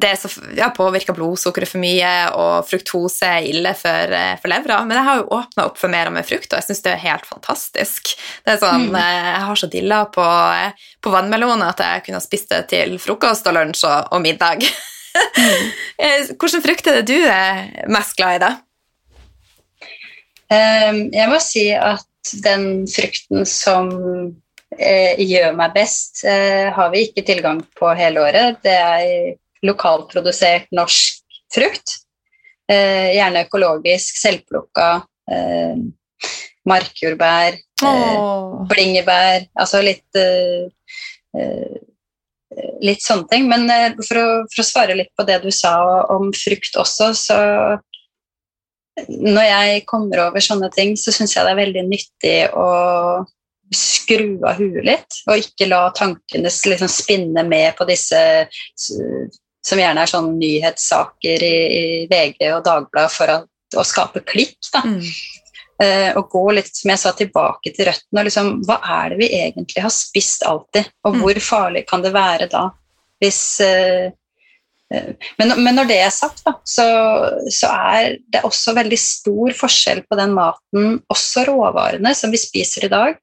det 0.00 0.16
så, 0.16 0.28
ja, 0.56 0.68
påvirker 0.70 1.14
blodsukkeret 1.16 1.68
for 1.68 1.82
mye, 1.82 2.10
og 2.38 2.66
fruktose 2.68 3.26
er 3.26 3.46
ille 3.50 3.72
for, 3.74 4.14
eh, 4.14 4.36
for 4.40 4.52
levra. 4.52 4.80
Men 4.86 4.96
jeg 4.96 5.06
har 5.08 5.18
jo 5.18 5.26
åpna 5.40 5.66
opp 5.66 5.78
for 5.78 5.90
mer 5.90 6.06
og 6.06 6.14
mer 6.14 6.26
frukt, 6.26 6.52
og 6.52 6.60
jeg 6.60 6.68
syns 6.68 6.82
det 6.84 6.92
er 6.92 7.02
helt 7.02 7.26
fantastisk. 7.26 8.14
Det 8.46 8.54
er 8.54 8.60
sånn, 8.62 8.88
mm. 8.90 8.96
Eh, 9.00 9.18
jeg 9.34 9.42
har 9.48 9.60
så 9.60 9.70
dilla 9.70 10.04
på, 10.06 10.24
eh, 10.24 10.72
på 11.02 11.10
vannmelon 11.10 11.66
at 11.66 11.82
jeg 11.82 12.04
kunne 12.06 12.20
ha 12.20 12.24
spist 12.24 12.48
det 12.54 12.68
til 12.70 12.98
frokost 13.02 13.46
og 13.50 13.58
lunsj 13.58 13.84
og, 13.84 14.12
og 14.12 14.22
middag. 14.22 14.62
Mm. 14.62 15.70
Hvilken 16.38 16.62
frukt 16.62 16.86
er 16.86 17.00
det 17.00 17.06
du 17.10 17.18
er 17.26 17.66
mest 17.90 18.16
glad 18.16 18.38
i, 18.38 18.44
da? 18.46 18.52
Um, 20.50 21.04
jeg 21.14 21.30
må 21.30 21.38
si 21.42 21.68
at 21.74 22.06
den 22.44 22.86
frukten 22.90 23.46
som 23.48 23.90
uh, 23.94 25.14
gjør 25.20 25.56
meg 25.58 25.74
best, 25.76 26.22
uh, 26.26 26.70
har 26.76 26.92
vi 26.94 27.06
ikke 27.08 27.26
tilgang 27.26 27.62
på 27.78 27.92
hele 27.98 28.24
året. 28.26 28.60
Det 28.64 28.76
er 28.76 29.34
lokalprodusert 29.66 30.70
norsk 30.76 31.20
frukt. 31.52 32.00
Eh, 32.70 33.16
gjerne 33.16 33.44
økologisk, 33.46 34.18
selvplukka. 34.20 34.90
Eh, 35.30 35.80
markjordbær, 36.70 37.54
oh. 37.86 38.66
blingebær 38.68 39.46
Altså 39.62 39.80
litt 39.80 40.18
eh, 40.18 40.66
eh, 41.38 41.78
Litt 42.84 43.02
sånne 43.04 43.28
ting. 43.30 43.46
Men 43.50 43.66
eh, 43.70 43.94
for 44.02 44.20
å, 44.20 44.26
for, 44.50 44.62
å, 44.62 44.66
svare 44.66 44.96
litt 44.98 45.12
på 45.16 45.26
det 45.28 45.40
du 45.44 45.50
sa 45.54 45.74
om 46.12 46.30
frukt 46.36 46.76
også, 46.82 47.12
så 47.16 47.38
når 49.08 49.44
jeg 49.46 49.84
kommer 49.88 50.26
over 50.26 50.44
sånne 50.44 50.70
ting, 50.74 50.96
så 50.98 51.12
syns 51.14 51.36
jeg 51.36 51.46
det 51.46 51.52
er 51.54 51.62
veldig 51.62 51.84
nyttig 51.88 52.38
å 52.58 52.70
skru 53.70 54.40
av 54.42 54.58
huet 54.58 54.82
litt, 54.86 55.20
og 55.30 55.44
ikke 55.44 55.68
la 55.70 55.84
tankene 55.94 56.50
liksom 56.50 56.90
spinne 56.90 57.44
med 57.46 57.76
på 57.78 57.86
disse 57.88 58.18
som 58.74 59.80
gjerne 59.80 60.02
er 60.02 60.10
sånn 60.10 60.32
nyhetssaker 60.40 61.44
i, 61.44 61.56
i 61.76 61.84
VG 62.10 62.48
og 62.54 62.64
Dagbladet 62.66 63.14
for 63.14 63.32
å, 63.32 63.38
å 63.76 63.86
skape 63.86 64.24
klikk. 64.26 64.58
da. 64.72 64.82
Mm. 64.86 65.04
Uh, 65.80 66.10
og 66.18 66.26
gå 66.32 66.42
litt 66.58 66.74
som 66.76 66.90
jeg 66.92 67.00
sa, 67.00 67.12
tilbake 67.16 67.72
til 67.72 67.88
røttene. 67.88 68.20
og 68.20 68.26
liksom, 68.28 68.50
Hva 68.68 68.80
er 69.00 69.12
det 69.12 69.20
vi 69.22 69.30
egentlig 69.38 69.84
har 69.84 69.92
spist 69.94 70.44
alltid, 70.48 70.90
og 71.06 71.16
mm. 71.16 71.22
hvor 71.22 71.42
farlig 71.44 71.84
kan 71.88 72.04
det 72.04 72.12
være 72.16 72.50
da? 72.52 72.66
Hvis, 73.20 73.40
uh, 73.64 74.10
men, 74.90 75.52
men, 75.62 75.74
når 75.76 75.86
det 75.86 75.98
er 76.02 76.12
sagt, 76.14 76.40
da, 76.42 76.56
så, 76.66 76.86
så, 77.46 77.70
er 77.70 78.16
det 78.32 78.42
også 78.46 78.74
veldig 78.74 78.98
stor 78.98 79.54
forskjell 79.54 80.02
på 80.10 80.18
den 80.18 80.34
maten, 80.34 80.96
også 81.12 81.44
råvarene, 81.46 82.10
som 82.18 82.34
vi 82.34 82.40
spiser 82.42 82.88
i 82.88 82.92
dag, 82.92 83.20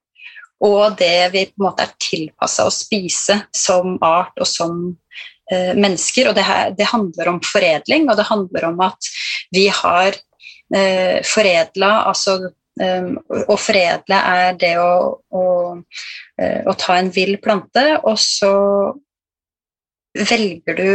og 0.64 0.96
det 0.98 1.28
vi 1.36 1.44
på 1.52 1.60
en 1.60 1.68
måte 1.68 1.84
er 1.86 1.98
tilpassa 2.02 2.66
å 2.66 2.74
spise 2.74 3.42
som 3.54 4.00
art 4.06 4.40
og 4.40 4.48
som 4.50 4.80
Eh, 5.52 5.76
mennesker. 5.80 6.28
Og 6.28 6.36
det, 6.36 6.44
her, 6.44 6.72
det, 6.76 6.90
handler 6.92 7.32
om 7.32 7.38
foredling, 7.44 8.10
og 8.10 8.18
det 8.20 8.28
handler 8.28 8.66
om 8.68 8.82
at 8.84 9.08
vi 9.56 9.68
har 9.72 10.12
eh, 10.76 11.24
foredla 11.24 11.92
altså 12.10 12.34
um, 12.82 13.14
Å 13.24 13.56
foredle 13.56 14.18
er 14.34 14.58
det 14.60 14.74
å, 14.82 14.92
å, 15.32 15.46
uh, 15.80 16.60
å, 16.68 16.76
ta 16.76 16.98
en 17.00 17.14
vill 17.16 17.38
plante, 17.40 17.86
og 18.04 18.20
så 18.20 18.52
velger 20.18 20.76
du 20.76 20.92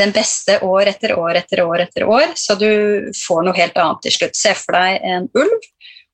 den 0.00 0.12
beste 0.16 0.56
år 0.64 0.88
etter 0.88 1.12
år 1.18 1.36
etter 1.42 1.60
år 1.60 1.82
etter 1.84 2.06
år, 2.08 2.32
så 2.38 2.56
du 2.56 3.10
får 3.26 3.44
noe 3.44 3.56
helt 3.58 3.76
annet 3.76 4.00
til 4.06 4.14
slutt. 4.16 4.38
Se 4.38 4.54
for 4.56 4.78
deg 4.78 5.04
en 5.04 5.28
ulv 5.36 5.68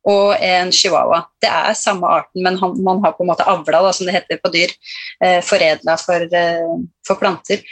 og 0.06 0.36
en 0.42 0.70
chihuahua. 0.74 1.24
Det 1.42 1.50
er 1.50 1.74
samme 1.78 2.06
arten, 2.06 2.44
men 2.44 2.58
man 2.86 3.02
har 3.02 3.16
på 3.16 3.24
en 3.24 3.30
måte 3.32 3.46
avla, 3.50 3.80
da, 3.82 3.90
som 3.94 4.06
det 4.06 4.14
heter 4.14 4.38
på 4.42 4.52
dyr, 4.54 4.70
eh, 5.24 5.40
foredla 5.42 5.96
for, 5.98 6.22
eh, 6.22 6.76
for, 7.06 7.18
planter. 7.18 7.62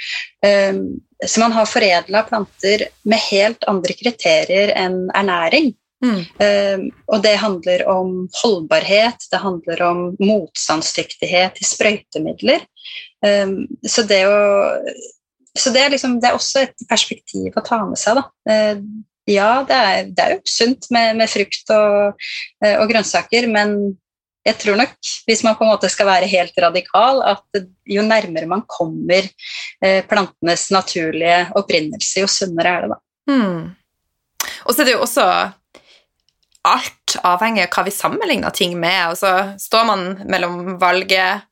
Så 1.24 1.40
man 1.40 1.52
har 1.52 1.66
foredla 1.70 2.24
planter 2.28 2.88
med 3.04 3.22
helt 3.30 3.64
andre 3.70 3.94
kriterier 3.96 4.74
enn 4.76 5.08
ernæring. 5.14 5.72
Mm. 6.04 6.90
Og 7.08 7.22
det 7.22 7.36
handler 7.40 7.86
om 7.88 8.28
holdbarhet, 8.42 9.24
det 9.30 9.40
handler 9.40 9.82
om 9.82 10.02
motstandsdyktighet 10.20 11.54
til 11.56 11.64
sprøytemidler. 11.70 12.66
Så 13.88 14.04
det 14.04 14.20
å 14.28 14.84
så 15.58 15.70
det 15.74 15.82
er, 15.84 15.92
liksom, 15.94 16.18
det 16.20 16.30
er, 16.30 16.38
også 16.38 16.64
et 16.64 16.86
perspektiv 16.90 17.54
å 17.54 17.62
ta 17.64 17.80
med 17.86 18.00
seg. 18.00 18.18
Da. 18.18 18.24
Uh, 18.50 19.04
ja, 19.30 19.50
det 19.64 19.76
er, 19.76 20.08
det 20.12 20.24
er 20.24 20.32
jo 20.36 20.40
sunt 20.50 20.88
med, 20.92 21.14
med 21.20 21.30
frukt 21.32 21.70
og, 21.72 22.24
eh, 22.60 22.74
og, 22.76 22.84
grønnsaker, 22.90 23.46
men 23.48 23.94
jeg 24.44 24.58
tror 24.60 24.76
nok, 24.76 24.92
hvis 25.24 25.40
man 25.46 25.56
på 25.56 25.64
en 25.64 25.70
måte 25.72 25.88
skal 25.88 26.10
være 26.10 26.28
helt 26.28 26.58
radikal, 26.60 27.22
at 27.24 27.62
jo 27.88 28.04
nærmere 28.04 28.50
man 28.50 28.66
kommer 28.68 29.24
eh, 29.24 30.02
plantenes 30.04 30.66
naturlige 30.74 31.38
opprinnelse, 31.56 32.20
jo 32.20 32.28
sunnere 32.28 32.74
er 32.74 32.84
det, 32.84 32.92
da. 32.92 33.00
Mm. 33.32 33.72
Og 34.68 34.74
så 34.74 34.82
er 34.82 34.90
det 34.90 34.96
jo 34.98 35.04
også 35.06 35.24
alt 36.64 37.16
avhengig 37.24 37.64
av 37.64 37.72
hva 37.72 37.86
vi 37.86 37.94
sammenligner 37.94 38.52
ting 38.56 38.76
med. 38.80 39.14
Og 39.14 39.18
så 39.20 39.32
står 39.60 39.88
man 39.88 40.04
mellom 40.28 40.76
valget 40.80 41.48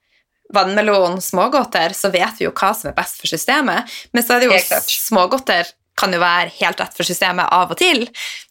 vannmelon, 0.54 1.20
smågodter, 1.24 1.94
så 1.96 2.10
vet 2.12 2.40
vi 2.40 2.46
jo 2.46 2.54
hva 2.56 2.72
som 2.76 2.90
er 2.90 2.96
best 2.96 3.20
for 3.20 3.30
systemet. 3.30 3.88
Men 4.12 4.24
så 4.24 4.36
er 4.36 4.44
det 4.44 4.50
jo 4.50 4.82
smågodter 4.88 5.72
kan 5.98 6.12
jo 6.14 6.20
være 6.22 6.52
helt 6.56 6.80
rett 6.80 6.94
for 6.96 7.06
systemet 7.06 7.50
av 7.52 7.72
og 7.72 7.78
til, 7.78 8.06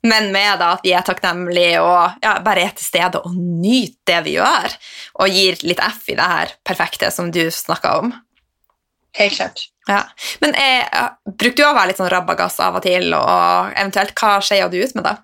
men 0.05 0.29
med 0.33 0.59
da 0.61 0.75
at 0.75 0.83
vi 0.85 0.93
er 0.93 1.05
takknemlige 1.05 1.81
og 1.81 2.21
ja, 2.23 2.35
bare 2.45 2.67
er 2.67 2.75
til 2.77 2.85
stede 2.85 3.21
og 3.21 3.33
nyter 3.35 3.99
det 4.11 4.19
vi 4.27 4.35
gjør, 4.37 4.75
og 5.23 5.37
gir 5.37 5.57
litt 5.65 5.81
F 5.81 6.11
i 6.11 6.17
det 6.19 6.27
her 6.33 6.53
perfekte 6.67 7.09
som 7.13 7.31
du 7.33 7.43
snakka 7.53 7.95
om. 8.03 8.13
Helt 9.17 9.35
klart. 9.35 9.65
Ja. 9.89 10.03
Men 10.43 10.53
er, 10.55 10.85
bruker 11.25 11.57
du 11.57 11.65
å 11.65 11.73
være 11.75 11.91
litt 11.91 11.99
sånn 11.99 12.11
rabagass 12.13 12.59
av 12.63 12.77
og 12.79 12.85
til, 12.85 13.09
og 13.17 13.73
eventuelt 13.73 14.13
hva 14.21 14.37
skeier 14.45 14.71
du 14.71 14.77
ut 14.79 14.95
med, 14.95 15.07
da? 15.07 15.17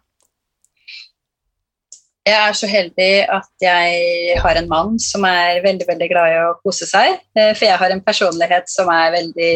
Jeg 2.27 2.35
er 2.35 2.55
så 2.59 2.67
heldig 2.67 3.11
at 3.31 3.63
jeg 3.63 4.39
har 4.43 4.59
en 4.59 4.67
mann 4.67 4.97
som 4.99 5.23
er 5.27 5.61
veldig 5.63 5.85
veldig 5.87 6.09
glad 6.11 6.33
i 6.33 6.39
å 6.43 6.55
kose 6.59 6.87
seg. 6.89 7.21
Eh, 7.37 7.53
for 7.55 7.67
jeg 7.69 7.79
har 7.79 7.93
en 7.93 8.03
personlighet 8.03 8.67
som 8.71 8.91
er 8.91 9.13
veldig 9.15 9.53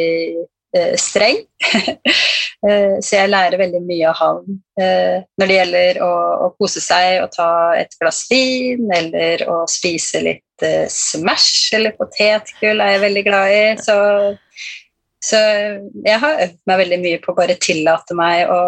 eh, 0.77 0.95
streng. 0.99 1.43
Eh, 2.61 2.99
så 3.01 3.15
jeg 3.15 3.29
lærer 3.31 3.57
veldig 3.57 3.79
mye 3.87 4.11
av 4.11 4.19
han 4.19 4.57
når 4.77 5.47
det 5.49 5.55
gjelder 5.55 5.99
å, 6.05 6.49
kose 6.61 6.77
seg 6.85 7.23
og 7.23 7.31
ta 7.33 7.47
et 7.73 7.95
glass 7.97 8.19
vin, 8.29 8.83
eller 8.93 9.41
å 9.49 9.55
spise 9.65 10.21
litt 10.21 10.65
Smash 10.93 11.73
eller 11.73 11.95
potetgull 11.97 12.83
er 12.85 12.91
jeg 12.93 13.01
veldig 13.01 13.23
glad 13.25 13.55
i. 13.55 13.63
Så, 13.81 13.95
så 15.25 15.41
jeg 16.05 16.21
har 16.21 16.43
øvd 16.45 16.61
meg 16.69 16.83
veldig 16.83 17.01
mye 17.07 17.23
på 17.25 17.33
å 17.33 17.39
bare 17.41 17.57
tillate 17.65 18.19
meg 18.21 18.53
å 18.53 18.61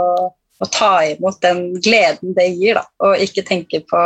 å 0.63 0.69
ta 0.71 0.93
imot 1.11 1.41
den 1.43 1.73
gleden 1.83 2.35
det 2.37 2.47
gir, 2.55 2.79
da, 2.79 2.85
og 3.03 3.21
ikke 3.21 3.45
tenke 3.47 3.83
på 3.89 3.99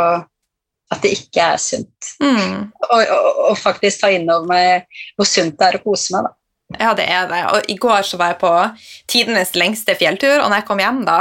at 0.88 1.04
det 1.04 1.12
ikke 1.14 1.44
er 1.52 1.60
sunt. 1.60 2.12
Mm. 2.22 2.68
Og, 2.88 3.00
og, 3.02 3.40
og, 3.50 3.56
faktisk 3.60 4.02
ta 4.02 4.10
inn 4.14 4.28
over 4.32 4.48
meg 4.48 5.00
hvor 5.18 5.28
sunt 5.28 5.58
det 5.60 5.66
er 5.66 5.78
å 5.78 5.84
kose 5.84 6.14
meg. 6.14 6.28
da. 6.28 6.34
Ja, 6.78 6.92
det 6.96 7.08
er 7.08 7.28
det. 7.30 7.42
Og 7.52 7.72
i 7.72 7.76
går 7.80 8.04
så 8.04 8.20
var 8.20 8.32
jeg 8.32 8.40
på 8.42 8.52
tidenes 9.08 9.54
lengste 9.56 9.96
fjelltur, 9.98 10.40
og 10.40 10.48
når 10.48 10.62
jeg 10.62 10.68
kom 10.68 10.82
hjem 10.82 11.02
da 11.08 11.18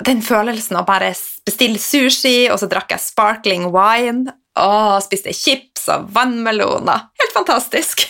Den 0.00 0.22
følelsen 0.24 0.78
av 0.80 0.86
bare 0.88 1.12
bestille 1.44 1.80
sushi, 1.80 2.48
og 2.48 2.60
så 2.60 2.68
drakk 2.68 2.94
jeg 2.94 3.04
sparkling 3.04 3.66
wine, 3.74 4.32
og 4.60 5.02
spiste 5.04 5.32
chips 5.36 5.88
og 5.92 6.08
vannmeloner 6.14 7.10
Helt 7.20 7.34
fantastisk. 7.36 8.06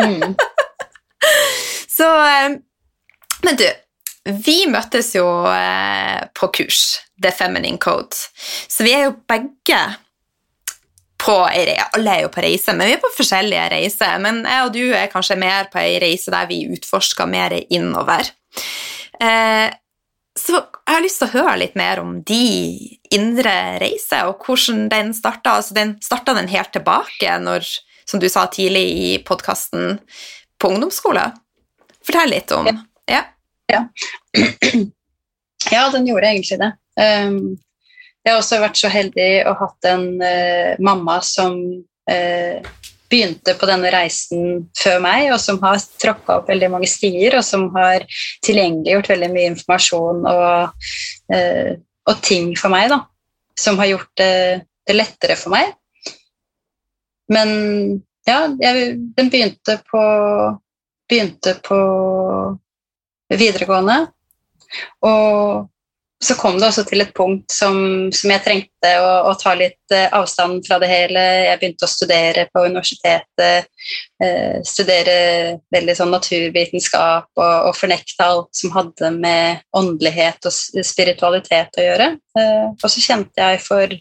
Mm. 0.00 0.32
så 1.96 2.08
eh, 2.24 2.56
Men 3.44 3.58
du, 3.60 3.66
vi 4.26 4.64
møttes 4.70 5.12
jo 5.14 5.26
eh, 5.50 6.26
på 6.34 6.50
kurs, 6.58 6.98
The 7.22 7.30
Feminine 7.34 7.78
Code, 7.82 8.16
så 8.68 8.86
vi 8.86 8.94
er 8.96 9.06
jo 9.06 9.16
begge 9.28 9.80
på 11.26 11.36
ei 11.48 11.64
reise. 11.68 11.88
Alle 11.96 12.12
er 12.12 12.24
jo 12.26 12.32
på 12.34 12.44
reise, 12.44 12.74
men 12.76 12.90
vi 12.90 12.96
er 12.96 13.02
på 13.02 13.12
forskjellige 13.16 13.70
reiser. 13.72 14.18
Men 14.22 14.42
jeg 14.44 14.66
og 14.66 14.74
du 14.74 14.82
er 14.94 15.10
kanskje 15.12 15.38
mer 15.40 15.70
på 15.72 15.80
ei 15.80 15.96
reise 16.02 16.32
der 16.34 16.48
vi 16.50 16.64
utforsker 16.74 17.28
mer 17.30 17.56
innover. 17.66 18.28
Eh, 19.20 19.68
så 20.36 20.58
jeg 20.58 20.92
har 20.92 21.02
lyst 21.02 21.22
til 21.22 21.30
å 21.30 21.38
høre 21.38 21.56
litt 21.62 21.78
mer 21.78 22.02
om 22.02 22.18
de 22.28 22.42
indre 23.16 23.54
reiser, 23.80 24.28
og 24.28 24.44
hvordan 24.44 24.86
den 24.92 25.14
starta. 25.16 25.56
Altså, 25.58 25.74
den 25.78 25.96
starta 26.04 26.36
den 26.36 26.50
helt 26.52 26.74
tilbake 26.76 27.38
når, 27.42 27.64
som 28.04 28.20
du 28.20 28.28
sa 28.30 28.44
tidlig 28.52 28.84
i 28.92 29.08
podkasten, 29.24 29.96
på 30.60 30.70
ungdomsskole? 30.72 31.24
Fortell 32.06 32.30
litt 32.32 32.52
om 32.54 32.68
ja. 33.10 33.24
Ja. 33.72 33.88
ja, 35.70 35.90
den 35.92 36.06
gjorde 36.06 36.26
egentlig 36.30 36.58
det. 36.62 36.72
Um, 36.96 37.56
jeg 38.24 38.32
har 38.32 38.40
også 38.40 38.58
vært 38.62 38.78
så 38.80 38.90
heldig 38.90 39.30
og 39.46 39.60
hatt 39.60 39.88
en 39.90 40.06
uh, 40.18 40.74
mamma 40.82 41.20
som 41.22 41.58
uh, 42.10 42.70
begynte 43.06 43.54
på 43.54 43.68
denne 43.70 43.90
reisen 43.94 44.64
før 44.78 44.98
meg, 45.04 45.28
og 45.30 45.38
som 45.42 45.60
har 45.62 45.78
tråkka 46.02 46.40
opp 46.40 46.50
veldig 46.50 46.72
mange 46.74 46.90
stier, 46.90 47.36
og 47.38 47.44
som 47.46 47.68
har 47.76 48.06
tilgjengeliggjort 48.46 49.12
veldig 49.12 49.30
mye 49.34 49.52
informasjon 49.52 50.26
og, 50.30 50.88
uh, 51.34 51.72
og, 52.06 52.16
ting 52.26 52.52
for 52.58 52.74
meg, 52.74 52.90
da, 52.90 53.04
som 53.58 53.78
har 53.82 53.92
gjort 53.92 54.12
det, 54.18 54.34
det 54.86 54.98
lettere 54.98 55.38
for 55.38 55.54
meg. 55.54 55.74
Men 57.30 57.50
ja, 58.26 58.44
jeg, 58.62 58.94
den 59.18 59.30
begynte 59.30 59.78
på, 59.86 60.02
begynte 61.10 61.54
på 61.66 61.78
videregående. 63.32 64.04
Og 65.06 65.66
så 66.24 66.34
kom 66.34 66.56
det 66.56 66.70
også 66.70 66.86
til 66.88 67.04
et 67.04 67.12
punkt 67.14 67.52
som, 67.52 67.76
som 68.14 68.30
jeg 68.32 68.42
trengte 68.44 68.92
å, 69.04 69.10
å, 69.28 69.34
ta 69.36 69.52
litt 69.58 69.92
eh, 69.92 70.08
avstand 70.16 70.64
fra 70.64 70.78
det 70.80 70.88
hele. 70.88 71.22
Jeg 71.44 71.60
begynte 71.60 71.84
å 71.84 71.92
studere 71.92 72.46
på 72.54 72.62
universitetet, 72.64 73.68
eh, 74.24 74.56
studere 74.64 75.18
veldig 75.76 75.96
sånn 75.98 76.14
naturvitenskap 76.16 77.28
og, 77.36 77.54
og, 77.68 77.76
fornekte 77.76 78.24
alt 78.24 78.48
som 78.56 78.72
hadde 78.72 79.12
med 79.18 79.60
åndelighet 79.76 80.48
og 80.48 80.86
spiritualitet 80.88 81.76
å 81.76 81.84
gjøre. 81.84 82.08
Eh, 82.40 82.64
og 82.72 82.88
så 82.88 83.04
kjente 83.04 83.50
jeg 83.50 83.60
for 83.66 83.98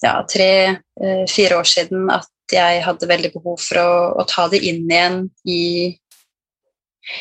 ja, 0.00 0.16
tre-fire 0.32 1.52
eh, 1.52 1.60
år 1.60 1.70
siden 1.76 2.08
at 2.14 2.32
jeg 2.52 2.82
hadde 2.86 3.10
veldig 3.10 3.34
behov 3.36 3.60
for 3.60 3.82
å, 3.82 3.94
å 4.22 4.26
ta 4.30 4.46
det 4.48 4.62
inn 4.64 4.84
igjen 4.86 5.24
i 5.44 5.62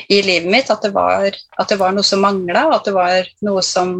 i 0.10 0.22
livet 0.26 0.50
mitt 0.52 0.72
at 0.74 0.84
det 0.86 0.92
var, 0.96 1.30
at 1.34 1.72
det 1.72 1.78
var 1.80 1.94
noe 1.96 2.06
som 2.06 2.24
mangla, 2.26 2.68
at 2.76 2.88
det 2.88 2.94
var 2.96 3.30
noe 3.46 3.64
som 3.66 3.98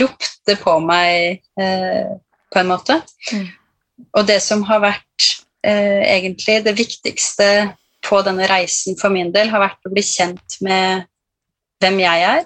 ropte 0.00 0.56
på 0.60 0.78
meg 0.84 1.40
eh, 1.60 2.10
på 2.52 2.60
en 2.60 2.70
måte. 2.70 2.98
Mm. 3.32 3.46
Og 4.18 4.26
det 4.28 4.40
som 4.44 4.64
har 4.68 4.82
vært 4.84 5.28
eh, 5.66 6.02
egentlig 6.16 6.60
det 6.66 6.76
viktigste 6.78 7.48
på 8.04 8.20
denne 8.26 8.48
reisen 8.50 8.98
for 9.00 9.14
min 9.14 9.32
del, 9.34 9.52
har 9.52 9.62
vært 9.64 9.88
å 9.88 9.92
bli 9.92 10.04
kjent 10.04 10.58
med 10.64 11.06
hvem 11.82 12.02
jeg 12.02 12.26
er, 12.28 12.44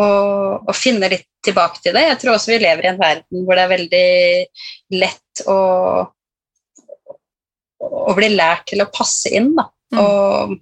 og, 0.00 0.66
og 0.66 0.74
finne 0.74 1.10
litt 1.12 1.28
tilbake 1.44 1.82
til 1.82 1.94
det. 1.94 2.06
Jeg 2.08 2.20
tror 2.22 2.34
også 2.34 2.54
vi 2.54 2.62
lever 2.62 2.86
i 2.86 2.90
en 2.90 3.00
verden 3.00 3.44
hvor 3.44 3.58
det 3.58 3.64
er 3.64 3.72
veldig 3.74 4.98
lett 4.98 5.44
å, 5.50 5.58
å 7.84 8.16
bli 8.16 8.30
lært 8.34 8.66
til 8.72 8.82
å 8.82 8.90
passe 8.90 9.30
inn. 9.36 9.52
Da. 9.58 9.68
Mm. 9.92 10.56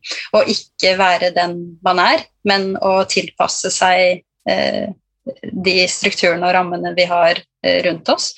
Ikke 0.51 0.97
være 0.99 1.31
den 1.37 1.57
man 1.85 2.01
er, 2.03 2.25
men 2.49 2.73
å 2.83 3.03
tilpasse 3.09 3.71
seg 3.73 4.25
eh, 4.51 4.91
de 5.43 5.75
strukturene 5.89 6.49
og 6.49 6.55
rammene 6.57 6.95
vi 6.97 7.07
har 7.09 7.39
eh, 7.39 7.83
rundt 7.87 8.09
oss. 8.13 8.33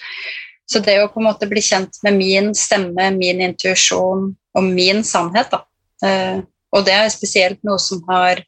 Så 0.71 0.81
det 0.85 0.97
å 1.03 1.11
på 1.13 1.21
en 1.21 1.29
måte 1.29 1.49
bli 1.49 1.63
kjent 1.65 1.99
med 2.05 2.17
min 2.19 2.53
stemme, 2.57 3.11
min 3.17 3.43
intuisjon 3.45 4.31
og 4.33 4.65
min 4.65 5.05
sannhet, 5.05 5.53
da. 5.53 5.65
Eh, 6.05 6.41
og 6.75 6.87
det 6.87 6.97
er 6.97 7.13
spesielt 7.13 7.61
noe 7.67 7.79
som 7.83 8.03
har 8.09 8.41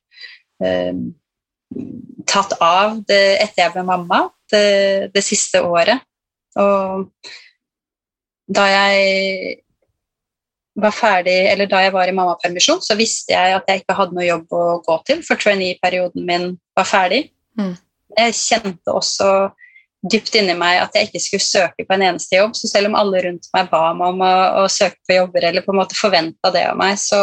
eh, 0.62 0.95
tatt 2.26 2.57
av 2.61 3.01
det, 3.09 3.39
etter 3.43 3.66
jeg 3.66 3.74
ble 3.76 3.84
mamma, 3.87 4.26
det, 4.53 5.12
det 5.14 5.24
siste 5.24 5.62
året. 5.64 6.03
Og 6.59 7.09
da 8.47 8.66
jeg 8.70 9.62
var 10.77 10.93
ferdig, 10.93 11.37
eller 11.51 11.68
da 11.70 11.81
jeg 11.87 11.93
var 11.95 12.09
i 12.09 12.14
mammapermisjon, 12.14 12.83
så 12.85 12.97
visste 12.99 13.33
jeg 13.33 13.57
at 13.57 13.68
jeg 13.70 13.83
ikke 13.83 13.97
hadde 13.97 14.16
noe 14.16 14.27
jobb 14.27 14.53
å 14.53 14.64
gå 14.85 14.97
til, 15.09 15.22
for 15.24 15.41
trainee-perioden 15.41 16.27
min 16.29 16.51
var 16.77 16.89
ferdig. 16.89 17.22
Mm. 17.57 17.72
Jeg 18.16 18.37
kjente 18.37 18.93
også 18.93 19.31
dypt 20.11 20.37
inni 20.39 20.55
meg 20.59 20.79
at 20.83 20.95
jeg 20.97 21.09
ikke 21.09 21.22
skulle 21.22 21.47
søke 21.47 21.87
på 21.87 21.97
en 21.97 22.05
eneste 22.11 22.39
jobb. 22.39 22.55
Så 22.59 22.68
selv 22.70 22.91
om 22.91 22.97
alle 22.99 23.22
rundt 23.24 23.49
meg 23.57 23.70
ba 23.72 23.83
meg 23.97 24.14
om 24.14 24.24
å, 24.24 24.33
å 24.62 24.64
søke 24.70 25.01
på 25.09 25.18
jobber 25.18 25.49
eller 25.49 25.64
på 25.64 25.74
en 25.74 25.81
måte 25.81 25.99
forventa 25.99 26.53
det 26.55 26.66
av 26.70 26.79
meg, 26.79 26.99
så, 27.01 27.20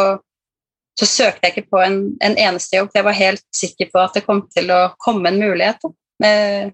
så, 0.98 1.08
søkte 1.08 1.48
jeg 1.48 1.54
ikke 1.54 1.74
på 1.76 1.82
en, 1.84 2.00
en, 2.24 2.38
eneste 2.48 2.80
jobb. 2.80 2.90
Jeg 2.94 3.06
var 3.06 3.18
helt 3.18 3.44
sikker 3.56 3.92
på 3.92 4.02
at 4.02 4.18
det 4.18 4.24
kom 4.26 4.44
til 4.54 4.72
å 4.74 4.82
komme 5.02 5.30
en 5.30 5.40
mulighet. 5.40 5.86
Eh, 6.24 6.66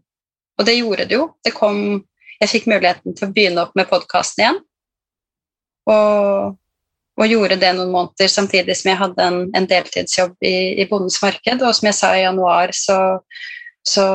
og 0.58 0.66
det 0.68 0.78
gjorde 0.78 1.06
det 1.08 1.20
jo. 1.20 1.28
Det 1.44 1.54
kom, 1.56 2.00
jeg 2.40 2.52
fikk 2.54 2.72
muligheten 2.72 3.16
til 3.16 3.28
å 3.28 3.34
begynne 3.36 3.66
opp 3.66 3.76
med 3.78 3.88
podkasten 3.92 4.44
igjen. 4.44 4.60
Og 5.90 6.56
og 7.20 7.28
gjorde 7.28 7.58
det 7.60 7.74
noen 7.76 7.92
måneder 7.92 8.30
samtidig 8.32 8.76
som 8.78 8.90
jeg 8.90 9.00
hadde 9.00 9.26
en, 9.26 9.42
en 9.56 9.68
deltidsjobb 9.68 10.46
i, 10.46 10.80
i, 10.80 10.86
Bondens 10.88 11.20
marked. 11.20 11.60
Og 11.60 11.76
som 11.76 11.90
jeg 11.90 11.98
sa 11.98 12.14
i 12.16 12.24
januar, 12.24 12.72
så, 12.76 12.96
så, 13.86 14.06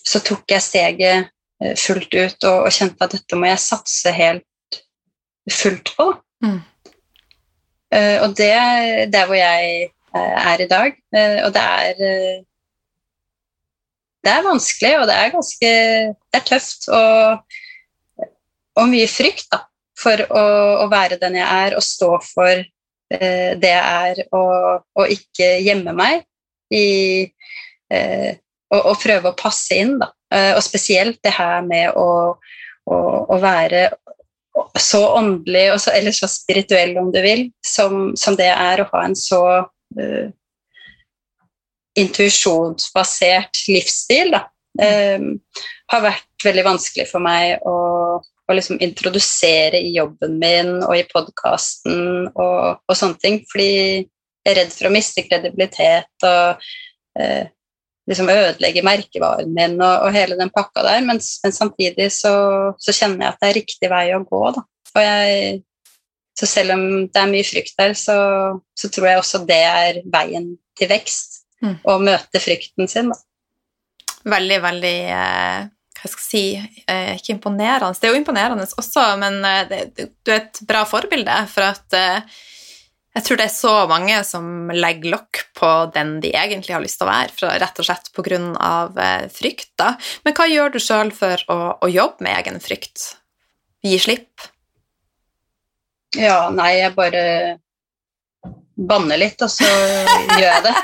så 0.00 0.22
tok 0.24 0.54
jeg 0.54 0.64
steget 0.64 1.28
eh, 1.60 1.76
fullt 1.76 2.16
ut 2.16 2.48
og, 2.48 2.64
og, 2.64 2.72
kjente 2.72 3.04
at 3.04 3.16
dette 3.18 3.38
må 3.38 3.50
jeg 3.50 3.64
satse 3.66 4.14
helt 4.16 4.80
fullt 5.52 5.92
på. 5.98 6.10
Mm. 6.46 6.60
Uh, 7.90 8.16
og 8.22 8.36
det 8.38 8.52
er 8.54 9.08
der 9.10 9.26
hvor 9.26 9.34
jeg 9.34 9.88
uh, 10.14 10.36
er 10.52 10.62
i 10.62 10.68
dag. 10.70 10.94
Uh, 11.10 11.38
og 11.46 11.50
det 11.56 11.64
er 11.64 12.44
Det 14.20 14.30
er 14.30 14.44
vanskelig, 14.44 14.98
og 15.00 15.06
det 15.08 15.16
er 15.16 15.32
ganske 15.32 15.70
Det 16.12 16.38
er 16.38 16.44
tøft 16.46 16.88
og, 16.92 17.56
og 18.76 18.88
mye 18.92 19.08
frykt, 19.08 19.48
da 19.50 19.64
for 20.00 20.22
å, 20.28 20.44
å, 20.84 20.86
være 20.90 21.18
den 21.20 21.38
jeg 21.40 21.46
er, 21.46 21.76
og 21.76 21.84
stå 21.84 22.10
for 22.24 22.52
eh, 22.56 23.50
det 23.60 23.72
jeg 23.72 24.12
er, 24.12 24.22
og, 24.36 24.86
og, 24.96 25.12
ikke 25.12 25.52
gjemme 25.64 25.94
meg 25.96 26.24
i 26.74 26.86
eh, 27.92 28.32
og, 28.70 28.80
og, 28.80 28.94
prøve 29.02 29.32
å 29.32 29.38
passe 29.38 29.76
inn. 29.76 29.98
Da. 30.00 30.10
Eh, 30.32 30.52
og 30.56 30.62
spesielt 30.64 31.20
det 31.26 31.34
her 31.36 31.60
med 31.66 31.96
å, 31.98 32.36
å, 32.86 32.96
å 33.28 33.40
være 33.42 33.88
så 34.78 35.02
åndelig 35.14 35.80
så, 35.80 35.90
eller 35.90 36.14
så 36.14 36.28
spirituell, 36.28 36.96
om 36.98 37.10
du 37.12 37.20
vil, 37.22 37.48
som, 37.66 38.12
som 38.18 38.36
det 38.38 38.50
er 38.50 38.82
å 38.82 38.88
ha 38.92 39.02
en 39.06 39.16
så 39.16 39.42
uh, 39.62 40.26
intuisjonsbasert 41.98 43.64
livsstil. 43.70 44.34
Da. 44.34 44.44
Um, 44.80 45.32
har 45.90 46.04
vært 46.04 46.46
veldig 46.46 46.66
vanskelig 46.66 47.08
for 47.10 47.22
meg 47.24 47.62
å, 47.66 47.76
å 48.50 48.56
liksom 48.56 48.80
introdusere 48.82 49.78
i 49.80 49.94
jobben 49.94 50.36
min 50.40 50.72
og 50.80 50.96
i 50.96 51.06
podkasten 51.10 52.28
og, 52.30 52.82
og, 52.82 52.94
sånne 52.96 53.20
ting. 53.22 53.40
Fordi 53.50 53.70
jeg 53.70 54.52
er 54.52 54.60
redd 54.62 54.74
for 54.74 54.88
å 54.88 54.92
miste 54.94 55.24
kredibilitet 55.26 56.26
og 56.26 56.62
eh, 57.20 57.48
liksom 58.10 58.30
ødelegge 58.32 58.84
merkevaren 58.86 59.52
min 59.54 59.76
og, 59.78 60.06
og, 60.06 60.12
hele 60.16 60.38
den 60.40 60.52
pakka 60.54 60.84
der. 60.86 61.02
Men, 61.06 61.22
men 61.44 61.56
samtidig 61.56 62.10
så, 62.16 62.34
så, 62.80 62.94
kjenner 62.94 63.26
jeg 63.26 63.34
at 63.34 63.42
det 63.42 63.50
er 63.50 63.58
riktig 63.60 63.92
vei 63.92 64.04
å 64.16 64.22
gå. 64.26 64.44
Da. 64.56 64.64
Og 64.94 65.02
jeg, 65.06 65.50
så 66.40 66.48
selv 66.48 66.76
om 66.76 66.86
det 67.06 67.20
er 67.20 67.32
mye 67.32 67.46
frykt 67.46 67.76
der, 67.78 67.96
så, 67.98 68.16
så 68.78 68.90
tror 68.92 69.10
jeg 69.10 69.22
også 69.22 69.44
det 69.48 69.62
er 69.66 70.00
veien 70.12 70.54
til 70.78 70.90
vekst. 70.90 71.42
Mm. 71.60 71.76
Å 71.84 71.98
møte 72.00 72.40
frykten 72.40 72.88
sin. 72.88 73.10
Da. 73.12 73.20
Veldig, 74.32 74.56
veldig 74.64 74.96
eh, 75.12 75.68
hva 76.00 76.08
skal 76.08 76.22
jeg 76.22 76.28
si, 76.30 76.84
eh, 76.88 77.16
ikke 77.18 77.34
imponerende. 77.34 77.98
Det 78.00 78.08
er 78.08 78.14
jo 78.14 78.20
imponerende 78.20 78.64
også, 78.64 79.02
men 79.20 79.42
eh, 79.44 79.66
det, 79.68 80.08
du 80.24 80.32
er 80.32 80.40
et 80.40 80.60
bra 80.66 80.84
forbilde. 80.88 81.36
For 81.52 81.66
at 81.66 81.96
eh, 81.96 82.38
jeg 83.18 83.26
tror 83.26 83.40
det 83.40 83.46
er 83.48 83.52
så 83.52 83.74
mange 83.90 84.16
som 84.24 84.70
legger 84.72 85.12
lokk 85.16 85.42
på 85.58 85.70
den 85.94 86.20
de 86.24 86.30
egentlig 86.32 86.76
har 86.76 86.84
lyst 86.84 87.00
til 87.00 87.08
å 87.08 87.10
være, 87.10 87.34
for, 87.36 87.52
rett 87.60 87.82
og 87.82 87.88
slett 87.88 88.12
pga. 88.16 88.78
frykt. 89.34 89.72
Da. 89.80 89.92
Men 90.24 90.36
hva 90.38 90.46
gjør 90.48 90.72
du 90.72 90.80
sjøl 90.80 91.12
for 91.12 91.44
å, 91.52 91.58
å, 91.82 91.86
jobbe 91.90 92.24
med 92.24 92.38
egen 92.38 92.60
frykt? 92.64 93.16
Gi 93.84 93.98
slipp? 94.00 94.48
Ja, 96.16 96.48
nei, 96.54 96.78
jeg 96.80 96.96
bare 96.96 97.58
banner 98.80 99.20
litt, 99.20 99.42
og 99.44 99.50
så 99.52 99.68
gjør 99.68 100.48
jeg 100.48 100.62
det. 100.64 100.74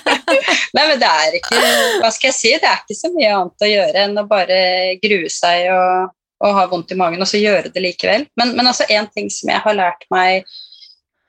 Nei, 0.76 0.84
men 0.88 1.00
det 1.00 1.08
er 1.08 1.38
ikke 1.38 1.62
Hva 2.02 2.10
skal 2.14 2.30
jeg 2.30 2.36
si? 2.36 2.52
Det 2.60 2.68
er 2.68 2.82
ikke 2.82 2.98
så 2.98 3.10
mye 3.14 3.32
annet 3.38 3.64
å 3.64 3.70
gjøre 3.70 4.04
enn 4.06 4.20
å 4.20 4.26
bare 4.28 4.58
grue 5.02 5.30
seg 5.32 5.68
og, 5.74 6.14
og 6.44 6.58
ha 6.58 6.66
vondt 6.70 6.94
i 6.94 6.98
magen, 6.98 7.22
og 7.22 7.30
så 7.30 7.40
gjøre 7.40 7.72
det 7.74 7.82
likevel. 7.84 8.28
Men, 8.40 8.54
men 8.58 8.70
altså 8.70 8.86
en 8.92 9.08
ting 9.14 9.30
som 9.32 9.52
jeg 9.52 9.62
har 9.64 9.78
lært 9.78 10.06
meg 10.14 10.44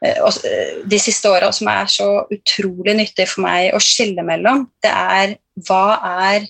eh, 0.03 0.19
eh, 0.19 0.73
de 0.85 0.99
siste 1.01 1.31
åra, 1.31 1.51
som 1.55 1.69
er 1.71 1.91
så 1.91 2.09
utrolig 2.33 2.97
nyttig 2.97 3.29
for 3.31 3.45
meg 3.45 3.71
å 3.75 3.83
skille 3.83 4.25
mellom, 4.27 4.67
det 4.83 4.91
er 4.91 5.37
hva 5.67 5.85
er 6.27 6.49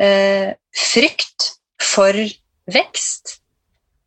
eh, 0.00 0.56
frykt 0.76 1.52
for 1.90 2.16
vekst? 2.70 3.40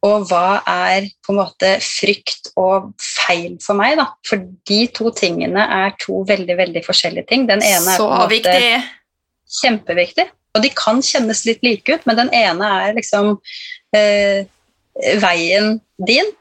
og 0.03 0.27
hva 0.27 0.59
er 0.67 1.07
på 1.23 1.31
en 1.31 1.39
måte 1.39 1.69
frykt 1.83 2.51
og 2.59 2.91
feil 3.33 3.57
for 3.63 3.79
meg, 3.79 3.97
da. 3.99 4.07
For 4.27 4.41
de 4.69 4.79
to 4.95 5.11
tingene 5.17 5.65
er 5.65 5.95
to 6.01 6.23
veldig, 6.29 6.57
veldig 6.59 6.85
forskjellige 6.85 7.29
ting. 7.31 7.47
Den 7.49 7.63
ene 7.65 7.95
er 7.95 8.05
måte 8.05 8.29
viktig. 8.31 8.79
kjempeviktig, 9.61 10.27
og 10.53 10.63
de 10.63 10.71
kan 10.77 11.01
kjennes 11.03 11.43
litt 11.47 11.63
like 11.65 11.97
ut, 11.97 12.07
men 12.09 12.19
den 12.19 12.31
ene 12.37 12.71
er 12.85 12.97
liksom 12.97 13.35
eh, 13.95 14.45
veien 15.21 15.77
din, 15.97 16.31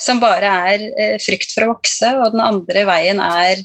som 0.00 0.20
bare 0.22 0.54
er 0.72 0.86
eh, 0.90 1.18
frykt 1.22 1.52
for 1.54 1.66
å 1.66 1.74
vokse, 1.74 2.14
og 2.18 2.34
den 2.34 2.42
andre 2.44 2.86
veien 2.88 3.20
er 3.22 3.62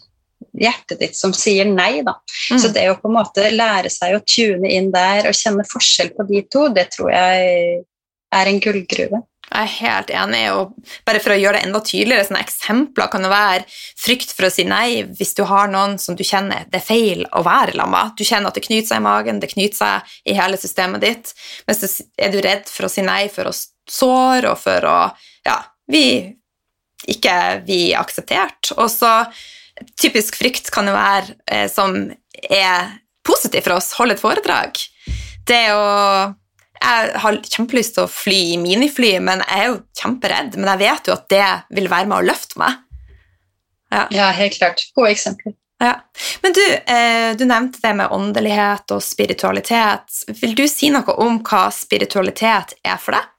hjertet 0.56 1.02
ditt 1.02 1.18
som 1.18 1.34
sier 1.36 1.68
nei, 1.68 2.00
da. 2.06 2.16
Mm. 2.52 2.60
Så 2.62 2.72
det 2.76 2.86
å 2.92 2.98
på 3.00 3.10
en 3.10 3.18
måte 3.18 3.50
lære 3.52 3.92
seg 3.92 4.16
å 4.16 4.24
tune 4.24 4.70
inn 4.72 4.92
der 4.94 5.30
og 5.30 5.38
kjenne 5.38 5.66
forskjell 5.68 6.14
på 6.16 6.28
de 6.30 6.44
to, 6.52 6.68
det 6.76 6.90
tror 6.96 7.12
jeg 7.12 7.82
er 8.36 8.52
en 8.52 8.62
gullgruve. 8.64 9.22
Jeg 9.46 9.62
er 9.62 9.74
helt 9.78 10.12
enig. 10.12 10.44
og 10.54 10.74
Bare 11.08 11.22
for 11.24 11.36
å 11.36 11.38
gjøre 11.38 11.60
det 11.60 11.68
enda 11.68 11.82
tydeligere, 11.86 12.26
sånne 12.28 12.44
eksempler 12.44 13.10
kan 13.14 13.26
jo 13.26 13.32
være 13.32 13.66
frykt 13.70 14.34
for 14.36 14.48
å 14.48 14.54
si 14.54 14.66
nei 14.68 15.04
hvis 15.06 15.36
du 15.38 15.44
har 15.48 15.70
noen 15.72 15.98
som 16.02 16.18
du 16.18 16.24
kjenner 16.26 16.66
det 16.72 16.82
er 16.82 16.88
feil 16.88 17.26
å 17.32 17.44
være 17.46 17.76
sammen 17.78 17.94
med. 17.96 18.16
Du 18.18 18.26
kjenner 18.26 18.50
at 18.50 18.58
det 18.58 18.66
knyter 18.66 18.90
seg 18.90 19.02
i 19.04 19.06
magen, 19.06 19.42
det 19.44 19.52
knyter 19.54 19.78
seg 19.78 20.16
i 20.26 20.38
hele 20.38 20.60
systemet 20.60 21.06
ditt. 21.06 21.36
Men 21.68 21.78
så 21.78 21.92
er 22.18 22.34
du 22.34 22.42
redd 22.44 22.72
for 22.72 22.88
å 22.88 22.92
si 22.92 23.06
nei 23.06 23.28
for 23.34 23.52
å 23.52 23.56
såre 23.56 24.52
og 24.52 24.60
for 24.60 24.90
å 24.90 24.98
ja, 25.46 25.60
vi 25.92 26.06
ikke 27.12 27.62
vi 27.68 27.80
akseptert. 27.98 28.74
Og 28.80 28.90
så 28.90 29.12
typisk 30.00 30.40
frykt 30.40 30.72
kan 30.74 30.88
jo 30.90 30.96
være 30.96 31.36
eh, 31.52 31.68
som 31.72 31.98
er 32.50 32.96
positiv 33.26 33.66
for 33.66 33.78
oss, 33.78 33.94
holde 34.00 34.18
et 34.18 34.24
foredrag. 34.24 34.80
Det 35.46 35.66
å 35.76 35.86
jeg 36.82 37.20
har 37.24 37.38
kjempelyst 37.50 37.96
til 37.96 38.06
å 38.06 38.12
fly 38.12 38.40
i 38.54 38.58
minifly, 38.62 39.16
men 39.24 39.44
jeg 39.46 39.62
er 39.62 39.70
jo 39.72 39.78
kjemperedd. 40.00 40.58
Men 40.60 40.72
jeg 40.74 40.84
vet 40.84 41.10
jo 41.10 41.16
at 41.16 41.30
det 41.32 41.46
vil 41.78 41.92
være 41.92 42.10
med 42.12 42.18
å 42.20 42.28
løfte 42.28 42.60
meg. 42.62 42.82
Ja, 43.94 44.08
ja 44.14 44.32
helt 44.36 44.58
klart. 44.58 44.84
Gode 44.98 45.14
eksempler. 45.16 45.56
Ja. 45.84 45.94
Men 46.42 46.56
du, 46.56 46.66
eh, 46.94 47.36
du 47.38 47.46
nevnte 47.46 47.82
det 47.84 47.94
med 48.00 48.12
åndelighet 48.12 48.92
og 48.96 49.04
spiritualitet. 49.04 50.22
Vil 50.42 50.56
du 50.56 50.66
si 50.72 50.90
noe 50.94 51.18
om 51.22 51.42
hva 51.44 51.68
spiritualitet 51.74 52.78
er 52.84 53.00
for 53.02 53.18
deg? 53.18 53.32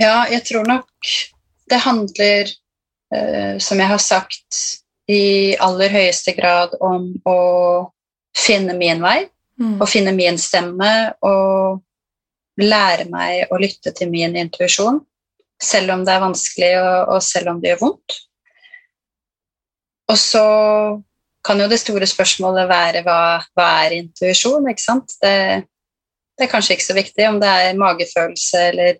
Ja, 0.00 0.24
jeg 0.30 0.46
tror 0.48 0.68
nok 0.68 1.10
det 1.70 1.80
handler, 1.84 2.52
eh, 3.14 3.58
som 3.58 3.78
jeg 3.78 3.90
har 3.90 4.00
sagt, 4.00 4.60
i 5.10 5.56
aller 5.58 5.90
høyeste 5.90 6.32
grad 6.36 6.76
om 6.80 7.10
å 7.26 7.40
finne 8.36 8.76
min 8.78 9.02
vei 9.02 9.24
Mm. 9.60 9.76
Å 9.82 9.86
finne 9.88 10.12
min 10.16 10.38
stemme 10.40 10.90
og 11.26 11.82
lære 12.60 13.06
meg 13.12 13.52
å 13.52 13.58
lytte 13.60 13.92
til 13.96 14.10
min 14.12 14.36
intuisjon, 14.40 15.00
selv 15.60 15.92
om 15.94 16.04
det 16.06 16.14
er 16.14 16.24
vanskelig 16.24 16.72
og, 16.80 17.14
og 17.16 17.24
selv 17.24 17.52
om 17.52 17.60
det 17.60 17.74
gjør 17.74 17.82
vondt. 17.84 18.16
Og 20.10 20.18
så 20.18 20.46
kan 21.46 21.60
jo 21.60 21.68
det 21.70 21.80
store 21.80 22.08
spørsmålet 22.08 22.68
være 22.68 23.04
hva, 23.06 23.20
hva 23.56 23.68
er 23.84 23.98
intuisjon? 24.00 24.68
ikke 24.68 24.82
sant? 24.82 25.14
Det, 25.22 25.34
det, 26.36 26.46
er 26.46 26.52
kanskje 26.52 26.76
ikke 26.76 26.88
så 26.88 26.96
viktig 26.96 27.28
om 27.28 27.38
det 27.40 27.52
er 27.64 27.78
magefølelse 27.80 28.64
eller 28.72 28.98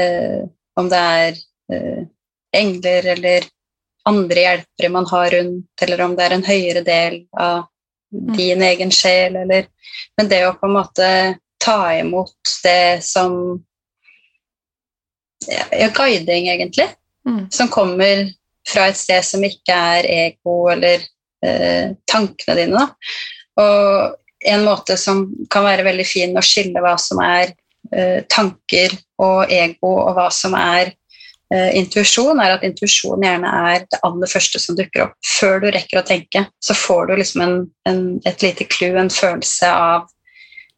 eh, 0.00 0.40
om 0.80 0.90
det 0.90 1.02
er 1.20 1.42
eh, 1.74 2.02
engler 2.56 3.10
eller 3.14 3.50
andre 4.08 4.46
hjelpere 4.46 4.90
man 4.90 5.06
har 5.10 5.30
rundt, 5.36 5.82
eller 5.84 6.02
om 6.06 6.16
det 6.16 6.24
er 6.24 6.34
en 6.34 6.46
høyere 6.46 6.82
del 6.86 7.20
av. 7.36 7.66
din 8.10 8.62
egen 8.62 8.90
sjel, 8.90 9.36
eller 9.36 9.66
Men 10.16 10.28
det 10.28 10.44
å 10.46 10.54
på 10.58 10.66
en 10.66 10.74
måte 10.74 11.06
ta 11.60 11.94
imot 11.96 12.52
det 12.64 13.04
som 13.04 13.32
ja, 15.48 15.88
guiding, 15.94 16.48
egentlig, 16.48 16.88
mm. 17.28 17.50
som 17.50 17.68
kommer 17.68 18.28
fra 18.68 18.88
et 18.90 18.98
sted 19.00 19.24
som 19.24 19.44
ikke 19.44 19.74
er 19.74 20.08
ego 20.08 20.56
eller 20.72 21.04
eh, 21.44 21.92
tankene 22.10 22.56
dine. 22.58 22.80
Da. 22.80 23.64
Og 23.64 24.50
en 24.52 24.64
måte 24.64 24.96
som 25.00 25.26
kan 25.52 25.66
være 25.66 25.84
veldig 25.88 26.06
fin 26.08 26.36
å 26.36 26.44
skille 26.44 26.80
hva 26.84 26.96
som 27.00 27.20
er 27.24 27.52
eh, 27.92 28.20
tanker 28.28 28.94
og 29.20 29.52
ego, 29.52 29.94
og 30.04 30.14
hva 30.16 30.28
som 30.32 30.56
er 30.56 30.94
intuisjon 31.50 32.38
er 32.38 32.54
at 32.54 32.64
intuisjon 32.66 33.24
gjerne 33.24 33.50
er 33.72 33.84
det 33.90 33.98
aller 34.06 34.30
første 34.30 34.60
som 34.62 34.76
dukker 34.78 35.08
opp. 35.08 35.16
Før 35.26 35.58
du 35.64 35.68
rekker 35.74 35.98
å 35.98 36.06
tenke, 36.06 36.44
så 36.62 36.76
får 36.78 37.10
du 37.10 37.16
liksom 37.18 37.42
en, 37.42 37.56
en, 37.90 38.02
et 38.28 38.44
lite 38.44 38.66
clou, 38.70 38.94
en 39.00 39.10
følelse 39.10 39.70
av, 39.70 40.06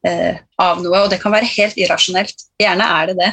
eh, 0.08 0.40
av, 0.62 0.80
noe. 0.80 1.04
Og 1.04 1.10
det 1.12 1.20
kan 1.20 1.34
være 1.34 1.50
helt 1.58 1.76
irrasjonelt. 1.76 2.46
Gjerne 2.62 2.88
er 2.88 3.12
det 3.12 3.18
det. 3.20 3.30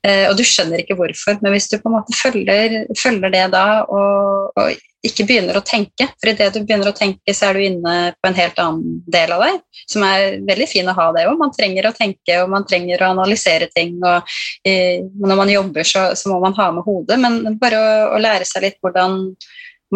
Uh, 0.00 0.30
og 0.30 0.36
du 0.38 0.44
skjønner 0.48 0.80
ikke 0.80 0.96
hvorfor, 0.96 1.36
men 1.44 1.52
hvis 1.52 1.68
du 1.68 1.76
på 1.76 1.90
en 1.90 1.98
måte 1.98 2.14
følger, 2.16 2.86
følger 2.96 3.34
det 3.34 3.42
da, 3.52 3.64
og, 3.84 4.54
og, 4.56 4.86
ikke 5.04 5.24
begynner 5.28 5.56
å 5.56 5.62
tenke, 5.64 6.06
for 6.20 6.28
idet 6.28 6.50
du 6.52 6.58
begynner 6.60 6.90
å 6.90 6.96
tenke, 6.96 7.32
så 7.32 7.48
er 7.48 7.56
du 7.56 7.64
inne 7.64 7.94
på 8.20 8.28
en 8.28 8.36
helt 8.36 8.58
annen 8.60 8.98
del 9.08 9.32
av 9.32 9.44
deg, 9.46 9.62
som 9.88 10.04
er 10.04 10.36
veldig 10.44 10.66
fin 10.68 10.90
å 10.92 10.96
ha 10.96 11.06
det 11.16 11.22
òg. 11.28 11.38
Man 11.40 11.54
trenger 11.54 11.88
å 11.88 11.94
tenke, 11.96 12.36
og 12.42 12.50
man 12.52 12.66
trenger 12.68 13.00
å 13.00 13.14
analysere 13.14 13.70
ting. 13.72 13.94
og 14.04 14.28
eh, 14.68 15.00
Når 15.00 15.40
man 15.40 15.52
jobber, 15.54 15.88
så, 15.88 16.10
så, 16.20 16.28
må 16.28 16.36
man 16.44 16.56
ha 16.58 16.68
med 16.76 16.84
hodet, 16.84 17.16
men 17.22 17.56
bare 17.62 17.80
å, 17.80 17.96
å, 18.12 18.20
lære 18.20 18.44
seg 18.48 18.66
litt 18.66 18.76
hvordan 18.84 19.16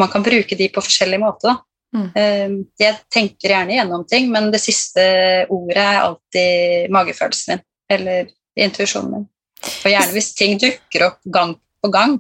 man 0.01 0.13
kan 0.13 0.25
bruke 0.25 0.57
de 0.57 0.71
på 0.73 0.85
forskjellige 0.89 1.21
måter. 1.21 1.61
Mm. 1.95 2.09
Eh, 2.17 2.57
jeg 2.81 2.97
tenker 3.13 3.53
gjerne 3.59 3.77
gjennom 3.77 4.09
ting, 4.09 4.33
men 4.33 4.49
det 4.57 4.63
siste 4.65 5.05
ordet 5.53 5.85
er 5.85 6.01
alltid 6.01 6.97
magefølelsen 6.97 7.59
min, 7.59 7.65
eller 7.93 8.35
intuisjonen 8.57 9.19
min. 9.19 9.29
Og 9.65 9.91
gjerne 9.93 10.15
hvis 10.15 10.33
ting 10.39 10.57
dukker 10.61 11.09
opp 11.11 11.21
gang 11.35 11.57
på 11.85 11.91
gang. 11.93 12.17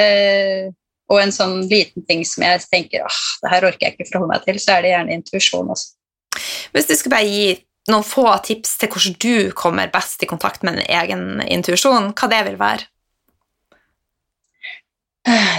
Eh, 0.00 0.68
og 1.08 1.22
en 1.22 1.32
sånn 1.32 1.62
liten 1.70 2.04
ting 2.08 2.24
som 2.28 2.44
jeg 2.44 2.60
tenker 2.68 3.06
ah, 3.06 3.22
det 3.42 3.52
her 3.52 3.66
orker 3.70 3.86
jeg 3.86 3.96
ikke 3.96 4.10
forholde 4.10 4.34
meg 4.34 4.44
til, 4.44 4.60
så 4.60 4.76
er 4.76 4.84
det 4.84 4.92
gjerne 4.92 5.16
intuisjon 5.16 5.72
også. 5.72 5.94
Hvis 6.76 6.88
du 6.88 6.94
skulle 6.94 7.16
bare 7.16 7.30
gi 7.30 7.56
noen 7.88 8.04
få 8.04 8.26
tips 8.44 8.76
til 8.80 8.92
hvordan 8.92 9.16
du 9.24 9.56
kommer 9.56 9.90
best 9.92 10.22
i 10.22 10.28
kontakt 10.28 10.64
med 10.66 10.76
din 10.76 10.90
egen 11.00 11.42
intuisjon, 11.48 12.12
hva 12.12 12.30
det 12.30 12.42
vil 12.50 12.60
være? 12.60 12.88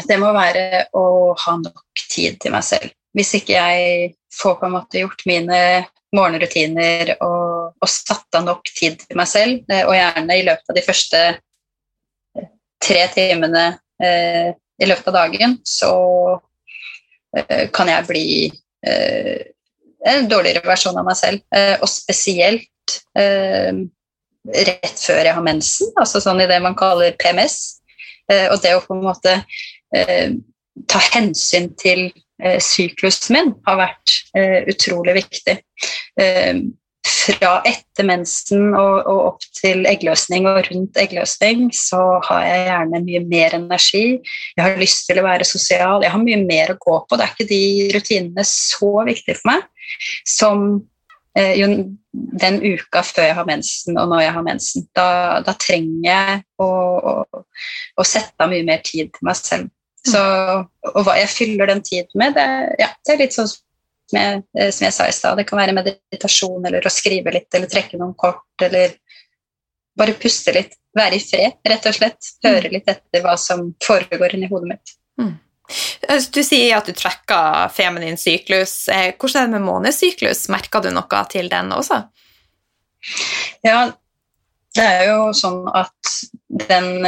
Det 0.09 0.17
må 0.21 0.32
være 0.34 0.86
å 0.97 1.34
ha 1.38 1.55
nok 1.61 2.05
tid 2.09 2.39
til 2.41 2.53
meg 2.53 2.65
selv. 2.65 2.93
Hvis 3.17 3.34
ikke 3.38 3.57
jeg 3.57 4.13
får 4.34 4.59
på 4.59 4.67
en 4.67 4.75
måte 4.77 5.01
gjort 5.01 5.25
mine 5.30 5.59
morgenrutiner 6.15 7.15
og, 7.17 7.39
og 7.80 7.91
satt 7.91 8.39
av 8.39 8.45
nok 8.47 8.69
tid 8.75 8.99
til 9.01 9.19
meg 9.19 9.30
selv, 9.32 9.63
eh, 9.71 9.86
og 9.86 9.95
gjerne 9.97 10.38
i 10.38 10.45
løpet 10.47 10.71
av 10.71 10.77
de 10.77 10.86
første 10.86 11.23
tre 12.80 13.05
timene 13.15 13.65
eh, 14.01 14.51
i 14.80 14.88
løpet 14.88 15.11
av 15.11 15.17
dagen, 15.25 15.57
så 15.67 15.93
kan 17.75 17.86
jeg 17.91 18.05
bli 18.07 18.23
en 20.07 20.30
dårligere 20.30 20.67
versjon 20.67 20.97
av 20.99 21.07
meg 21.07 21.17
selv. 21.19 21.43
Eh, 21.55 21.75
og 21.80 21.89
spesielt 21.91 22.95
eh, 23.19 23.82
rett 24.69 25.03
før 25.03 25.25
jeg 25.25 25.36
har 25.36 25.45
mensen, 25.45 25.91
altså 25.99 26.21
sånn 26.23 26.41
i 26.43 26.47
det 26.49 26.59
man 26.63 26.77
kaller 26.80 27.17
PMS. 27.19 27.82
Eh, 28.32 28.47
og 28.51 28.61
det 28.63 28.75
å 28.77 28.84
på 28.86 28.95
en 28.95 29.05
måte 29.05 29.36
eh, 29.95 30.32
ta 30.89 31.01
hensyn 31.11 31.71
til 31.80 32.07
eh, 32.41 32.59
syklusen 32.63 33.36
min 33.36 33.55
har 33.67 33.82
vært 33.84 34.19
eh, 34.38 34.61
utrolig 34.71 35.19
viktig. 35.21 35.59
Fra 37.08 37.60
etter 37.68 38.08
mensen 38.08 38.74
og, 38.74 39.06
og, 39.08 39.20
opp 39.32 39.45
til 39.56 39.86
eggløsning 39.88 40.47
og 40.50 40.62
rundt 40.68 41.00
eggløsning 41.00 41.70
så 41.76 42.02
har 42.28 42.45
jeg 42.47 42.68
gjerne 42.68 43.02
mye 43.06 43.22
mer 43.30 43.56
energi. 43.58 44.04
Jeg 44.58 44.66
har 44.66 44.80
lyst 44.82 45.08
til 45.08 45.22
å 45.22 45.26
være 45.26 45.47
sosial. 45.47 46.04
Jeg 46.04 46.14
har 46.14 46.24
mye 46.24 46.41
mer 46.43 46.74
å 46.74 46.80
gå 46.82 46.97
på. 47.06 47.18
Det 47.18 47.26
er 47.26 47.34
ikke 47.36 47.50
de 47.50 47.64
rutinene 47.95 48.45
så 48.47 48.93
viktige 49.08 49.39
for 49.39 49.54
meg 49.54 49.68
som 50.28 50.68
eh, 51.38 51.56
jo, 51.60 51.72
den 52.43 52.60
uka 52.66 53.04
før 53.06 53.30
jeg 53.30 53.38
har 53.38 53.47
mensen 53.47 53.97
og 53.97 54.12
når 54.12 54.26
jeg 54.26 54.36
har 54.38 54.47
mensen. 54.50 54.88
Da, 54.97 55.10
da 55.45 55.56
trenger 55.62 56.10
jeg 56.10 56.39
å, 56.62 56.70
å, 56.70 57.43
å, 57.95 58.08
sette 58.08 58.36
av 58.43 58.52
mye 58.52 58.68
mer 58.68 58.84
tid 58.86 59.14
til 59.16 59.30
meg 59.30 59.39
selv. 59.39 59.72
Så, 60.08 60.20
og 60.93 61.02
hva 61.04 61.18
jeg 61.20 61.32
fyller 61.32 61.68
den 61.68 61.82
tiden 61.84 62.22
med, 62.22 62.38
det, 62.38 62.47
ja, 62.80 62.88
det 63.04 63.14
er 63.14 63.20
litt 63.20 63.36
sånn 63.36 63.50
jeg, 64.18 64.41
eh, 64.57 64.72
som 64.74 64.86
jeg 64.88 64.95
sa 64.95 65.07
i 65.07 65.16
stad. 65.16 65.38
Det 65.38 65.45
kan 65.49 65.60
være 65.60 65.76
meditasjon 65.78 66.66
eller 66.66 66.86
å 66.86 66.93
skrive 66.93 67.34
litt 67.36 67.53
eller 67.55 67.70
trekke 67.72 67.99
noen 67.99 68.16
kort 68.18 68.66
eller 68.66 68.95
bare 69.99 70.16
puste 70.20 70.53
litt. 70.55 70.76
Være 70.97 71.20
i 71.20 71.22
fred, 71.22 71.60
rett 71.70 71.86
og 71.86 71.95
slett. 71.95 72.32
Høre 72.45 72.72
litt 72.74 72.89
etter 72.89 73.22
hva 73.22 73.36
som 73.38 73.70
foregår 73.86 74.34
inni 74.36 74.49
hodet 74.49 74.72
mitt. 74.72 74.93
Mm. 75.22 75.36
Eh, 76.07 76.28
du 76.34 76.41
sier 76.41 76.78
at 76.80 76.89
du 76.89 76.95
trekker 76.97 77.70
feminin 77.76 78.18
syklus. 78.18 78.88
Eh, 78.89 79.12
hvordan 79.14 79.43
er 79.43 79.51
det 79.51 79.57
med 79.57 79.68
månesyklus? 79.68 80.47
Merker 80.49 80.86
du 80.86 80.89
noe 80.95 81.26
til 81.30 81.51
den 81.51 81.74
også? 81.76 82.01
Ja, 83.66 83.91
det 84.76 84.86
er 84.86 85.05
jo 85.12 85.30
sånn 85.38 85.62
at 85.78 86.16
den 86.70 87.05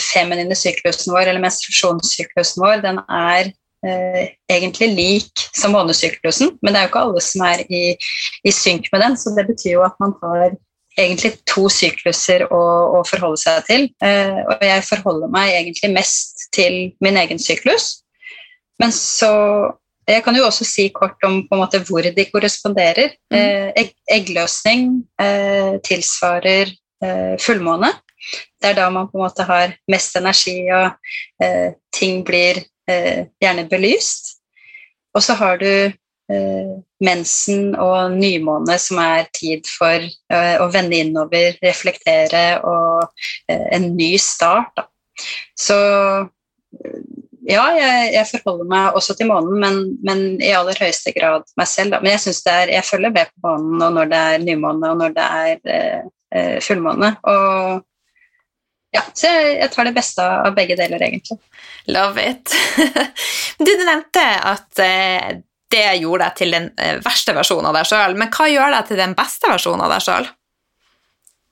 feminine 0.00 0.56
syklusen 0.56 1.14
vår, 1.14 1.30
eller 1.30 1.42
menstruasjonssyklusen 1.42 2.62
vår, 2.62 2.84
den 2.84 3.00
er 3.08 3.50
eh, 3.86 4.30
egentlig 4.50 4.88
lik 4.94 5.44
som 5.56 5.74
månedssyklusen, 5.76 6.56
men 6.62 6.74
det 6.74 6.80
er 6.80 6.86
jo 6.86 6.92
ikke 6.92 7.04
alle 7.06 7.24
som 7.24 7.44
er 7.48 7.64
i, 7.68 7.82
i 8.44 8.54
synk 8.54 8.88
med 8.92 9.04
den, 9.04 9.18
så 9.20 9.34
det 9.36 9.46
betyr 9.50 9.76
jo 9.76 9.84
at 9.86 9.98
man 10.02 10.16
har 10.22 10.56
egentlig 10.98 11.36
to 11.48 11.68
sykluser 11.72 12.44
å, 12.50 12.62
å 12.98 13.02
forholde 13.06 13.40
seg 13.40 13.66
til. 13.68 13.86
Eh, 14.04 14.40
og 14.44 14.64
jeg 14.64 14.86
forholder 14.88 15.30
meg 15.32 15.54
egentlig 15.54 15.92
mest 15.94 16.48
til 16.54 16.80
min 17.04 17.18
egen 17.20 17.40
syklus. 17.42 17.98
Men 18.82 18.94
så 18.94 19.34
Jeg 20.08 20.22
kan 20.24 20.32
jo 20.32 20.46
også 20.46 20.64
si 20.64 20.86
kort 20.88 21.20
om 21.26 21.42
på 21.44 21.52
en 21.52 21.60
måte 21.60 21.82
hvor 21.84 22.00
de 22.00 22.22
korresponderer. 22.30 23.10
Mm. 23.28 23.36
Eh, 23.36 23.66
egg, 23.76 23.90
eggløsning 24.08 24.86
eh, 25.20 25.74
tilsvarer 25.84 26.70
eh, 27.04 27.34
fullmåne. 27.36 27.90
Det 28.56 28.70
er 28.70 28.78
da 28.78 28.86
man 28.88 29.10
på 29.10 29.18
en 29.18 29.26
måte 29.26 29.44
har 29.44 29.74
mest 29.92 30.16
energi, 30.16 30.56
og 30.72 31.44
eh, 31.44 31.76
ting 31.92 32.22
blir 32.24 32.62
gjerne 32.88 33.68
belyst. 33.70 34.34
Og 35.16 35.24
så 35.24 35.36
har 35.38 35.60
du 35.60 35.70
Eh, 36.32 36.72
mensen 37.00 37.70
og 37.80 38.12
nymåne, 38.12 38.74
som 38.78 38.98
er 39.00 39.30
tid 39.32 39.64
for 39.64 40.02
eh, 40.04 40.56
å 40.60 40.66
vende 40.68 40.98
innover, 41.00 41.54
reflektere 41.64 42.58
og 42.68 43.06
eh, 43.48 43.64
en 43.72 43.94
ny 43.96 44.10
start. 44.20 44.74
Da. 44.76 44.84
Så 45.56 45.78
ja, 47.48 47.64
jeg, 47.72 48.10
jeg, 48.12 48.26
forholder 48.28 48.68
meg 48.68 48.98
også 49.00 49.16
til 49.16 49.30
månen, 49.30 49.56
men, 49.62 49.80
men, 50.04 50.22
i 50.44 50.52
aller 50.52 50.76
høyeste 50.76 51.14
grad 51.16 51.48
meg 51.56 51.70
selv. 51.70 51.96
Da. 51.96 52.02
Men 52.04 52.12
jeg, 52.18 52.36
det 52.44 52.56
er, 52.58 52.74
jeg 52.76 52.88
følger 52.90 53.16
med 53.16 53.32
på 53.32 53.48
månen 53.48 53.88
og 53.88 53.96
når 53.96 54.12
det 54.12 54.22
er 54.26 54.44
nymåne 54.44 54.92
og 54.92 55.00
når 55.00 55.16
det 55.16 55.28
er 55.40 55.74
eh, 55.78 56.58
fullmåne. 56.60 57.14
Og 57.24 57.87
ja, 58.94 59.02
så 59.12 59.28
jeg, 59.28 59.58
jeg, 59.58 59.70
tar 59.74 59.88
det 59.88 59.94
beste 59.96 60.24
av 60.24 60.54
begge 60.56 60.76
deler, 60.78 61.02
egentlig. 61.04 61.36
Love 61.92 62.24
it. 62.24 62.54
du, 63.60 63.68
du 63.68 63.84
nevnte 63.84 64.24
at 64.52 64.80
eh, 64.84 65.38
det 65.72 65.84
gjorde 66.00 66.24
deg 66.24 66.38
til 66.40 66.56
den 66.56 66.68
eh, 66.80 66.96
verste 67.04 67.34
versjonen 67.36 67.68
av 67.68 67.76
deg 67.76 67.88
sjøl. 67.90 68.16
Men 68.18 68.32
hva 68.32 68.48
gjør 68.48 68.76
deg 68.78 68.88
til 68.88 69.00
den 69.02 69.14
beste 69.18 69.50
versjonen 69.52 69.84
av 69.84 69.92
deg 69.92 70.04
sjøl? 70.06 70.28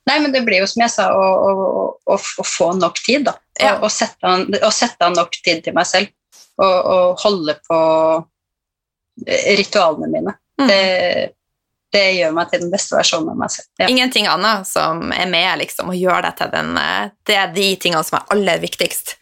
Nei, 0.07 0.17
men 0.23 0.31
Det 0.33 0.41
blir 0.47 0.63
jo 0.63 0.69
som 0.71 0.81
jeg 0.85 0.93
sa, 0.93 1.09
å, 1.13 1.27
å, 1.27 1.85
å, 2.07 2.17
å 2.17 2.47
få 2.47 2.71
nok 2.79 3.01
tid. 3.03 3.27
da. 3.27 3.35
Ja. 3.59 3.75
Å, 3.83 3.89
sette 3.91 4.29
an, 4.29 4.47
sette 4.73 5.05
an, 5.05 5.17
nok 5.17 5.37
tid 5.43 5.61
til 5.65 5.75
meg 5.77 5.89
selv. 5.89 6.13
Og, 6.57 6.77
og 6.89 7.21
holde 7.21 7.57
på 7.67 7.79
eh, 9.27 9.51
ritualene 9.59 10.09
mine. 10.09 10.37
Mm. 10.57 10.69
Det, 10.71 10.81
det, 11.95 12.05
gjør 12.17 12.33
meg 12.35 12.49
til 12.51 12.63
den 12.65 12.71
beste 12.73 12.97
versjonen 12.97 13.33
av 13.33 13.41
meg 13.41 13.51
selv. 13.53 13.69
Ja. 13.79 13.89
Ingenting 13.91 14.27
annet 14.29 14.67
som 14.69 15.11
er 15.15 15.29
med 15.31 15.61
liksom, 15.63 15.91
å 15.93 15.97
gjøre 15.97 16.25
deg 16.27 16.39
til 16.39 16.53
den 16.53 16.73
eh, 16.81 17.11
Det 17.27 17.37
er 17.39 17.53
de 17.55 17.67
tingene 17.79 18.03
som 18.07 18.19
er 18.19 18.33
aller 18.35 18.63
viktigst. 18.63 19.17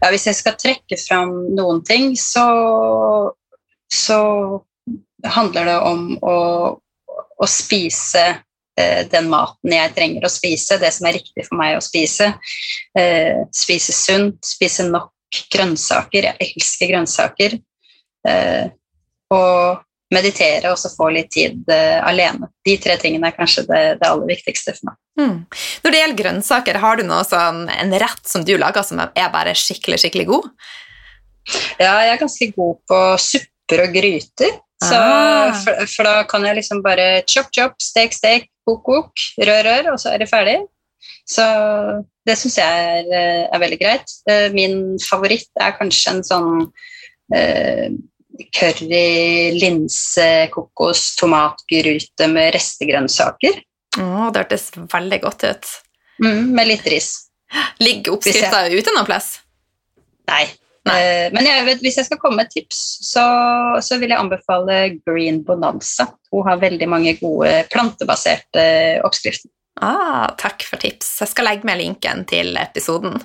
Ja, 0.00 0.12
hvis 0.12 0.28
jeg 0.28 0.38
skal 0.38 0.54
trekke 0.60 0.98
fram 1.00 1.34
noen 1.56 1.82
ting, 1.84 2.12
så 2.20 2.46
så 3.92 4.18
handler 5.24 5.64
det 5.64 5.76
om 5.78 6.02
å, 6.22 6.38
å 7.38 7.48
spise 7.50 8.24
eh, 8.78 9.02
den 9.10 9.30
maten 9.32 9.74
jeg 9.74 9.94
trenger 9.96 10.26
å 10.26 10.32
spise, 10.32 10.78
det 10.82 10.92
som 10.94 11.08
er 11.08 11.18
riktig 11.18 11.46
for 11.48 11.58
meg 11.60 11.78
å 11.78 11.84
spise. 11.84 12.32
Eh, 12.98 13.44
spise 13.54 13.94
sunt, 13.96 14.40
spise 14.46 14.88
nok 14.88 15.12
grønnsaker. 15.52 16.30
Jeg 16.30 16.52
elsker 16.52 16.92
grønnsaker. 16.92 17.58
Eh, 18.28 18.66
og 19.34 19.82
meditere 20.14 20.70
og 20.70 20.78
så 20.78 20.90
få 20.92 21.08
litt 21.14 21.32
tid 21.34 21.64
uh, 21.70 21.98
alene. 22.06 22.50
De 22.66 22.76
tre 22.82 22.94
tingene 23.00 23.30
er 23.30 23.36
kanskje 23.36 23.66
det, 23.66 23.82
det 24.00 24.08
aller 24.08 24.30
viktigste 24.30 24.76
for 24.76 24.90
meg. 24.90 24.98
Mm. 25.16 25.36
Når 25.82 25.94
det 25.94 26.02
gjelder 26.02 26.20
grønnsaker, 26.20 26.80
har 26.82 27.00
du 27.00 27.06
sånn, 27.26 27.64
en 27.72 27.96
rett 28.02 28.28
som 28.28 28.44
du 28.46 28.54
lager 28.60 28.86
som 28.86 29.00
er 29.06 29.32
bare 29.34 29.56
skikkelig, 29.56 30.02
skikkelig 30.04 30.28
god? 30.30 30.50
Ja, 31.80 31.96
jeg 32.04 32.14
er 32.14 32.22
ganske 32.22 32.50
god 32.54 32.78
på 32.90 33.00
supper 33.22 33.84
og 33.86 33.96
gryter. 33.96 34.62
Så, 34.76 34.96
ah. 34.96 35.54
for, 35.56 35.86
for, 35.88 36.04
da 36.04 36.24
kan 36.28 36.44
jeg 36.44 36.58
liksom 36.58 36.82
bare 36.84 37.22
chop, 37.24 37.48
chop, 37.54 37.78
stek, 37.80 38.12
stek, 38.12 38.50
kok, 38.68 38.82
kok, 38.84 39.22
rør, 39.40 39.62
rør, 39.64 39.94
og 39.94 40.02
så 40.02 40.12
er 40.12 40.20
det 40.20 40.28
ferdig. 40.28 40.58
Så 41.26 41.46
det 42.26 42.36
syns 42.38 42.58
jeg 42.60 42.82
er, 42.90 43.08
eh, 43.08 43.46
er, 43.46 43.62
veldig 43.62 43.78
greit. 43.80 44.12
Eh, 44.30 44.48
min 44.54 44.98
favoritt 45.02 45.48
er 45.62 45.74
kanskje 45.78 46.12
en 46.12 46.22
sånn 46.26 46.50
uh, 46.66 47.88
curry, 48.52 49.56
linse, 49.60 50.28
kokos, 50.52 51.08
tomatgryte 51.20 52.28
med 52.32 52.52
restegrønnsaker. 52.56 53.62
Oh, 54.02 54.28
det 54.32 54.44
hørtes 54.44 54.70
veldig 54.76 55.22
godt 55.24 55.46
ut. 55.48 55.72
Mm, 56.24 56.52
med 56.56 56.70
litt 56.72 56.86
ris. 56.92 57.10
Ligger 57.80 58.16
oppskrifta 58.16 58.66
ute 58.72 58.94
noe 58.96 59.06
plass? 59.08 59.36
Nei, 60.26 60.44
Eh, 60.86 61.32
men 61.34 61.46
jeg 61.46 61.64
vet, 61.66 61.82
hvis 61.82 61.98
jeg 61.98 62.06
skal 62.06 62.20
komme 62.22 62.42
med 62.42 62.50
tips, 62.52 62.80
så, 63.08 63.24
så, 63.82 63.98
vil 63.98 64.12
jeg 64.12 64.22
anbefale 64.22 64.78
Green 65.02 65.42
Bonanza. 65.46 66.08
Hun 66.30 66.46
har 66.46 66.62
veldig 66.62 66.88
mange 66.90 67.16
gode 67.18 67.50
plantebaserte 67.72 68.66
oppskrifter. 69.06 69.50
Ah, 69.82 70.30
takk 70.40 70.62
for 70.64 70.80
tips. 70.80 71.18
Jeg 71.24 71.32
skal 71.34 71.50
legge 71.50 71.68
med 71.68 71.82
linken 71.82 72.22
til 72.28 72.54
episoden. 72.60 73.18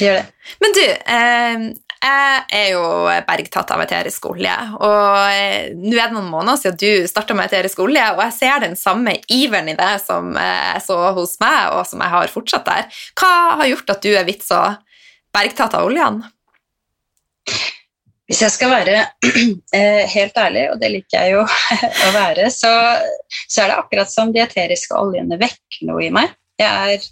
Gjør 0.00 0.22
det. 0.22 0.24
Men 0.62 0.76
du, 0.76 0.84
eh, 0.88 1.66
jeg 2.06 2.44
er 2.54 2.68
jo 2.72 2.84
bergtatt 3.26 3.70
av 3.74 3.82
eterisk 3.84 4.28
olje. 4.30 4.54
Og 4.78 5.18
eh, 5.32 5.74
nå 5.74 5.94
er 5.96 6.10
det 6.10 6.16
noen 6.16 6.30
måneder 6.30 6.60
siden 6.60 6.78
du 6.80 7.08
starta 7.10 7.36
med 7.36 7.50
eterisk 7.50 7.82
olje, 7.84 8.04
og 8.14 8.22
jeg 8.24 8.36
ser 8.38 8.62
den 8.64 8.78
samme 8.78 9.18
iveren 9.32 9.70
i 9.72 9.76
det 9.78 9.92
som 10.04 10.32
jeg 10.38 10.84
så 10.86 11.00
hos 11.16 11.36
meg, 11.42 11.74
og 11.74 11.84
som 11.90 12.04
jeg 12.04 12.14
har 12.14 12.32
fortsatt 12.32 12.68
der. 12.68 13.02
Hva 13.18 13.32
har 13.62 13.70
gjort 13.72 13.96
at 13.96 14.06
du 14.06 14.12
er 14.14 14.26
blitt 14.28 14.46
så 14.46 14.62
bergtatt 15.34 15.76
av 15.76 15.90
oljen? 15.90 16.22
Hvis 18.26 18.40
jeg 18.42 18.54
skal 18.56 18.72
være 18.72 18.94
eh, 19.76 20.02
helt 20.10 20.38
ærlig, 20.40 20.64
og 20.72 20.80
det 20.82 20.90
liker 20.94 21.20
jeg 21.20 21.36
jo 21.36 21.44
å 22.08 22.14
være, 22.14 22.48
så, 22.50 22.72
så, 23.46 23.62
er 23.62 23.70
det 23.70 23.76
akkurat 23.78 24.10
som 24.10 24.32
de 24.34 24.42
eteriske 24.42 24.98
oljene 24.98 25.38
vekker 25.38 25.86
noe 25.90 26.02
i 26.08 26.10
meg. 26.14 26.34
Jeg 26.58 26.96
er, 26.96 27.06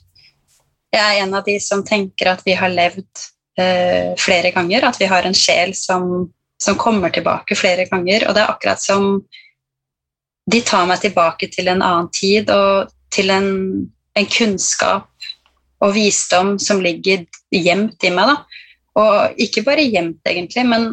jeg 0.94 1.04
er, 1.04 1.22
en 1.22 1.38
av 1.38 1.46
de 1.46 1.58
som 1.62 1.84
tenker 1.86 2.32
at 2.32 2.42
vi 2.46 2.56
har 2.58 2.72
levd 2.72 3.28
uh, 3.60 4.14
flere 4.20 4.50
ganger, 4.54 4.88
at 4.88 5.00
vi 5.00 5.08
har 5.10 5.26
en 5.26 5.36
sjel 5.36 5.74
som, 5.78 6.28
som, 6.62 6.78
kommer 6.80 7.14
tilbake 7.14 7.56
flere 7.58 7.88
ganger. 7.90 8.28
Og 8.28 8.36
det 8.36 8.44
er 8.44 8.52
akkurat 8.52 8.82
som 8.82 9.22
de 10.50 10.60
tar 10.60 10.86
meg 10.90 11.00
tilbake 11.00 11.48
til 11.52 11.70
en 11.72 11.82
annen 11.82 12.10
tid 12.12 12.50
og 12.52 12.92
til 13.14 13.30
en, 13.32 13.48
en 14.14 14.28
kunnskap 14.28 15.08
og 15.84 15.94
visdom 15.96 16.58
som 16.60 16.82
ligger 16.84 17.24
gjemt 17.54 18.04
i 18.04 18.12
meg. 18.12 18.32
da 18.32 18.62
og 19.00 19.42
ikke 19.42 19.64
bare 19.66 19.86
gjemt, 19.90 20.22
egentlig, 20.28 20.64
men 20.70 20.88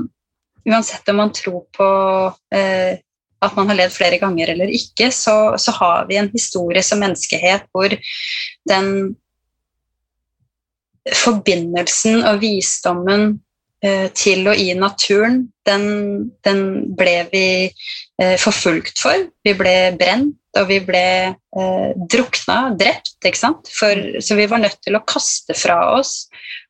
uansett 0.66 1.09
om 1.12 1.22
man 1.22 1.34
tror 1.34 1.64
på 1.74 1.89
eh, 2.55 2.97
at 3.41 3.57
man 3.57 3.72
har 3.72 3.78
levd 3.78 3.95
flere 3.95 4.20
ganger 4.22 4.53
eller 4.53 4.74
ikke, 4.74 5.09
så, 5.14 5.53
så, 5.62 5.74
har 5.78 6.05
vi 6.09 6.18
en 6.22 6.30
historie 6.34 6.84
som 6.86 7.01
menneskehet 7.01 7.66
hvor 7.74 7.93
den 8.70 8.91
forbindelsen 11.09 12.21
og 12.29 12.41
visdommen 12.43 13.39
eh, 13.83 14.07
til 14.17 14.45
og 14.51 14.59
i 14.59 14.71
naturen, 14.77 15.43
den, 15.67 15.85
den 16.45 16.61
ble 16.97 17.15
vi 17.31 17.45
eh, 17.67 18.37
forfulgt 18.41 19.01
for. 19.01 19.27
Vi 19.45 19.55
ble 19.57 19.75
brent, 19.99 20.37
og 20.59 20.67
vi 20.67 20.81
ble 20.83 21.05
eh, 21.31 21.89
drukna, 22.11 22.59
drept, 22.77 23.15
ikke 23.23 23.39
sant. 23.39 23.71
For, 23.71 24.21
så 24.21 24.37
vi 24.37 24.47
var 24.51 24.63
nødt 24.63 24.81
til 24.83 24.97
å 24.97 25.05
kaste 25.07 25.55
fra 25.57 25.79
oss 25.95 26.25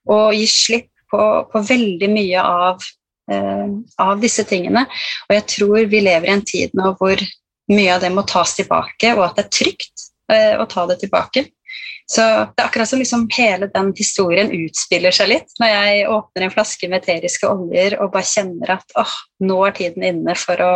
og 0.09 0.35
gi 0.37 0.47
slipp 0.49 0.89
på, 1.11 1.21
på 1.51 1.63
veldig 1.67 2.09
mye 2.11 2.43
av, 2.45 2.85
eh, 3.31 3.67
av 4.01 4.21
disse 4.21 4.45
tingene. 4.47 4.85
Og 5.27 5.37
jeg 5.37 5.47
tror 5.55 5.89
vi 5.91 6.03
lever 6.05 6.29
i 6.29 6.35
en 6.35 6.45
tid 6.47 6.77
nå 6.77 6.93
hvor 6.99 7.21
mye 7.71 7.95
av 7.95 8.03
det 8.03 8.11
må 8.13 8.23
tas 8.27 8.55
tilbake, 8.57 9.13
og 9.15 9.25
at 9.25 9.39
det 9.39 9.47
er 9.47 9.55
trygt 9.57 10.07
eh, 10.31 10.53
å 10.59 10.67
ta 10.69 10.85
det 10.89 11.01
tilbake. 11.03 11.47
Så 12.11 12.23
det 12.23 12.59
er 12.59 12.67
akkurat 12.67 12.89
som 12.89 12.99
liksom 12.99 13.27
hele 13.37 13.69
den 13.71 13.91
historien 13.95 14.51
utspiller 14.51 15.15
seg 15.15 15.29
litt 15.31 15.53
når 15.61 15.69
jeg 15.71 16.07
åpner 16.11 16.45
en 16.45 16.53
flaske 16.53 16.89
med 16.91 16.99
eteriske 16.99 17.47
oljer 17.47 17.95
og 18.01 18.11
bare 18.11 18.27
kjenner 18.27 18.73
at 18.75 18.95
åh, 18.99 19.13
nå 19.47 19.59
er 19.67 19.75
tiden 19.77 20.07
inne 20.09 20.35
for 20.39 20.63
å, 20.65 20.73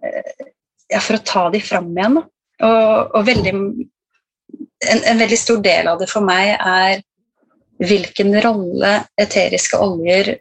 eh, 0.00 0.46
ja, 0.88 1.02
for 1.02 1.18
å 1.18 1.24
ta 1.28 1.42
de 1.52 1.60
fram 1.60 1.90
igjen. 1.92 2.16
Og, 2.62 3.16
og 3.18 3.26
veldig, 3.28 3.52
en, 3.52 5.02
en, 5.02 5.20
veldig 5.20 5.40
stor 5.40 5.60
del 5.64 5.90
av 5.92 6.00
det 6.00 6.08
for 6.08 6.24
meg 6.24 6.54
er 6.56 7.02
hvilken 7.82 8.32
rolle 8.44 8.94
eteriske 9.20 9.80
oljer 9.84 10.36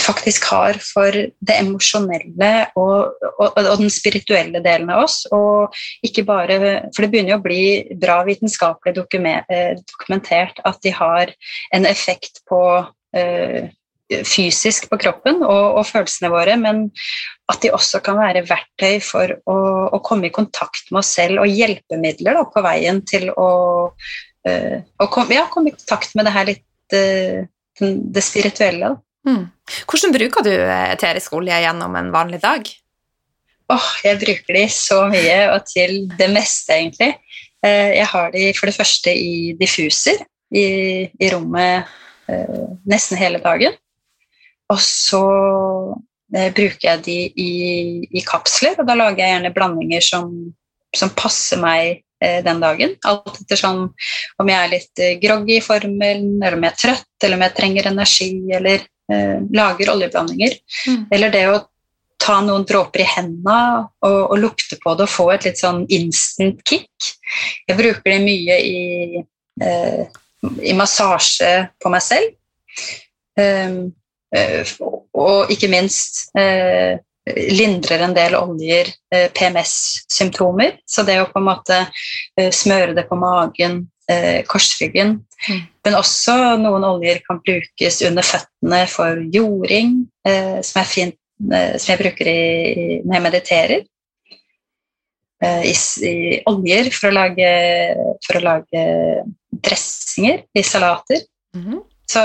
faktisk 0.00 0.44
har 0.50 0.78
for 0.82 1.14
det 1.14 1.56
emosjonelle 1.56 2.50
og, 2.78 3.16
og, 3.36 3.46
og, 3.48 3.72
den 3.80 3.92
spirituelle 3.92 4.60
delen 4.64 4.90
av 4.92 5.04
oss. 5.06 5.22
Og 5.34 5.74
ikke 6.06 6.26
bare, 6.28 6.58
For 6.94 7.04
det 7.04 7.10
begynner 7.12 7.36
jo 7.36 7.40
å 7.40 7.46
bli 7.46 7.62
bra 8.00 8.20
vitenskapelig 8.26 8.94
eh, 8.96 9.72
dokumentert 9.80 10.60
at 10.64 10.82
de 10.84 10.92
har 10.94 11.32
en 11.76 11.88
effekt 11.88 12.42
på 12.48 12.60
uh, 12.86 13.72
fysisk 14.06 14.86
på 14.90 14.98
kroppen 15.02 15.40
og, 15.42 15.78
og, 15.80 15.82
følelsene 15.88 16.30
våre, 16.30 16.54
men 16.60 16.84
at 17.50 17.58
de 17.62 17.72
også 17.74 18.00
kan 18.06 18.18
være 18.20 18.44
verktøy 18.46 19.00
for 19.02 19.32
å, 19.50 19.56
å 19.96 20.02
komme 20.06 20.28
i 20.28 20.34
kontakt 20.34 20.92
med 20.92 21.00
oss 21.02 21.10
selv 21.16 21.42
og 21.42 21.50
hjelpemidler 21.50 22.38
da, 22.38 22.44
på 22.46 22.62
veien 22.66 23.02
til 23.08 23.28
å, 23.32 23.50
uh, 23.90 24.78
å 25.02 25.10
kom, 25.10 25.34
ja, 25.34 25.48
komme 25.52 25.72
i 25.72 25.76
kontakt 25.76 26.14
med 26.14 26.28
det 26.28 26.36
her 26.36 26.50
litt 26.52 26.96
uh, 26.96 27.46
det 27.80 28.24
spirituelle. 28.24 28.94
Da. 28.94 29.05
Mm. 29.26 29.46
Hvordan 29.90 30.14
bruker 30.14 30.44
du 30.46 30.52
eterisk 30.54 31.34
olje 31.34 31.56
gjennom 31.64 31.96
en 31.98 32.12
vanlig 32.14 32.38
dag? 32.44 32.68
Oh, 33.72 33.86
jeg 34.04 34.20
bruker 34.20 34.54
de 34.54 34.66
så 34.70 35.00
mye, 35.10 35.38
og 35.50 35.64
til 35.66 36.04
det 36.14 36.28
meste, 36.30 36.76
egentlig. 36.76 37.16
Eh, 37.66 37.96
jeg 37.98 38.06
har 38.12 38.30
de 38.34 38.44
for 38.54 38.70
det 38.70 38.76
første 38.76 39.10
i 39.10 39.56
diffuser 39.58 40.22
i, 40.54 40.66
i 41.10 41.30
rommet 41.32 41.88
eh, 42.30 42.62
nesten 42.86 43.18
hele 43.18 43.42
dagen. 43.42 43.74
Og 44.70 44.78
så 44.82 45.24
eh, 46.34 46.52
bruker 46.54 46.92
jeg 46.92 47.04
de 47.08 47.18
i, 47.26 47.52
i, 48.06 48.22
kapsler, 48.26 48.78
og 48.78 48.86
da 48.86 48.94
lager 48.98 49.24
jeg 49.24 49.34
gjerne 49.34 49.54
blandinger 49.56 50.10
som, 50.14 50.34
som 50.94 51.14
passer 51.18 51.62
meg 51.62 52.02
den 52.16 52.62
dagen. 52.62 52.94
Alt 53.04 53.42
etter 53.42 53.58
sånn 53.60 53.82
om 54.40 54.48
jeg 54.48 54.56
er 54.56 54.70
litt 54.72 55.00
groggy 55.20 55.58
i 55.58 55.64
formelen, 55.64 56.38
eller 56.38 56.54
om 56.56 56.62
jeg 56.64 56.72
er 56.72 56.78
trøtt, 56.80 57.10
eller 57.20 57.36
om 57.36 57.44
jeg 57.44 57.54
trenger 57.58 57.88
energi, 57.90 58.30
eller 58.56 58.86
eh, 59.12 59.38
lager 59.54 59.92
oljeblandinger. 59.94 60.58
Mm. 60.88 61.06
Eller 61.14 61.34
det 61.34 61.44
å 61.50 61.64
ta 62.22 62.40
noen 62.42 62.64
dråper 62.66 63.04
i 63.04 63.08
hendene 63.10 63.86
og, 64.06 64.20
og, 64.30 64.36
lukte 64.40 64.78
på 64.82 64.94
det 64.96 65.04
og 65.06 65.12
få 65.12 65.28
et 65.34 65.46
litt 65.46 65.60
sånn 65.60 65.84
instant 65.92 66.62
kick. 66.66 67.10
Jeg 67.68 67.78
bruker 67.78 68.08
det 68.08 68.20
mye 68.24 68.56
i, 68.64 69.22
eh, 69.62 70.02
i 70.62 70.74
massasje 70.76 71.52
på 71.82 71.92
meg 71.92 72.04
selv. 72.04 72.32
Eh, 73.36 73.76
og 75.16 75.52
ikke 75.52 75.70
minst 75.70 76.26
uh, 76.38 76.98
lindrer 77.36 78.04
en 78.04 78.14
del 78.16 78.36
oljer 78.38 78.90
uh, 79.14 79.28
PMS-symptomer. 79.34 80.80
Så 80.86 81.06
det 81.06 81.18
å 81.22 81.28
på 81.30 81.40
en 81.40 81.48
måte 81.48 81.78
smøre 82.52 82.94
det 82.96 83.06
på 83.08 83.18
magen, 83.18 83.84
korsryggen, 84.46 85.16
Mm. 85.44 85.60
Men 85.84 85.98
også 85.98 86.34
noen 86.60 86.84
oljer 86.86 87.20
kan 87.26 87.40
brukes 87.44 88.00
under 88.06 88.26
føttene 88.26 88.80
for 88.90 89.20
jording, 89.34 89.98
eh, 90.26 90.58
som 90.64 90.80
er 90.80 90.88
fint, 90.90 91.18
eh, 91.52 91.76
som 91.76 91.92
jeg 91.92 92.02
bruker 92.02 92.30
i, 92.30 92.40
når 93.04 93.18
jeg 93.18 93.26
mediterer. 93.26 93.84
Eh, 95.44 95.68
i, 95.68 95.74
i, 96.08 96.16
oljer 96.48 96.90
for 96.96 97.10
å 97.10 97.16
lage, 97.18 97.52
for 98.24 98.40
å 98.40 98.44
lage 98.46 98.82
dressinger 99.68 100.46
i 100.56 100.64
salater. 100.64 101.22
Mm. 101.56 101.82
Så 102.08 102.24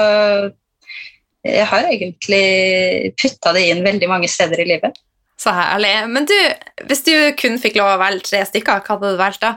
jeg 1.44 1.68
har 1.68 1.88
egentlig 1.90 3.14
putta 3.20 3.52
det 3.58 3.68
inn 3.70 3.84
veldig 3.84 4.10
mange 4.10 4.30
steder 4.32 4.64
i 4.64 4.70
livet. 4.76 4.98
Så 5.42 5.52
herlig. 5.58 5.92
Men 6.14 6.28
du, 6.30 6.38
hvis 6.86 7.02
du 7.04 7.14
kun 7.36 7.58
fikk 7.60 7.80
lov 7.82 7.96
å 7.96 8.02
velge 8.02 8.30
tre 8.30 8.44
stykker, 8.46 8.84
hva 8.86 8.96
hadde 8.96 9.12
du 9.12 9.20
valgt 9.20 9.44
da? 9.44 9.56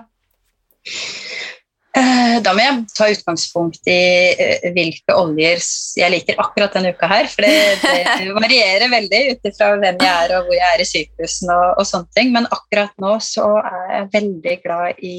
Eh, 1.95 2.41
da 2.43 2.51
må 2.51 2.59
jeg 2.59 2.79
ta 2.91 3.07
utgangspunkt 3.13 3.87
i 3.87 4.01
eh, 4.35 4.65
hvilke 4.75 5.15
oljer 5.15 5.61
jeg 5.95 6.11
liker 6.11 6.41
akkurat 6.43 6.75
denne 6.75 6.91
uka 6.91 7.07
her. 7.11 7.29
For 7.31 7.47
det, 7.47 7.53
det 7.85 8.35
varierer 8.41 8.91
veldig 8.91 9.21
ut 9.31 9.49
ifra 9.51 9.71
hvem 9.77 10.03
jeg 10.03 10.11
er 10.25 10.35
og 10.35 10.49
hvor 10.49 10.59
jeg 10.59 10.73
er 10.73 10.83
i 10.83 10.89
syklusen 10.91 11.55
og, 11.55 11.69
og, 11.79 11.87
sånne 11.87 12.19
ting. 12.19 12.35
Men 12.35 12.51
akkurat 12.51 12.91
nå 13.03 13.15
så 13.23 13.47
er 13.63 13.87
jeg 13.93 14.11
veldig 14.17 14.59
glad 14.67 15.07
i 15.07 15.17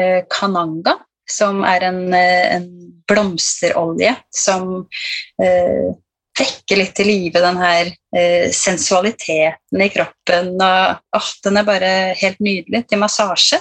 uh, 0.00 0.20
kananga, 0.32 0.96
som 1.28 1.60
er 1.68 1.84
en, 1.90 2.02
en 2.16 2.68
blomsterolje 3.10 4.14
som 4.32 4.68
uh, 4.88 5.88
vekker 6.38 6.80
litt 6.80 6.94
til 6.96 7.10
live 7.10 7.42
den 7.44 7.60
her 7.60 7.92
uh, 7.92 8.46
sensualiteten 8.56 9.84
i 9.84 9.92
kroppen. 9.92 10.54
Og 10.56 11.18
oh, 11.20 11.32
den 11.44 11.60
er 11.60 11.68
bare 11.68 11.96
helt 12.16 12.40
nydelig 12.40 12.86
til 12.88 13.04
massasje. 13.04 13.60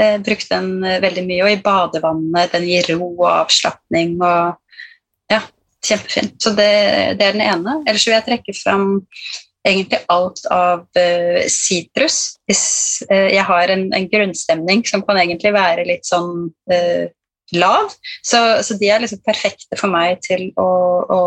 Eh, 0.00 0.18
brukt 0.26 0.50
den 0.50 0.84
eh, 0.84 1.00
veldig 1.02 1.24
mye. 1.26 1.42
Og 1.46 1.52
i 1.52 1.62
badevannet. 1.62 2.52
Den 2.54 2.68
gir 2.68 2.90
ro 2.94 3.08
og 3.14 3.30
avslapning 3.30 4.18
og 4.20 4.60
Ja, 5.32 5.40
kjempefint. 5.86 6.36
Så 6.42 6.52
det, 6.52 6.70
det, 7.18 7.24
er 7.24 7.36
den 7.36 7.44
ene. 7.44 7.78
Ellers 7.86 8.04
vil 8.06 8.12
jeg 8.16 8.26
trekke 8.26 8.54
fram 8.58 8.88
egentlig 9.64 10.02
alt 10.12 10.42
av 10.52 10.82
sitrus. 11.48 12.18
Uh, 12.36 12.40
Hvis 12.50 12.64
uh, 13.08 13.30
jeg 13.32 13.44
har 13.48 13.72
en, 13.72 13.86
en, 13.96 14.08
grunnstemning 14.12 14.84
som 14.84 15.00
kan 15.06 15.16
egentlig 15.22 15.54
være 15.56 15.86
litt 15.88 16.04
sånn 16.04 16.50
uh, 16.68 17.06
lav, 17.56 17.94
så, 18.20 18.42
så, 18.60 18.76
de 18.76 18.90
er 18.92 19.00
liksom 19.00 19.22
perfekte 19.24 19.78
for 19.80 19.88
meg 19.88 20.20
til 20.26 20.50
å, 20.60 20.68
å, 21.08 21.22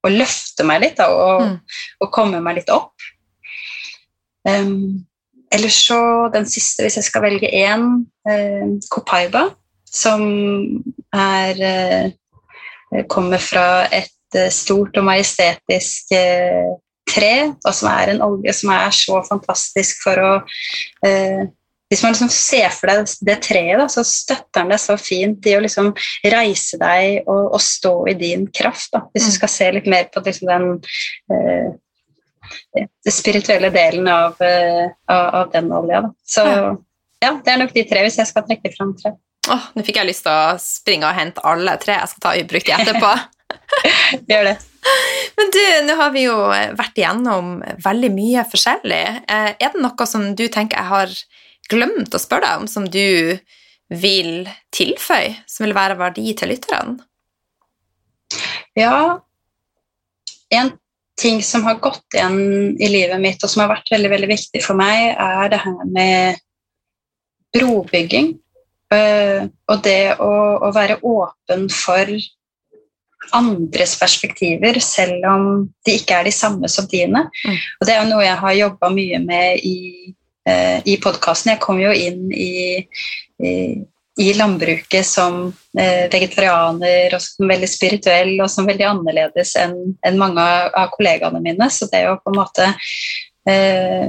å 0.00 0.14
løfte 0.14 0.64
meg 0.64 0.86
litt 0.86 0.96
da, 0.96 1.10
og, 1.12 1.44
mm. 1.44 1.84
og, 2.00 2.10
komme 2.14 2.40
meg 2.40 2.62
litt 2.62 2.72
opp. 2.72 2.96
Um, 4.48 5.04
Ellers 5.54 5.78
så 5.88 6.00
den 6.34 6.46
siste, 6.48 6.84
hvis 6.84 6.98
jeg 6.98 7.06
skal 7.06 7.24
velge 7.24 7.48
én, 7.48 7.84
eh, 8.28 8.66
Copaiba, 8.92 9.48
som 9.88 10.24
er 11.14 11.62
eh, 11.72 12.10
Kommer 13.08 13.36
fra 13.36 13.84
et 13.92 14.36
eh, 14.36 14.48
stort 14.48 14.96
og 14.96 15.04
majestetisk 15.04 16.14
tre, 17.08 17.32
og 17.52 17.74
som 17.76 17.90
er 17.92 18.14
en 18.14 18.22
olje 18.24 18.54
som 18.56 18.72
er 18.72 18.94
så 18.96 19.20
fantastisk 19.28 20.00
for 20.06 20.24
å 20.24 20.32
eh, 21.04 21.44
hvis 21.88 22.02
man 22.04 22.12
liksom 22.12 22.28
ser 22.32 22.68
for 22.76 22.90
deg 22.90 23.12
det 23.24 23.38
treet, 23.46 23.78
da, 23.80 23.86
så 23.88 24.02
støtter 24.04 24.60
den 24.60 24.74
deg 24.74 24.80
så 24.82 24.96
fint 25.00 25.46
i 25.48 25.54
å 25.56 25.62
liksom 25.64 25.94
reise 26.34 26.76
deg 26.80 27.22
og, 27.24 27.54
og, 27.54 27.60
stå 27.64 27.92
i 28.12 28.16
din 28.18 28.44
kraft. 28.52 28.90
Da. 28.92 29.06
Hvis 29.14 29.24
du 29.24 29.30
mm. 29.32 29.36
skal 29.38 29.52
se 29.54 29.68
litt 29.72 29.88
mer 29.88 30.10
på 30.12 30.20
liksom 30.26 30.50
den 30.50 30.66
eh, 31.32 31.70
den 32.74 33.14
spirituelle 33.14 33.70
delen 33.74 34.08
av, 34.08 34.36
av, 34.40 35.24
av 35.40 35.50
den 35.52 35.72
olja. 35.72 36.02
Da. 36.06 36.12
Så 36.26 36.44
ja, 37.22 37.32
det 37.44 37.52
er 37.52 37.58
nok 37.60 37.74
de 37.74 37.84
tre, 37.88 38.04
hvis 38.06 38.18
jeg 38.20 38.30
skal 38.30 38.46
trekke 38.46 38.70
fram 38.76 38.94
tre. 38.98 39.14
Åh, 39.48 39.70
Nå 39.74 39.84
fikk 39.86 39.98
jeg 40.00 40.10
lyst 40.10 40.26
til 40.26 40.34
å 40.34 40.56
springe 40.60 41.08
og 41.08 41.16
hente 41.16 41.42
alle 41.46 41.74
tre. 41.80 41.96
Jeg 41.98 42.12
skal 42.12 42.24
ta 42.26 42.34
i 42.36 42.44
bruk 42.48 42.66
de 42.68 42.74
etterpå. 42.76 43.12
Gjør 44.30 44.50
det. 44.50 44.56
Men 45.38 45.52
du, 45.54 45.60
nå 45.88 45.96
har 45.98 46.12
vi 46.14 46.24
jo 46.26 46.36
vært 46.78 46.98
igjennom 47.00 47.58
veldig 47.84 48.10
mye 48.14 48.44
forskjellig. 48.48 49.04
Eh, 49.24 49.50
er 49.56 49.74
det 49.74 49.82
noe 49.82 50.08
som 50.08 50.30
du 50.38 50.46
tenker 50.52 50.78
jeg 50.78 50.90
har 50.92 51.14
glemt 51.68 52.14
å 52.14 52.20
spørre 52.20 52.46
deg 52.46 52.62
om, 52.62 52.68
som 52.70 52.86
du 52.88 53.38
vil 53.88 54.48
tilføye, 54.74 55.38
som 55.48 55.66
vil 55.66 55.76
være 55.76 55.98
verdi 56.00 56.32
til 56.36 56.52
lytterne? 56.52 56.98
Ja, 58.76 59.20
en 60.52 60.74
ting 61.18 61.42
som 61.42 61.64
har 61.66 61.80
gått 61.82 62.14
igjen 62.14 62.76
i 62.78 62.88
livet 62.90 63.20
mitt, 63.20 63.42
og 63.42 63.50
som 63.50 63.64
har 63.64 63.72
vært 63.72 63.90
veldig, 63.92 64.10
veldig 64.14 64.30
viktig 64.30 64.62
for 64.64 64.78
meg, 64.78 65.14
er 65.18 65.50
det 65.52 65.62
her 65.64 65.80
med 65.90 66.44
brobygging. 67.56 68.36
Uh, 68.88 69.48
og 69.68 69.82
det 69.84 70.16
å, 70.16 70.32
å, 70.64 70.68
være 70.72 70.96
åpen 71.04 71.66
for 71.68 72.08
andres 73.36 73.92
perspektiver, 74.00 74.78
selv 74.80 75.26
om 75.28 75.42
de 75.84 75.98
ikke 75.98 76.16
er 76.16 76.28
de 76.28 76.32
samme 76.32 76.70
som 76.72 76.88
dine. 76.88 77.26
Mm. 77.44 77.58
Og 77.58 77.84
det 77.84 77.94
er 77.94 78.00
jo 78.00 78.08
noe 78.14 78.24
jeg 78.24 78.40
har 78.40 78.56
jobba 78.62 78.90
mye 78.94 79.20
med 79.20 79.66
i, 79.68 79.76
uh, 80.48 80.78
i 80.88 80.96
podkasten. 81.04 81.52
Jeg 81.52 81.62
kom 81.64 81.82
jo 81.82 81.92
inn 81.92 82.30
i, 82.32 82.52
i, 83.44 83.52
i 84.18 84.32
landbruket 84.34 85.06
som 85.06 85.52
eh, 85.78 86.06
vegetarianer 86.10 87.14
og 87.14 87.22
som 87.22 87.50
veldig 87.50 87.68
spirituell 87.70 88.32
og 88.42 88.50
som 88.50 88.66
veldig 88.66 88.86
annerledes 88.88 89.54
enn 89.60 90.18
mange 90.18 90.42
av, 90.42 90.88
kollegaene 90.96 91.38
mine. 91.44 91.68
Så 91.70 91.86
det 91.92 92.02
å 92.10 92.16
på 92.18 92.32
en 92.32 92.40
måte 92.40 92.66
eh, 93.46 94.08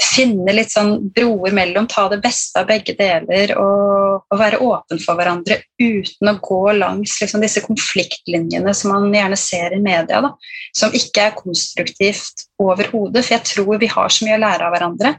finne 0.00 0.52
litt 0.54 0.72
sånn 0.72 1.10
broer 1.14 1.54
mellom, 1.56 1.86
ta 1.90 2.06
det 2.12 2.18
beste 2.24 2.62
av 2.62 2.68
begge 2.70 2.94
deler 2.98 3.52
og, 3.60 4.26
og 4.32 4.40
være 4.40 4.60
åpen 4.64 5.00
for 5.02 5.18
hverandre 5.18 5.58
uten 5.80 6.30
å 6.30 6.36
gå 6.42 6.60
langs 6.78 7.18
liksom, 7.22 7.42
disse 7.44 7.62
konfliktlinjene 7.64 8.74
som 8.76 8.94
man 8.94 9.14
gjerne 9.14 9.38
ser 9.40 9.76
i 9.76 9.80
media, 9.82 10.22
da, 10.24 10.32
som 10.76 10.94
ikke 10.96 11.28
er 11.28 11.36
konstruktivt 11.36 12.46
overhodet. 12.62 13.24
For 13.24 13.36
jeg 13.36 13.46
tror 13.52 13.82
vi 13.82 13.90
har 13.92 14.12
så 14.12 14.26
mye 14.26 14.38
å 14.38 14.42
lære 14.42 14.66
av 14.66 14.74
hverandre. 14.74 15.14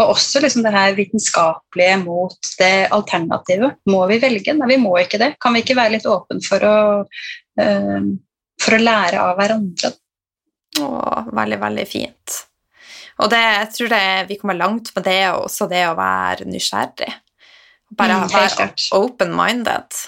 Og 0.00 0.14
også 0.14 0.42
liksom, 0.44 0.66
det 0.66 0.74
her 0.74 0.96
vitenskapelige 0.98 1.98
mot 2.04 2.52
det 2.60 2.74
alternativet. 2.92 3.80
Må 3.90 4.04
vi 4.10 4.20
velge? 4.22 4.56
Nei, 4.58 4.70
vi 4.74 4.80
må 4.82 4.94
ikke 5.00 5.20
det. 5.22 5.34
Kan 5.42 5.56
vi 5.56 5.64
ikke 5.64 5.78
være 5.78 5.96
litt 5.96 6.08
åpen 6.10 6.42
for 6.44 6.68
å, 6.68 6.78
øh, 7.64 8.08
for 8.62 8.78
å 8.78 8.84
lære 8.86 9.26
av 9.26 9.36
hverandre? 9.40 9.94
Å, 10.80 10.88
veldig, 11.32 11.60
veldig 11.60 11.88
fint. 11.88 12.42
Og 13.22 13.30
det, 13.30 13.42
jeg 13.42 13.68
tror 13.76 13.92
det, 13.92 14.06
vi 14.30 14.38
kommer 14.40 14.58
langt 14.58 14.90
med 14.96 15.06
det, 15.06 15.20
og 15.32 15.46
også 15.46 15.68
det 15.70 15.84
å 15.88 15.98
være 15.98 16.48
nysgjerrig. 16.50 17.10
Bare 17.92 18.22
mm, 18.22 18.32
være 18.32 18.68
open-minded. 18.96 19.98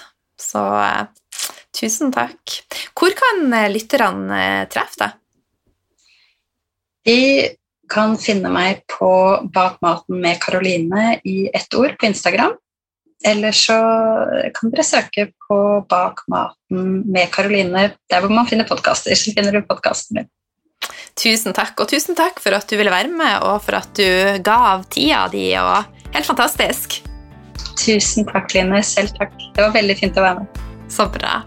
Så 0.41 0.59
uh, 0.59 1.05
tusen 1.75 2.11
takk. 2.15 2.57
Hvor 2.97 3.13
kan 3.15 3.45
uh, 3.53 3.67
lytterne 3.71 4.41
uh, 4.41 4.65
treffe 4.71 5.05
deg? 5.05 5.21
De 7.05 7.19
kan 7.91 8.15
finne 8.17 8.49
meg 8.49 8.81
på 8.89 9.07
Bak 9.53 9.77
maten 9.85 10.17
med 10.23 10.39
Karoline 10.41 11.19
i 11.23 11.45
ett 11.53 11.73
ord 11.77 11.93
på 11.99 12.09
Instagram. 12.09 12.55
Eller 13.25 13.53
så 13.55 13.77
kan 14.53 14.73
dere 14.73 14.85
søke 14.85 15.27
på 15.45 15.59
Bak 15.89 16.25
maten 16.31 17.03
med 17.05 17.29
Karoline 17.33 17.91
der 18.09 18.23
hvor 18.23 18.33
man 18.33 18.49
finner 18.49 18.67
podkaster. 18.69 19.13
Så 19.13 19.35
finner 19.37 19.53
du 19.53 19.61
podkasten 19.69 20.19
min. 20.19 20.31
Tusen 21.15 21.55
takk, 21.55 21.79
og 21.79 21.87
tusen 21.87 22.15
takk 22.17 22.41
for 22.43 22.57
at 22.57 22.67
du 22.67 22.75
ville 22.75 22.91
være 22.91 23.07
med, 23.07 23.39
og 23.47 23.61
for 23.63 23.79
at 23.79 23.87
du 23.95 24.41
ga 24.43 24.57
av 24.73 24.83
tida 24.91 25.25
di. 25.31 25.47
og 25.55 25.87
Helt 26.11 26.27
fantastisk. 26.27 26.99
Tusen 27.79 28.27
takk, 28.27 28.51
Line. 28.55 28.83
Selv 28.83 29.15
takk. 29.15 29.31
Det 29.55 29.63
var 29.63 29.75
veldig 29.75 29.95
fint 29.99 30.19
å 30.19 30.27
være 30.27 30.43
med. 30.43 30.63
Så 30.91 31.07
bra. 31.11 31.43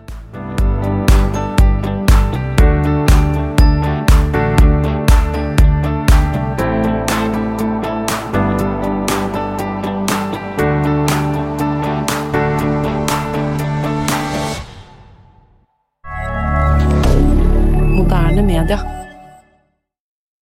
moderne 17.98 18.42
media. 18.42 18.97